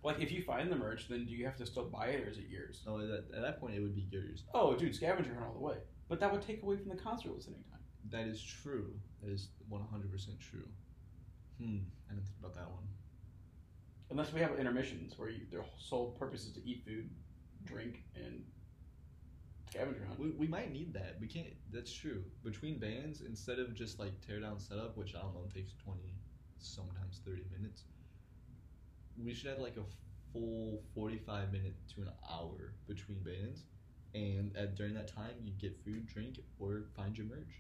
like, 0.03 0.20
if 0.20 0.32
you 0.32 0.43
find 0.43 0.70
the 0.70 0.76
merch, 0.76 1.09
then 1.09 1.26
do 1.26 1.32
you 1.32 1.45
have 1.45 1.57
to 1.57 1.66
still 1.66 1.84
buy 1.84 2.07
it, 2.07 2.26
or 2.26 2.30
is 2.30 2.38
it 2.38 2.47
yours? 2.49 2.82
no, 2.86 2.99
at 2.99 3.09
that, 3.09 3.24
at 3.36 3.43
that 3.43 3.61
point 3.61 3.74
it 3.74 3.80
would 3.80 3.95
be 3.95 4.07
yours. 4.11 4.45
Oh, 4.55 4.74
dude, 4.74 4.95
scavenger 4.95 5.34
hunt 5.34 5.47
all 5.47 5.53
the 5.53 5.61
way. 5.61 5.76
But 6.12 6.20
that 6.20 6.30
would 6.30 6.42
take 6.42 6.62
away 6.62 6.76
from 6.76 6.90
the 6.90 7.02
concert 7.02 7.34
listening 7.34 7.64
time. 7.70 7.80
That 8.10 8.26
is 8.26 8.42
true. 8.42 8.92
That 9.22 9.32
is 9.32 9.48
one 9.70 9.80
hundred 9.90 10.12
percent 10.12 10.38
true. 10.38 10.68
Hmm. 11.58 11.78
I 12.06 12.12
didn't 12.12 12.26
think 12.26 12.36
about 12.38 12.54
that 12.54 12.68
one. 12.70 12.84
Unless 14.10 14.34
we 14.34 14.40
have 14.40 14.58
intermissions 14.58 15.18
where 15.18 15.30
you, 15.30 15.46
their 15.50 15.64
sole 15.78 16.10
purpose 16.18 16.44
is 16.44 16.52
to 16.52 16.68
eat 16.68 16.82
food, 16.84 17.08
drink, 17.64 18.02
and 18.14 18.44
scavenger 19.70 20.04
hunt. 20.06 20.20
We, 20.20 20.32
we 20.32 20.46
might 20.46 20.70
need 20.70 20.92
that. 20.92 21.16
We 21.18 21.28
can't. 21.28 21.46
That's 21.72 21.90
true. 21.90 22.22
Between 22.44 22.78
bands, 22.78 23.22
instead 23.22 23.58
of 23.58 23.74
just 23.74 23.98
like 23.98 24.12
tear 24.20 24.38
down 24.38 24.60
setup, 24.60 24.98
which 24.98 25.14
I 25.14 25.20
don't 25.22 25.32
know 25.32 25.48
takes 25.54 25.72
twenty, 25.82 26.12
sometimes 26.58 27.22
thirty 27.24 27.44
minutes, 27.58 27.84
we 29.16 29.32
should 29.32 29.48
have 29.48 29.60
like 29.60 29.78
a 29.78 29.84
full 30.34 30.82
forty-five 30.94 31.50
minute 31.50 31.76
to 31.94 32.02
an 32.02 32.10
hour 32.30 32.74
between 32.86 33.22
bands, 33.22 33.62
and 34.14 34.54
at 34.56 34.74
during 34.76 34.94
that 34.94 35.08
time 35.14 35.34
you 35.42 35.52
get 35.60 35.76
food, 35.84 36.06
drink, 36.06 36.38
or 36.58 36.84
find 36.96 37.16
your 37.16 37.26
merch. 37.26 37.54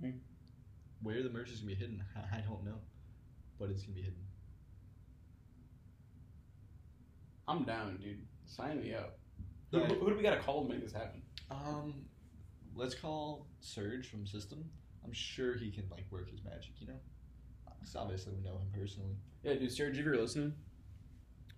Hmm. 0.00 0.10
Where 1.02 1.22
the 1.22 1.30
merch 1.30 1.50
is 1.50 1.60
gonna 1.60 1.68
be 1.68 1.74
hidden, 1.74 2.02
I 2.32 2.38
don't 2.40 2.64
know, 2.64 2.78
but 3.58 3.70
it's 3.70 3.82
gonna 3.82 3.94
be 3.96 4.02
hidden. 4.02 4.18
I'm 7.48 7.64
down, 7.64 7.96
dude. 8.02 8.26
Sign 8.46 8.80
me 8.80 8.94
up. 8.94 9.18
Who, 9.70 9.78
Alright. 9.78 9.98
who 9.98 10.10
do 10.10 10.16
we 10.16 10.22
gotta 10.22 10.40
call 10.40 10.64
to 10.66 10.72
make 10.72 10.82
this 10.82 10.92
happen? 10.92 11.22
Um, 11.50 11.94
let's 12.74 12.94
call 12.94 13.46
Serj 13.62 14.06
from 14.06 14.26
System. 14.26 14.64
I'm 15.04 15.12
sure 15.12 15.56
he 15.56 15.70
can 15.70 15.84
like 15.90 16.04
work 16.10 16.30
his 16.30 16.42
magic. 16.44 16.72
You 16.78 16.88
know, 16.88 17.00
'Cause 17.80 17.96
obviously 17.96 18.34
we 18.34 18.40
know 18.42 18.58
him 18.58 18.68
personally. 18.72 19.16
Yeah, 19.42 19.54
dude, 19.54 19.70
Serj, 19.70 19.90
if 19.90 20.04
you're 20.04 20.16
listening, 20.16 20.54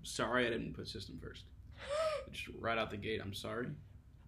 sorry 0.02 0.46
I 0.46 0.50
didn't 0.50 0.74
put 0.74 0.88
system 0.88 1.18
first. 1.22 1.44
Just 2.30 2.48
right 2.60 2.78
out 2.78 2.90
the 2.90 2.96
gate, 2.96 3.20
I'm 3.22 3.34
sorry. 3.34 3.68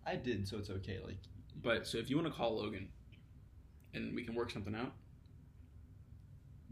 I 0.06 0.16
did, 0.16 0.46
so 0.46 0.58
it's 0.58 0.70
okay. 0.70 0.98
Like, 1.04 1.18
But 1.62 1.86
so 1.86 1.98
if 1.98 2.10
you 2.10 2.16
want 2.16 2.28
to 2.28 2.34
call 2.34 2.56
Logan, 2.56 2.88
and 3.94 4.14
we 4.14 4.24
can 4.24 4.34
work 4.34 4.50
something 4.50 4.74
out, 4.74 4.92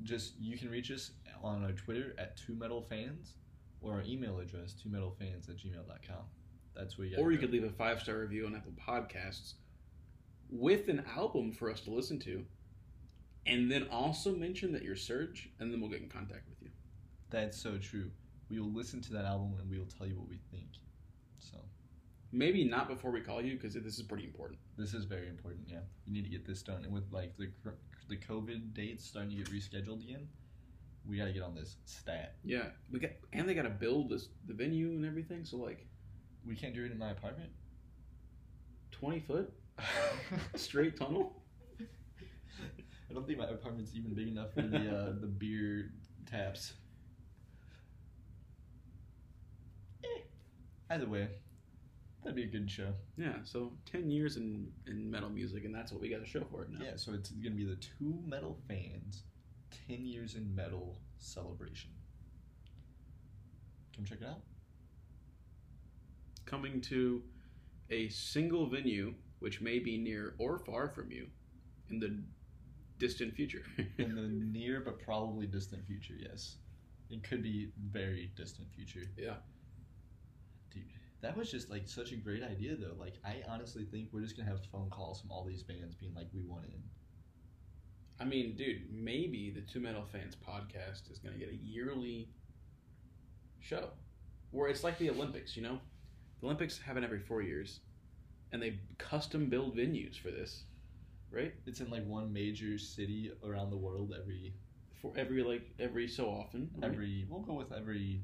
just 0.02 0.34
you 0.40 0.58
can 0.58 0.70
reach 0.70 0.90
us 0.90 1.12
on 1.42 1.64
our 1.64 1.72
Twitter 1.72 2.14
at 2.18 2.36
two 2.36 2.54
metal 2.54 2.82
fans 2.82 3.34
or 3.80 3.94
our 3.94 4.02
email 4.02 4.38
address 4.38 4.74
two 4.74 4.88
Metal 4.88 5.14
Fans 5.18 5.48
at 5.48 5.56
gmail.com. 5.56 6.24
That's 6.74 6.96
where 6.96 7.06
you. 7.06 7.16
or 7.18 7.30
you 7.32 7.38
go. 7.38 7.42
could 7.42 7.52
leave 7.52 7.64
a 7.64 7.70
five 7.70 8.00
star 8.00 8.18
review 8.18 8.46
on 8.46 8.54
Apple 8.54 8.72
Podcasts 8.72 9.54
with 10.50 10.88
an 10.88 11.04
album 11.16 11.52
for 11.52 11.70
us 11.70 11.80
to 11.80 11.90
listen 11.90 12.18
to, 12.20 12.44
and 13.46 13.70
then 13.70 13.88
also 13.90 14.34
mention 14.34 14.72
that 14.72 14.82
you're 14.82 14.94
Serj, 14.94 15.48
and 15.58 15.72
then 15.72 15.80
we'll 15.80 15.90
get 15.90 16.00
in 16.00 16.08
contact 16.08 16.48
with 16.48 16.62
you. 16.62 16.68
That's 17.30 17.60
so 17.60 17.78
true. 17.78 18.10
We 18.50 18.60
will 18.60 18.72
listen 18.72 19.00
to 19.02 19.12
that 19.14 19.24
album 19.24 19.54
and 19.58 19.70
we 19.70 19.78
will 19.78 19.86
tell 19.86 20.06
you 20.06 20.14
what 20.16 20.28
we 20.28 20.38
think. 20.50 20.68
So 21.50 21.58
Maybe 22.34 22.64
not 22.64 22.88
before 22.88 23.10
we 23.10 23.20
call 23.20 23.42
you 23.42 23.54
because 23.56 23.74
this 23.74 23.98
is 23.98 24.02
pretty 24.02 24.24
important. 24.24 24.58
this 24.78 24.94
is 24.94 25.04
very 25.04 25.28
important. 25.28 25.66
Yeah, 25.68 25.80
we 26.06 26.12
need 26.14 26.24
to 26.24 26.30
get 26.30 26.46
this 26.46 26.62
done. 26.62 26.84
And 26.84 26.92
with 26.92 27.04
like 27.12 27.36
the 27.36 27.50
the 28.08 28.16
COVID 28.16 28.72
dates 28.74 29.04
starting 29.04 29.30
to 29.30 29.36
get 29.36 29.50
rescheduled 29.50 30.02
again, 30.02 30.28
we 31.06 31.18
got 31.18 31.26
to 31.26 31.32
get 31.32 31.42
on 31.42 31.54
this 31.54 31.76
stat. 31.84 32.36
Yeah, 32.44 32.66
we 32.90 33.00
got 33.00 33.10
and 33.34 33.46
they 33.48 33.54
got 33.54 33.62
to 33.64 33.70
build 33.70 34.08
this 34.08 34.28
the 34.46 34.54
venue 34.54 34.88
and 34.92 35.04
everything. 35.04 35.44
So 35.44 35.58
like 35.58 35.86
We 36.46 36.56
can't 36.56 36.74
do 36.74 36.84
it 36.84 36.90
in 36.92 36.98
my 36.98 37.10
apartment. 37.10 37.50
twenty 38.90 39.20
foot. 39.20 39.52
Straight 40.54 40.96
tunnel. 40.96 41.42
I 43.10 43.14
don't 43.14 43.26
think 43.26 43.38
my 43.38 43.46
apartment's 43.46 43.94
even 43.94 44.14
big 44.14 44.28
enough 44.28 44.54
for 44.54 44.62
the 44.62 44.78
uh, 44.96 45.12
the 45.20 45.26
beer 45.26 45.92
taps. 46.30 46.72
Either 50.92 51.08
way, 51.08 51.26
that'd 52.22 52.36
be 52.36 52.42
a 52.42 52.46
good 52.46 52.70
show. 52.70 52.92
Yeah. 53.16 53.36
So 53.44 53.72
ten 53.90 54.10
years 54.10 54.36
in 54.36 54.70
in 54.86 55.10
metal 55.10 55.30
music, 55.30 55.64
and 55.64 55.74
that's 55.74 55.90
what 55.90 56.02
we 56.02 56.10
got 56.10 56.20
to 56.20 56.26
show 56.26 56.44
for 56.50 56.62
it 56.62 56.70
now. 56.70 56.84
Yeah, 56.84 56.96
so 56.96 57.14
it's 57.14 57.30
gonna 57.30 57.54
be 57.54 57.64
the 57.64 57.76
two 57.76 58.18
metal 58.26 58.58
fans, 58.68 59.22
ten 59.88 60.04
years 60.04 60.34
in 60.34 60.54
metal 60.54 60.98
celebration. 61.16 61.90
Come 63.96 64.04
check 64.04 64.18
it 64.20 64.26
out. 64.26 64.42
Coming 66.44 66.82
to 66.82 67.22
a 67.88 68.10
single 68.10 68.66
venue, 68.66 69.14
which 69.38 69.62
may 69.62 69.78
be 69.78 69.96
near 69.96 70.34
or 70.38 70.58
far 70.58 70.90
from 70.90 71.10
you, 71.10 71.26
in 71.88 72.00
the 72.00 72.22
distant 72.98 73.34
future. 73.34 73.62
In 73.96 74.14
the 74.14 74.22
near 74.58 74.80
but 74.80 75.00
probably 75.02 75.46
distant 75.46 75.86
future, 75.86 76.14
yes. 76.18 76.56
It 77.08 77.22
could 77.22 77.42
be 77.42 77.70
very 77.90 78.30
distant 78.36 78.68
future. 78.74 79.06
Yeah. 79.16 79.36
Dude, 80.72 80.84
that 81.20 81.36
was 81.36 81.50
just 81.50 81.70
like 81.70 81.86
such 81.86 82.12
a 82.12 82.16
great 82.16 82.42
idea 82.42 82.76
though. 82.76 82.94
Like 82.98 83.14
I 83.24 83.42
honestly 83.48 83.84
think 83.84 84.08
we're 84.12 84.20
just 84.22 84.36
gonna 84.36 84.48
have 84.48 84.60
phone 84.70 84.90
calls 84.90 85.20
from 85.20 85.30
all 85.30 85.44
these 85.44 85.62
bands 85.62 85.94
being 85.94 86.14
like, 86.14 86.28
We 86.32 86.42
want 86.42 86.64
in. 86.66 86.82
I 88.20 88.24
mean, 88.24 88.54
dude, 88.54 88.82
maybe 88.92 89.50
the 89.50 89.62
Two 89.62 89.80
Metal 89.80 90.04
Fans 90.12 90.36
podcast 90.36 91.10
is 91.10 91.18
going 91.18 91.34
to 91.34 91.40
get 91.40 91.50
a 91.50 91.56
yearly 91.56 92.28
show 93.58 93.88
where 94.52 94.68
it's 94.68 94.84
like 94.84 94.96
the 94.98 95.10
Olympics, 95.10 95.56
you 95.56 95.62
know? 95.62 95.80
The 96.40 96.46
Olympics 96.46 96.78
happen 96.78 97.02
every 97.02 97.18
four 97.18 97.42
years, 97.42 97.80
and 98.52 98.62
they 98.62 98.78
custom 98.98 99.48
build 99.48 99.76
venues 99.76 100.16
for 100.16 100.30
this, 100.30 100.64
right? 101.32 101.52
It's 101.66 101.80
in 101.80 101.90
like 101.90 102.06
one 102.06 102.32
major 102.32 102.78
city 102.78 103.32
around 103.44 103.70
the 103.70 103.76
world 103.76 104.14
every 104.16 104.54
For 105.00 105.12
every 105.16 105.42
like 105.42 105.62
every 105.80 106.06
so 106.06 106.26
often, 106.26 106.70
right? 106.76 106.92
every 106.92 107.26
we'll 107.28 107.40
go 107.40 107.54
with 107.54 107.72
every 107.72 108.22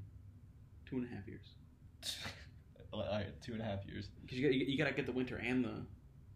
two 0.86 0.99
and 0.99 1.07
a 1.07 1.14
half 1.14 1.26
years. 1.26 1.55
alright, 3.07 3.40
two 3.42 3.53
and 3.53 3.61
a 3.61 3.64
half 3.64 3.84
years. 3.86 4.09
Because 4.22 4.38
you 4.38 4.49
got 4.49 4.55
you 4.68 4.78
got 4.78 4.86
to 4.88 4.92
get 4.94 5.07
the 5.07 5.12
winter 5.12 5.36
and 5.36 5.64
the 5.64 5.86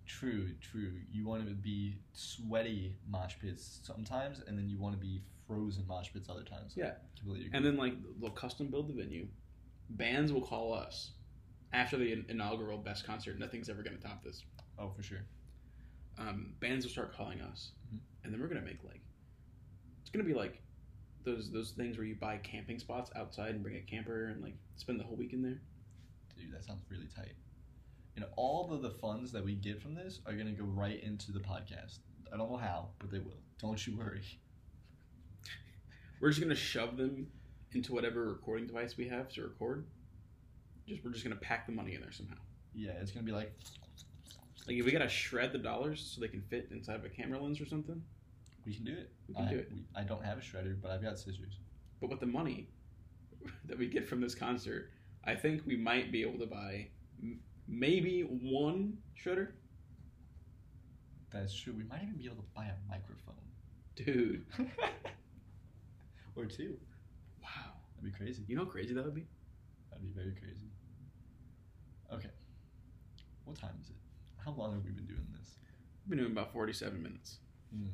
True, 0.05 0.51
true. 0.61 0.95
You 1.13 1.25
want 1.25 1.47
to 1.49 1.55
be 1.55 1.97
sweaty 2.13 2.97
mosh 3.09 3.35
pits 3.41 3.81
sometimes, 3.85 4.41
and 4.47 4.59
then 4.59 4.69
you 4.69 4.77
want 4.77 4.95
to 4.95 5.01
be 5.01 5.23
frozen 5.47 5.87
mosh 5.87 6.09
pits 6.13 6.29
other 6.29 6.43
times. 6.43 6.75
Yeah. 6.77 6.95
completely. 7.17 7.47
Agree. 7.47 7.57
and 7.57 7.65
then 7.65 7.77
like 7.77 7.95
they'll 8.21 8.31
custom 8.31 8.67
build 8.67 8.89
the 8.89 8.95
venue. 8.95 9.29
Bands 9.91 10.33
will 10.33 10.41
call 10.43 10.75
us 10.75 11.13
after 11.73 11.97
the 11.97 12.25
inaugural 12.29 12.79
best 12.79 13.07
concert. 13.07 13.39
Nothing's 13.39 13.69
ever 13.69 13.83
to 13.83 13.91
top 13.99 14.25
this. 14.25 14.43
oh, 14.79 14.91
for 14.91 15.03
sure. 15.03 15.25
um, 16.19 16.53
bands 16.61 16.85
will 16.85 16.91
start 16.93 17.15
calling 17.17 17.41
us, 17.41 17.71
Mhm. 17.95 17.99
and 18.25 18.33
then 18.35 18.41
we're 18.41 18.49
gonna 18.49 18.61
make 18.61 18.83
like 18.85 19.01
it's 20.01 20.11
gonna 20.11 20.25
be 20.25 20.35
like 20.35 20.61
those 21.25 21.51
those 21.53 21.71
things 21.73 21.97
where 21.97 22.07
you 22.07 22.17
buy 22.17 22.37
camping 22.39 22.79
spots 22.81 23.11
outside 23.15 23.51
and 23.55 23.63
bring 23.63 23.77
a 23.77 23.81
camper 23.83 24.27
and 24.27 24.43
like 24.43 24.57
spend 24.77 24.99
the 24.99 25.05
whole 25.05 25.17
week 25.17 25.33
in 25.33 25.43
there. 25.43 25.61
Dude, 26.43 26.53
that 26.53 26.65
sounds 26.65 26.83
really 26.91 27.07
tight. 27.15 27.35
And 28.17 28.25
all 28.37 28.73
of 28.73 28.83
the 28.83 28.91
funds 28.91 29.31
that 29.33 29.45
we 29.45 29.55
get 29.55 29.81
from 29.81 29.95
this 29.95 30.21
are 30.27 30.33
gonna 30.33 30.51
go 30.53 30.65
right 30.65 31.03
into 31.03 31.31
the 31.33 31.39
podcast. 31.39 31.99
I 32.33 32.37
don't 32.37 32.51
know 32.51 32.57
how, 32.57 32.89
but 32.99 33.11
they 33.11 33.19
will. 33.21 33.39
Don't 33.59 33.85
you 33.87 33.97
worry. 33.97 34.23
We're 36.21 36.31
just 36.31 36.41
gonna 36.41 36.55
shove 36.55 36.97
them 36.97 37.29
into 37.73 37.93
whatever 37.93 38.29
recording 38.29 38.67
device 38.67 38.97
we 38.97 39.09
have 39.09 39.29
to 39.31 39.43
record. 39.43 39.87
Just 40.89 41.05
we're 41.05 41.13
just 41.13 41.25
gonna 41.25 41.37
pack 41.37 41.67
the 41.67 41.73
money 41.73 41.95
in 41.95 42.01
there 42.01 42.13
somehow. 42.13 42.37
Yeah, 42.75 42.93
it's 43.01 43.13
gonna 43.13 43.25
be 43.25 43.33
like 43.33 43.53
Like 44.67 44.77
if 44.77 44.85
we 44.85 44.91
gotta 44.93 45.09
shred 45.09 45.53
the 45.53 45.59
dollars 45.59 46.13
so 46.15 46.21
they 46.21 46.29
can 46.29 46.43
fit 46.43 46.69
inside 46.73 46.97
of 46.97 47.05
a 47.05 47.09
camera 47.09 47.41
lens 47.41 47.61
or 47.61 47.67
something. 47.67 48.03
we 48.67 48.75
can 48.75 48.85
do 48.85 48.93
it. 48.93 49.11
We 49.29 49.35
can 49.35 49.45
I, 49.45 49.51
do 49.51 49.59
it. 49.59 49.69
We, 49.73 49.85
I 49.95 50.03
don't 50.03 50.25
have 50.25 50.39
a 50.39 50.41
shredder, 50.41 50.77
but 50.81 50.91
I've 50.91 51.03
got 51.03 51.19
scissors. 51.19 51.59
But 52.01 52.11
with 52.11 52.21
the 52.21 52.27
money 52.27 52.69
that 53.67 53.79
we 53.79 53.87
get 53.89 54.09
from 54.09 54.21
this 54.21 54.35
concert, 54.35 54.91
I 55.25 55.35
think 55.35 55.63
we 55.67 55.77
might 55.77 56.11
be 56.11 56.23
able 56.23 56.39
to 56.41 56.47
buy 56.47 56.89
m- 57.23 57.41
maybe 57.69 58.23
one 58.23 58.99
shredder. 59.23 59.49
That's 61.33 61.55
true. 61.55 61.73
We 61.77 61.85
might 61.85 62.03
even 62.03 62.17
be 62.19 62.27
able 62.27 62.37
to 62.43 62.49
buy 62.55 62.67
a 62.67 62.75
microphone 62.91 63.35
Dude, 63.95 64.45
or 66.37 66.47
two. 66.47 66.77
wow. 67.43 67.49
That'd 67.97 68.13
be 68.13 68.17
crazy. 68.17 68.43
You 68.49 68.57
know 68.57 68.65
how 68.65 68.71
crazy 68.71 68.95
that 68.95 69.05
would 69.05 69.15
be? 69.15 69.27
That'd 69.91 70.03
be 70.05 70.19
very 70.21 70.33
crazy. 70.35 70.67
Okay. 72.13 72.31
What 73.45 73.59
time 73.59 73.75
is 73.83 73.91
it? 73.91 73.97
How 74.45 74.53
long 74.53 74.75
have 74.75 74.85
we 74.85 74.91
been 74.91 75.07
doing 75.07 75.27
this? 75.39 75.57
We've 76.05 76.11
been 76.11 76.19
doing 76.19 76.33
about 76.33 76.53
47 76.53 77.03
minutes. 77.03 77.39
Hmm. 77.75 77.87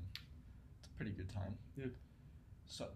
It's 0.78 0.88
a 0.88 0.90
pretty 0.96 1.12
good 1.12 1.28
time. 1.32 1.54
Yeah. 1.76 1.86
So, 2.66 2.86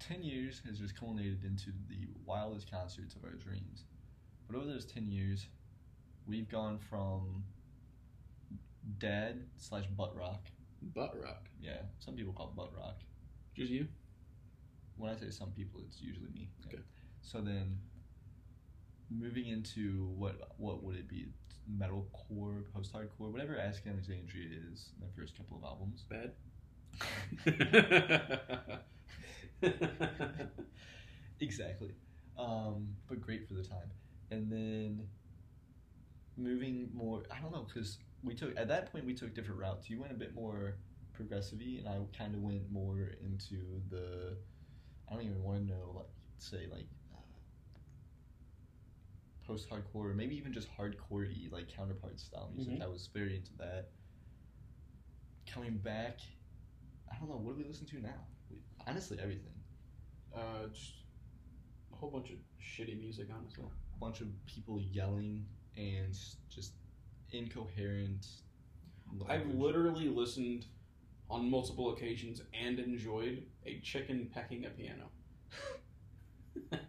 10 0.00 0.22
years 0.22 0.62
has 0.66 0.78
just 0.78 0.98
culminated 0.98 1.44
into 1.44 1.72
the 1.88 2.08
wildest 2.24 2.70
concerts 2.70 3.14
of 3.14 3.24
our 3.24 3.34
dreams. 3.34 3.84
But 4.48 4.56
over 4.56 4.66
those 4.66 4.86
10 4.86 5.06
years, 5.06 5.46
we've 6.26 6.48
gone 6.48 6.78
from 6.78 7.44
dad 8.98 9.44
slash 9.56 9.86
butt 9.96 10.16
rock. 10.16 10.46
Butt 10.94 11.14
rock. 11.22 11.48
Yeah, 11.60 11.82
some 11.98 12.14
people 12.14 12.32
call 12.32 12.48
it 12.48 12.56
butt 12.56 12.72
rock. 12.76 13.00
Just 13.54 13.70
you? 13.70 13.86
When 14.96 15.10
I 15.10 15.16
say 15.16 15.30
some 15.30 15.50
people, 15.50 15.80
it's 15.86 16.00
usually 16.00 16.30
me. 16.34 16.48
Okay. 16.66 16.82
So 17.22 17.40
then, 17.40 17.78
moving 19.10 19.46
into 19.46 20.08
what 20.16 20.36
what 20.56 20.82
would 20.82 20.96
it 20.96 21.08
be? 21.08 21.28
Metalcore, 21.70 22.64
post 22.74 22.92
hardcore, 22.92 23.30
whatever 23.30 23.58
Asking 23.58 23.92
Alexandria 23.92 24.48
is. 24.72 24.90
Their 24.98 25.10
first 25.16 25.36
couple 25.36 25.58
of 25.58 25.64
albums. 25.64 26.04
Bad? 26.08 26.32
Exactly. 31.40 31.94
Um, 32.38 32.88
but 33.08 33.20
great 33.20 33.46
for 33.48 33.54
the 33.54 33.62
time. 33.64 33.90
And 34.30 34.50
then 34.50 35.08
moving 36.36 36.88
more, 36.94 37.22
I 37.30 37.40
don't 37.40 37.52
know, 37.52 37.66
because 37.72 37.98
we 38.22 38.34
took, 38.34 38.56
at 38.58 38.68
that 38.68 38.92
point, 38.92 39.04
we 39.04 39.14
took 39.14 39.34
different 39.34 39.60
routes. 39.60 39.88
You 39.90 40.00
went 40.00 40.12
a 40.12 40.16
bit 40.16 40.34
more 40.34 40.76
progressive 41.12 41.60
and 41.60 41.88
I 41.88 41.98
kind 42.16 42.34
of 42.34 42.40
went 42.40 42.70
more 42.70 43.12
into 43.22 43.80
the, 43.90 44.36
I 45.10 45.14
don't 45.14 45.24
even 45.24 45.42
want 45.42 45.60
to 45.68 45.74
know, 45.74 45.92
like, 45.96 46.06
say, 46.38 46.66
like, 46.70 46.86
post 49.46 49.68
hardcore, 49.68 50.14
maybe 50.14 50.36
even 50.36 50.52
just 50.52 50.68
hardcore 50.78 51.26
y, 51.26 51.48
like 51.50 51.68
counterpart 51.68 52.18
style 52.20 52.50
music. 52.54 52.74
Mhm. 52.74 52.82
I 52.82 52.86
was 52.86 53.08
very 53.08 53.36
into 53.36 53.52
that. 53.58 53.90
Coming 55.46 55.78
back, 55.78 56.20
I 57.12 57.18
don't 57.18 57.28
know, 57.28 57.36
what 57.36 57.56
do 57.56 57.62
we 57.62 57.68
listen 57.68 57.86
to 57.88 58.00
now? 58.00 58.26
Honestly, 58.86 59.18
everything. 59.22 59.52
uh, 60.34 60.66
just 60.72 60.92
a 61.92 61.96
whole 61.96 62.10
bunch 62.10 62.30
of 62.30 62.36
shitty 62.62 62.98
music, 63.00 63.28
honestly. 63.36 63.64
A 63.64 63.98
bunch 63.98 64.20
of 64.20 64.28
people 64.46 64.80
yelling 64.80 65.46
and 65.76 66.16
just 66.48 66.72
incoherent. 67.32 68.26
I've 69.28 69.46
literally 69.48 70.08
listened 70.08 70.66
on 71.28 71.50
multiple 71.50 71.92
occasions 71.92 72.42
and 72.54 72.78
enjoyed 72.78 73.44
a 73.66 73.80
chicken 73.80 74.28
pecking 74.32 74.64
a 74.66 74.70
piano. 74.70 75.10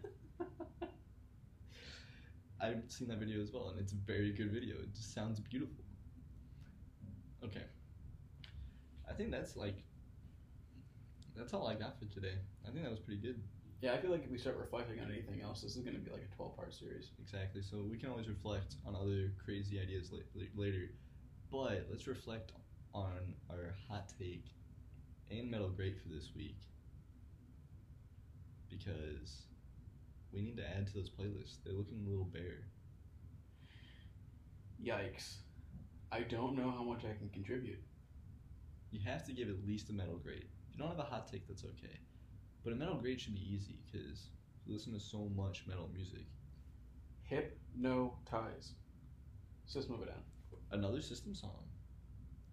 I've 2.60 2.84
seen 2.88 3.08
that 3.08 3.18
video 3.18 3.40
as 3.42 3.52
well, 3.52 3.70
and 3.70 3.80
it's 3.80 3.92
a 3.92 3.96
very 3.96 4.32
good 4.32 4.52
video. 4.52 4.76
It 4.76 4.94
just 4.94 5.12
sounds 5.14 5.40
beautiful. 5.40 5.84
Okay, 7.44 7.64
I 9.08 9.12
think 9.14 9.30
that's 9.32 9.56
like 9.56 9.82
that's 11.36 11.52
all 11.54 11.66
I 11.66 11.74
got 11.74 11.98
for 11.98 12.06
today. 12.06 12.34
I 12.66 12.70
think 12.70 12.82
that 12.82 12.90
was 12.90 13.00
pretty 13.00 13.20
good. 13.20 13.42
Yeah, 13.80 13.94
I 13.94 13.98
feel 13.98 14.10
like 14.12 14.24
if 14.24 14.30
we 14.30 14.38
start 14.38 14.56
reflecting 14.58 15.00
on 15.00 15.10
anything 15.10 15.42
else, 15.42 15.60
this 15.60 15.74
is 15.76 15.82
going 15.82 15.96
to 15.96 16.00
be 16.00 16.10
like 16.10 16.22
a 16.32 16.36
12 16.36 16.56
part 16.56 16.72
series. 16.72 17.10
Exactly. 17.20 17.62
So 17.62 17.78
we 17.90 17.98
can 17.98 18.10
always 18.10 18.28
reflect 18.28 18.76
on 18.86 18.94
other 18.94 19.32
crazy 19.44 19.80
ideas 19.80 20.12
la- 20.12 20.18
la- 20.34 20.46
later, 20.54 20.90
but 21.50 21.86
let's 21.90 22.06
reflect 22.06 22.52
on 22.94 23.34
our 23.50 23.74
hot 23.88 24.12
take 24.18 24.46
and 25.30 25.50
metal 25.50 25.68
great 25.68 26.00
for 26.00 26.08
this 26.08 26.30
week 26.36 26.58
because 28.70 29.42
we 30.32 30.42
need 30.42 30.56
to 30.56 30.64
add 30.68 30.86
to 30.86 30.94
those 30.94 31.10
playlists. 31.10 31.56
They're 31.64 31.74
looking 31.74 32.04
a 32.06 32.08
little 32.08 32.24
bare. 32.24 32.68
Yikes. 34.82 35.36
I 36.10 36.20
don't 36.20 36.56
know 36.56 36.70
how 36.70 36.82
much 36.82 37.04
I 37.04 37.16
can 37.16 37.28
contribute. 37.32 37.82
You 38.90 39.00
have 39.04 39.24
to 39.26 39.32
give 39.32 39.48
at 39.48 39.66
least 39.66 39.90
a 39.90 39.92
metal 39.92 40.16
grade. 40.16 40.46
If 40.72 40.78
you 40.78 40.84
don't 40.84 40.96
have 40.96 41.06
a 41.06 41.08
hot 41.08 41.30
take, 41.30 41.46
that's 41.46 41.64
okay. 41.64 41.98
But 42.64 42.72
a 42.72 42.76
metal 42.76 42.94
grade 42.94 43.20
should 43.20 43.34
be 43.34 43.54
easy 43.54 43.76
because 43.84 44.28
you 44.64 44.72
listen 44.72 44.94
to 44.94 45.00
so 45.00 45.28
much 45.36 45.64
metal 45.66 45.90
music. 45.92 46.24
Hip, 47.24 47.58
no 47.76 48.14
ties. 48.28 48.72
System 49.66 49.94
of 49.94 50.02
a 50.02 50.06
Down. 50.06 50.22
Another 50.70 51.02
system 51.02 51.34
song. 51.34 51.64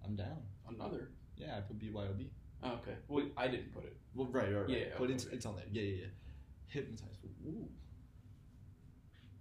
I'm 0.03 0.15
down. 0.17 0.41
Another. 0.67 1.11
Yeah, 1.38 1.57
I 1.57 1.61
put 1.61 1.80
BYOB. 1.80 2.28
Oh, 2.61 2.74
okay. 2.74 2.95
Well, 3.07 3.26
I 3.38 3.47
didn't 3.47 3.74
put 3.74 3.86
it. 3.86 3.95
Well, 4.13 4.28
right, 4.28 4.53
right, 4.53 4.61
right. 4.61 4.70
Yeah, 4.70 4.86
but 4.97 5.05
okay, 5.05 5.13
it's 5.13 5.26
it's 5.26 5.45
on 5.45 5.55
there. 5.55 5.65
Yeah, 5.72 5.84
yeah, 5.84 6.01
yeah. 6.01 6.07
Hypnotized. 6.67 7.20
Ooh, 7.45 7.70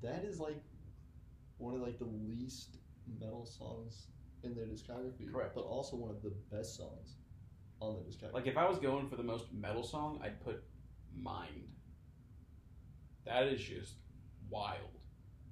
that 0.03 0.25
is 0.25 0.39
like 0.39 0.63
one 1.57 1.75
of 1.75 1.81
like 1.81 1.99
the 1.99 2.09
least 2.29 2.77
metal 3.21 3.45
songs 3.45 4.07
in 4.45 4.55
their 4.55 4.67
discography. 4.67 5.33
Correct. 5.33 5.57
But 5.57 5.63
also 5.63 5.97
one 5.97 6.11
of 6.11 6.23
the 6.23 6.33
best 6.53 6.77
songs 6.77 7.17
on 7.81 7.97
the. 7.97 8.29
Like 8.33 8.47
if 8.47 8.57
I 8.57 8.69
was 8.69 8.79
going 8.79 9.09
for 9.09 9.17
the 9.17 9.23
most 9.23 9.53
metal 9.53 9.83
song, 9.83 10.21
I'd 10.23 10.43
put 10.45 10.63
Mind. 11.17 11.69
That 13.25 13.45
is 13.45 13.61
just 13.61 13.95
wild. 14.49 14.99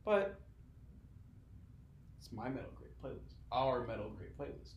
But 0.05 0.41
it's 2.19 2.33
my 2.33 2.49
metal 2.49 2.71
great 2.77 3.01
playlist. 3.03 3.35
Our 3.53 3.87
metal 3.87 4.11
great 4.17 4.37
playlist. 4.39 4.75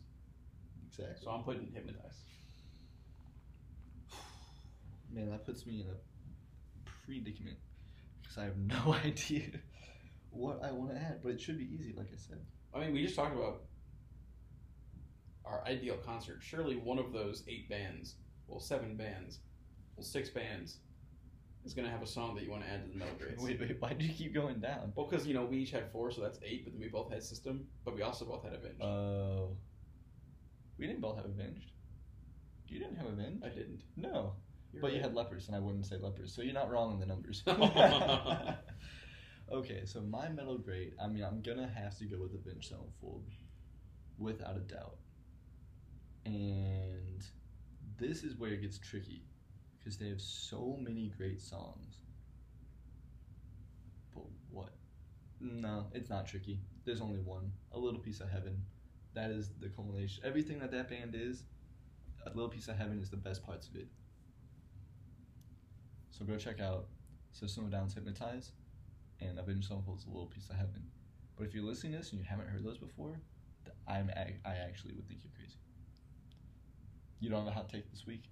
exactly. 0.88 1.24
So 1.24 1.30
I'm 1.30 1.42
putting 1.42 1.70
Hypnotize. 1.72 2.22
Man, 5.12 5.30
that 5.30 5.46
puts 5.46 5.66
me 5.66 5.80
in 5.80 5.86
a 5.86 6.90
predicament 7.04 7.58
because 8.20 8.38
I 8.38 8.44
have 8.44 8.56
no 8.56 8.94
idea 9.04 9.50
what 10.30 10.60
I 10.62 10.72
want 10.72 10.90
to 10.90 10.96
add. 10.96 11.20
But 11.22 11.32
it 11.32 11.40
should 11.40 11.58
be 11.58 11.68
easy, 11.72 11.94
like 11.96 12.08
I 12.12 12.16
said. 12.16 12.38
I 12.74 12.80
mean, 12.80 12.92
we 12.92 13.02
just 13.02 13.16
talked 13.16 13.34
about 13.34 13.62
our 15.50 15.62
ideal 15.66 15.96
concert. 16.04 16.38
Surely 16.40 16.76
one 16.76 16.98
of 16.98 17.12
those 17.12 17.42
eight 17.48 17.68
bands, 17.68 18.14
well, 18.46 18.60
seven 18.60 18.96
bands, 18.96 19.40
well, 19.96 20.04
six 20.04 20.30
bands, 20.30 20.78
is 21.64 21.74
going 21.74 21.84
to 21.84 21.90
have 21.90 22.02
a 22.02 22.06
song 22.06 22.34
that 22.34 22.44
you 22.44 22.50
want 22.50 22.64
to 22.64 22.70
add 22.70 22.84
to 22.84 22.90
the 22.90 22.96
metal 22.96 23.14
grades. 23.18 23.42
Wait, 23.42 23.60
wait, 23.60 23.76
why 23.80 23.92
do 23.92 24.04
you 24.04 24.12
keep 24.12 24.32
going 24.32 24.60
down? 24.60 24.92
Well, 24.94 25.06
because, 25.06 25.26
you 25.26 25.34
know, 25.34 25.44
we 25.44 25.58
each 25.58 25.70
had 25.70 25.90
four, 25.92 26.10
so 26.10 26.20
that's 26.20 26.38
eight, 26.44 26.64
but 26.64 26.72
then 26.72 26.80
we 26.80 26.88
both 26.88 27.12
had 27.12 27.22
System, 27.22 27.66
but 27.84 27.94
we 27.94 28.02
also 28.02 28.24
both 28.24 28.44
had 28.44 28.54
Avenged. 28.54 28.82
Oh. 28.82 29.56
we 30.78 30.86
didn't 30.86 31.00
both 31.00 31.16
have 31.16 31.26
Avenged. 31.26 31.72
You 32.66 32.78
didn't 32.78 32.96
have 32.96 33.06
Avenged? 33.06 33.44
I 33.44 33.48
didn't. 33.48 33.82
No. 33.96 34.34
You're 34.72 34.82
but 34.82 34.92
you 34.92 35.00
had 35.00 35.14
Leprous, 35.14 35.48
and 35.48 35.56
I 35.56 35.58
wouldn't 35.58 35.86
say 35.86 35.96
Leprous, 35.96 36.32
so 36.32 36.42
you're 36.42 36.54
not 36.54 36.70
wrong 36.70 36.92
in 36.92 37.00
the 37.00 37.06
numbers. 37.06 37.42
okay, 39.52 39.82
so 39.84 40.00
my 40.00 40.28
metal 40.28 40.58
grade, 40.58 40.92
I 41.02 41.08
mean, 41.08 41.24
I'm 41.24 41.42
gonna 41.42 41.68
have 41.68 41.98
to 41.98 42.04
go 42.04 42.22
with 42.22 42.34
Avenged 42.34 42.68
Sevenfold, 42.68 43.24
without 44.18 44.56
a 44.56 44.60
doubt. 44.60 44.96
And 46.24 47.24
this 47.98 48.22
is 48.22 48.36
where 48.36 48.50
it 48.50 48.62
gets 48.62 48.78
tricky, 48.78 49.24
because 49.78 49.96
they 49.96 50.08
have 50.08 50.20
so 50.20 50.76
many 50.80 51.12
great 51.16 51.40
songs. 51.40 51.96
But 54.14 54.24
what? 54.50 54.74
No, 55.40 55.86
it's 55.94 56.10
not 56.10 56.26
tricky. 56.26 56.60
There's 56.84 57.00
only 57.00 57.20
one. 57.20 57.52
A 57.72 57.78
Little 57.78 58.00
Piece 58.00 58.20
of 58.20 58.30
Heaven. 58.30 58.62
That 59.14 59.30
is 59.30 59.50
the 59.60 59.68
culmination. 59.68 60.22
Everything 60.24 60.58
that 60.60 60.70
that 60.72 60.88
band 60.88 61.14
is, 61.14 61.44
A 62.26 62.28
Little 62.30 62.48
Piece 62.48 62.68
of 62.68 62.76
Heaven 62.76 63.00
is 63.00 63.10
the 63.10 63.16
best 63.16 63.44
parts 63.44 63.66
of 63.68 63.76
it. 63.76 63.88
So 66.10 66.24
go 66.24 66.36
check 66.36 66.60
out 66.60 66.86
System 67.32 67.64
of 67.64 67.70
Down's 67.70 67.94
Hypnotize 67.94 68.52
and 69.20 69.38
Avenged 69.38 69.68
Sevenfold's 69.68 70.04
A 70.04 70.08
Little 70.08 70.26
Piece 70.26 70.48
of 70.50 70.56
Heaven. 70.56 70.82
But 71.36 71.46
if 71.46 71.54
you're 71.54 71.64
listening 71.64 71.92
to 71.92 71.98
this 71.98 72.10
and 72.12 72.20
you 72.20 72.26
haven't 72.28 72.48
heard 72.48 72.62
those 72.62 72.78
before, 72.78 73.18
I'm 73.88 74.10
I 74.10 74.54
actually 74.54 74.92
would 74.94 75.08
think 75.08 75.20
you're 75.24 75.32
crazy. 75.34 75.56
You 77.20 77.28
don't 77.28 77.44
have 77.44 77.48
a 77.48 77.54
hot 77.54 77.68
take 77.68 77.90
this 77.90 78.06
week? 78.06 78.24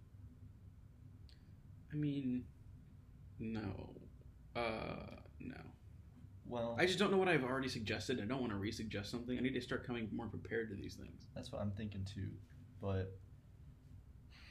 I 1.92 1.96
mean, 1.96 2.44
no. 3.38 3.94
Uh, 4.56 5.16
no. 5.40 5.56
Well, 6.46 6.74
I 6.78 6.86
just 6.86 6.98
don't 6.98 7.10
know 7.10 7.18
what 7.18 7.28
I've 7.28 7.44
already 7.44 7.68
suggested. 7.68 8.20
I 8.20 8.24
don't 8.24 8.40
want 8.40 8.52
to 8.52 8.58
re-suggest 8.58 9.10
something. 9.10 9.36
I 9.36 9.42
need 9.42 9.54
to 9.54 9.60
start 9.60 9.86
coming 9.86 10.08
more 10.12 10.26
prepared 10.26 10.70
to 10.70 10.74
these 10.74 10.94
things. 10.94 11.26
that's 11.34 11.52
what 11.52 11.60
I'm 11.60 11.72
thinking 11.72 12.06
too. 12.12 12.30
But, 12.80 13.12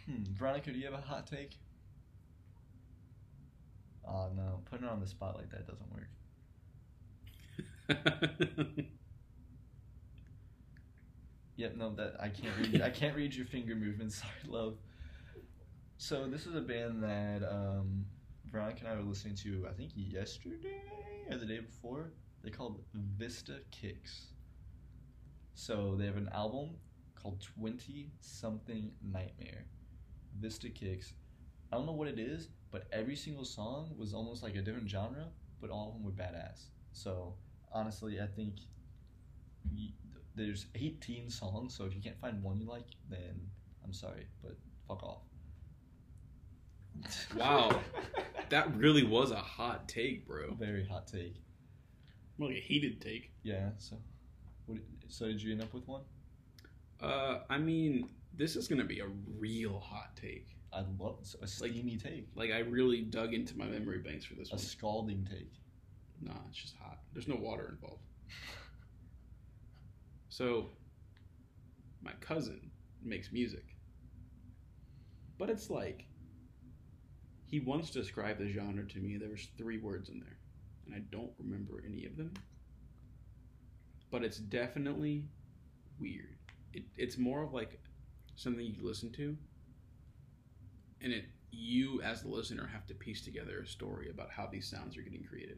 hmm, 0.05 0.23
Veronica, 0.37 0.71
do 0.71 0.77
you 0.77 0.85
have 0.85 0.93
a 0.93 1.01
hot 1.01 1.25
take? 1.25 1.57
Oh 4.07 4.29
no, 4.35 4.61
putting 4.69 4.85
her 4.85 4.91
on 4.91 5.01
the 5.01 5.07
spot 5.07 5.35
like 5.35 5.49
that 5.51 5.67
doesn't 5.67 5.91
work. 5.91 6.07
Yep, 11.57 11.75
no, 11.75 11.93
that 11.95 12.15
I 12.21 12.29
can't 12.29 12.55
read. 12.59 12.81
I 12.81 12.89
can't 12.89 13.15
read 13.15 13.33
your 13.35 13.45
finger 13.45 13.75
movements. 13.75 14.17
Sorry, 14.21 14.31
love. 14.47 14.77
So 15.97 16.27
this 16.27 16.45
is 16.45 16.55
a 16.55 16.61
band 16.61 17.03
that 17.03 17.43
um, 17.43 18.05
Veronica 18.45 18.81
and 18.81 18.89
I 18.89 18.95
were 18.95 19.03
listening 19.07 19.35
to. 19.37 19.67
I 19.69 19.73
think 19.73 19.91
yesterday 19.95 20.81
or 21.29 21.37
the 21.37 21.45
day 21.45 21.59
before. 21.59 22.11
They 22.43 22.51
called 22.51 22.83
Vista 22.93 23.59
Kicks. 23.71 24.27
So 25.55 25.95
they 25.95 26.05
have 26.05 26.17
an 26.17 26.29
album 26.33 26.77
called 27.15 27.41
Twenty 27.41 28.11
Something 28.21 28.91
Nightmare. 29.03 29.65
Vista 30.39 30.69
Kicks. 30.69 31.13
I 31.71 31.77
don't 31.77 31.85
know 31.85 31.93
what 31.93 32.07
it 32.07 32.19
is, 32.19 32.49
but 32.71 32.87
every 32.91 33.15
single 33.15 33.45
song 33.45 33.93
was 33.97 34.13
almost 34.13 34.43
like 34.43 34.55
a 34.55 34.61
different 34.61 34.89
genre, 34.89 35.27
but 35.61 35.69
all 35.69 35.89
of 35.89 35.93
them 35.95 36.03
were 36.03 36.11
badass. 36.11 36.67
So 36.93 37.35
honestly, 37.73 38.21
I 38.21 38.27
think 38.27 38.55
there's 40.37 40.67
18 40.75 41.29
songs, 41.29 41.75
so 41.75 41.83
if 41.85 41.93
you 41.95 42.01
can't 42.01 42.19
find 42.21 42.41
one 42.41 42.57
you 42.59 42.67
like, 42.67 42.85
then 43.09 43.39
I'm 43.83 43.91
sorry, 43.93 44.27
but 44.41 44.55
fuck 44.87 45.03
off. 45.03 45.21
Wow. 47.35 47.79
that 48.49 48.75
really 48.75 49.03
was 49.03 49.31
a 49.31 49.35
hot 49.35 49.87
take, 49.87 50.25
bro. 50.27 50.53
Very 50.55 50.85
hot 50.87 51.07
take. 51.07 51.35
More 52.37 52.49
like 52.49 52.57
a 52.57 52.61
heated 52.61 53.01
take. 53.01 53.31
Yeah. 53.43 53.69
So, 53.77 53.97
what, 54.65 54.79
so 55.07 55.25
did 55.27 55.41
you 55.41 55.51
end 55.51 55.61
up 55.61 55.73
with 55.73 55.87
one? 55.87 56.01
Uh, 57.01 57.39
I 57.49 57.57
mean, 57.57 58.09
this 58.35 58.55
is 58.55 58.67
gonna 58.67 58.83
be 58.85 58.99
a 58.99 59.07
real 59.37 59.79
hot 59.79 60.15
take. 60.15 60.47
I 60.73 60.83
love 60.99 61.19
so 61.23 61.37
a 61.39 61.41
Like- 61.41 61.49
steamy 61.49 61.97
take, 61.97 62.27
Like 62.35 62.51
I 62.51 62.59
really 62.59 63.01
dug 63.01 63.33
into 63.33 63.57
my 63.57 63.65
memory 63.65 63.99
banks 63.99 64.25
for 64.25 64.33
this 64.35 64.49
one. 64.51 64.59
a 64.59 64.61
one. 64.61 64.67
scalding 64.67 65.27
take. 65.29 65.51
Nah, 66.21 66.33
it's 66.49 66.57
just 66.57 66.75
hot. 66.77 66.99
There's 67.13 67.27
no 67.27 67.35
water 67.35 67.69
involved. 67.79 68.01
So, 70.37 70.69
my 71.99 72.11
cousin 72.19 72.69
makes 73.01 73.31
music. 73.31 73.75
But 75.39 75.49
it's 75.49 75.71
like 75.71 76.05
he 77.47 77.59
once 77.59 77.89
described 77.89 78.39
the 78.39 78.51
genre 78.51 78.85
to 78.85 78.99
me. 78.99 79.17
There 79.17 79.31
was 79.31 79.47
three 79.57 79.79
words 79.79 80.09
in 80.09 80.19
there, 80.19 80.37
and 80.85 80.93
I 80.93 80.99
don't 81.11 81.31
remember 81.39 81.83
any 81.83 82.05
of 82.05 82.17
them. 82.17 82.35
But 84.11 84.23
it's 84.23 84.37
definitely 84.37 85.25
weird. 85.99 86.37
It, 86.71 86.83
it's 86.97 87.17
more 87.17 87.41
of 87.41 87.51
like 87.51 87.79
something 88.35 88.63
you 88.63 88.85
listen 88.85 89.11
to, 89.13 89.35
and 91.01 91.13
it 91.13 91.25
you 91.49 91.99
as 92.03 92.21
the 92.21 92.29
listener 92.29 92.69
have 92.71 92.85
to 92.85 92.93
piece 92.93 93.23
together 93.23 93.61
a 93.61 93.67
story 93.67 94.11
about 94.11 94.29
how 94.29 94.45
these 94.45 94.69
sounds 94.69 94.97
are 94.97 95.01
getting 95.01 95.23
created. 95.23 95.57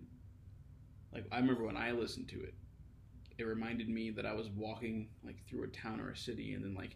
Like 1.12 1.26
I 1.34 1.40
remember 1.40 1.66
when 1.66 1.76
I 1.76 1.92
listened 1.92 2.30
to 2.30 2.42
it, 2.42 2.54
it 3.40 3.46
reminded 3.46 3.90
me 3.90 4.12
that 4.12 4.26
I 4.26 4.34
was 4.34 4.50
walking 4.50 5.10
like 5.24 5.38
through 5.48 5.64
a 5.64 5.68
town 5.68 6.00
or 6.00 6.12
a 6.12 6.18
city, 6.18 6.54
and 6.54 6.64
then 6.64 6.74
like 6.74 6.96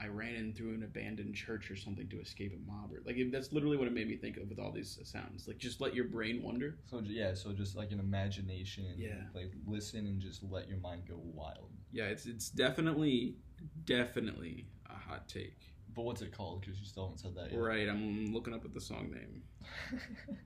I 0.00 0.06
ran 0.06 0.34
in 0.34 0.52
through 0.52 0.74
an 0.74 0.82
abandoned 0.82 1.34
church 1.34 1.70
or 1.70 1.76
something 1.76 2.08
to 2.08 2.20
escape 2.20 2.52
a 2.54 2.70
mob. 2.70 2.92
Or 2.92 3.00
like 3.04 3.16
it, 3.16 3.30
that's 3.32 3.52
literally 3.52 3.76
what 3.76 3.86
it 3.86 3.92
made 3.92 4.08
me 4.08 4.16
think 4.16 4.36
of 4.36 4.48
with 4.48 4.58
all 4.58 4.72
these 4.72 4.98
sounds. 5.04 5.46
Like 5.46 5.58
just 5.58 5.80
let 5.80 5.94
your 5.94 6.06
brain 6.06 6.42
wander. 6.42 6.78
So 6.86 7.02
yeah, 7.04 7.34
so 7.34 7.52
just 7.52 7.76
like 7.76 7.92
an 7.92 8.00
imagination. 8.00 8.86
Yeah. 8.96 9.22
Like 9.34 9.52
listen 9.66 10.06
and 10.06 10.20
just 10.20 10.42
let 10.42 10.68
your 10.68 10.78
mind 10.78 11.02
go 11.08 11.16
wild. 11.18 11.70
Yeah, 11.92 12.04
it's 12.04 12.26
it's 12.26 12.50
definitely 12.50 13.36
definitely 13.84 14.66
a 14.88 14.94
hot 14.94 15.28
take. 15.28 15.58
But 15.94 16.02
what's 16.02 16.22
it 16.22 16.36
called? 16.36 16.60
Because 16.60 16.78
you 16.78 16.86
still 16.86 17.04
haven't 17.04 17.18
said 17.18 17.34
that 17.34 17.50
yet. 17.50 17.60
Right, 17.60 17.88
I'm 17.88 18.32
looking 18.32 18.54
up 18.54 18.64
at 18.64 18.72
the 18.72 18.80
song 18.80 19.10
name. 19.10 19.42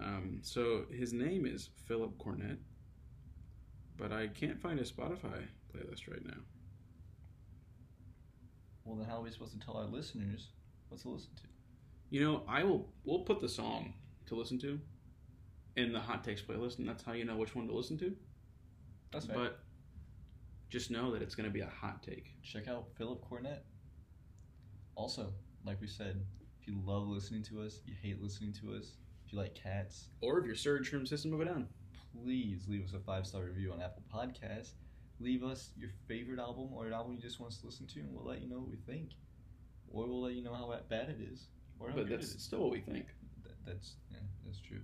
Um, 0.00 0.38
so 0.42 0.84
his 0.96 1.12
name 1.12 1.44
is 1.46 1.70
Philip 1.86 2.16
Cornett, 2.18 2.58
but 3.98 4.12
I 4.12 4.28
can't 4.28 4.60
find 4.60 4.78
a 4.78 4.84
Spotify 4.84 5.46
playlist 5.74 6.08
right 6.10 6.24
now. 6.24 6.40
well, 8.84 8.96
then 8.96 9.06
how 9.06 9.18
are 9.18 9.22
we 9.22 9.30
supposed 9.30 9.52
to 9.58 9.64
tell 9.64 9.76
our 9.76 9.86
listeners 9.86 10.48
what 10.88 11.00
to 11.02 11.08
listen 11.10 11.30
to? 11.36 11.42
You 12.10 12.24
know, 12.24 12.42
I 12.48 12.64
will. 12.64 12.88
We'll 13.04 13.20
put 13.20 13.40
the 13.40 13.48
song 13.48 13.92
to 14.26 14.34
listen 14.34 14.58
to 14.60 14.80
in 15.76 15.92
the 15.92 16.00
hot 16.00 16.24
takes 16.24 16.40
playlist, 16.40 16.78
and 16.78 16.88
that's 16.88 17.02
how 17.02 17.12
you 17.12 17.24
know 17.24 17.36
which 17.36 17.54
one 17.54 17.66
to 17.68 17.74
listen 17.74 17.98
to. 17.98 18.14
That's 19.12 19.26
right. 19.28 19.36
But 19.36 19.60
just 20.70 20.90
know 20.90 21.12
that 21.12 21.22
it's 21.22 21.34
going 21.34 21.48
to 21.48 21.52
be 21.52 21.60
a 21.60 21.68
hot 21.80 22.02
take. 22.02 22.32
check 22.42 22.68
out 22.68 22.86
Philip 22.96 23.24
Cornett. 23.28 23.60
Also, 24.94 25.32
like 25.64 25.80
we 25.80 25.86
said, 25.86 26.20
if 26.60 26.66
you 26.66 26.80
love 26.84 27.06
listening 27.08 27.42
to 27.44 27.60
us, 27.62 27.80
you 27.86 27.94
hate 28.02 28.22
listening 28.22 28.52
to 28.54 28.74
us, 28.74 28.92
if 29.26 29.32
you 29.32 29.38
like 29.38 29.54
cats, 29.54 30.08
Or 30.20 30.38
if 30.38 30.46
you're 30.46 30.54
Serj 30.54 30.86
from 30.86 31.06
System 31.06 31.32
of 31.32 31.40
a 31.40 31.44
Down. 31.44 31.68
Please 32.12 32.66
leave 32.68 32.84
us 32.84 32.92
a 32.94 32.98
five 33.00 33.26
star 33.26 33.42
review 33.44 33.72
on 33.72 33.80
Apple 33.82 34.02
Podcasts. 34.12 34.72
Leave 35.20 35.42
us 35.42 35.70
your 35.76 35.90
favorite 36.06 36.38
album 36.38 36.68
or 36.72 36.86
an 36.86 36.92
album 36.92 37.14
you 37.14 37.20
just 37.20 37.40
want 37.40 37.52
us 37.52 37.58
to 37.60 37.66
listen 37.66 37.86
to, 37.88 38.00
and 38.00 38.12
we'll 38.14 38.24
let 38.24 38.40
you 38.40 38.48
know 38.48 38.58
what 38.60 38.70
we 38.70 38.76
think. 38.76 39.10
Or 39.90 40.06
we'll 40.06 40.22
let 40.22 40.34
you 40.34 40.42
know 40.44 40.54
how 40.54 40.72
bad 40.88 41.08
it 41.08 41.18
is, 41.20 41.48
or 41.80 41.88
how 41.90 41.96
But 41.96 42.08
good 42.08 42.20
that's 42.20 42.32
it 42.32 42.36
is. 42.36 42.42
still 42.44 42.60
what 42.60 42.70
we 42.70 42.80
think. 42.80 43.06
Th- 43.42 43.56
that's 43.66 43.96
yeah, 44.10 44.18
that's 44.44 44.60
true. 44.60 44.80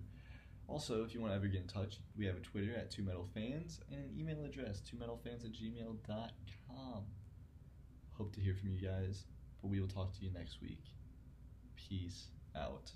Also, 0.67 1.05
if 1.05 1.13
you 1.15 1.21
want 1.21 1.33
to 1.33 1.37
ever 1.37 1.47
get 1.47 1.61
in 1.61 1.69
touch, 1.69 1.99
we 2.17 2.25
have 2.27 2.37
a 2.37 2.41
Twitter 2.41 2.75
at 2.75 2.91
Two 2.91 3.03
Metal 3.03 3.29
Fans 3.35 3.81
and 3.93 4.01
an 4.03 4.11
email 4.19 4.43
address, 4.45 4.81
twometalfans 4.81 5.45
at 5.45 5.53
gmail.com. 5.53 7.03
Hope 8.17 8.33
to 8.35 8.41
hear 8.41 8.55
from 8.55 8.71
you 8.71 8.81
guys, 8.81 9.25
but 9.61 9.69
we 9.71 9.79
will 9.81 9.89
talk 9.89 10.13
to 10.19 10.25
you 10.25 10.33
next 10.33 10.61
week. 10.63 10.83
Peace 11.77 12.29
out. 12.57 12.91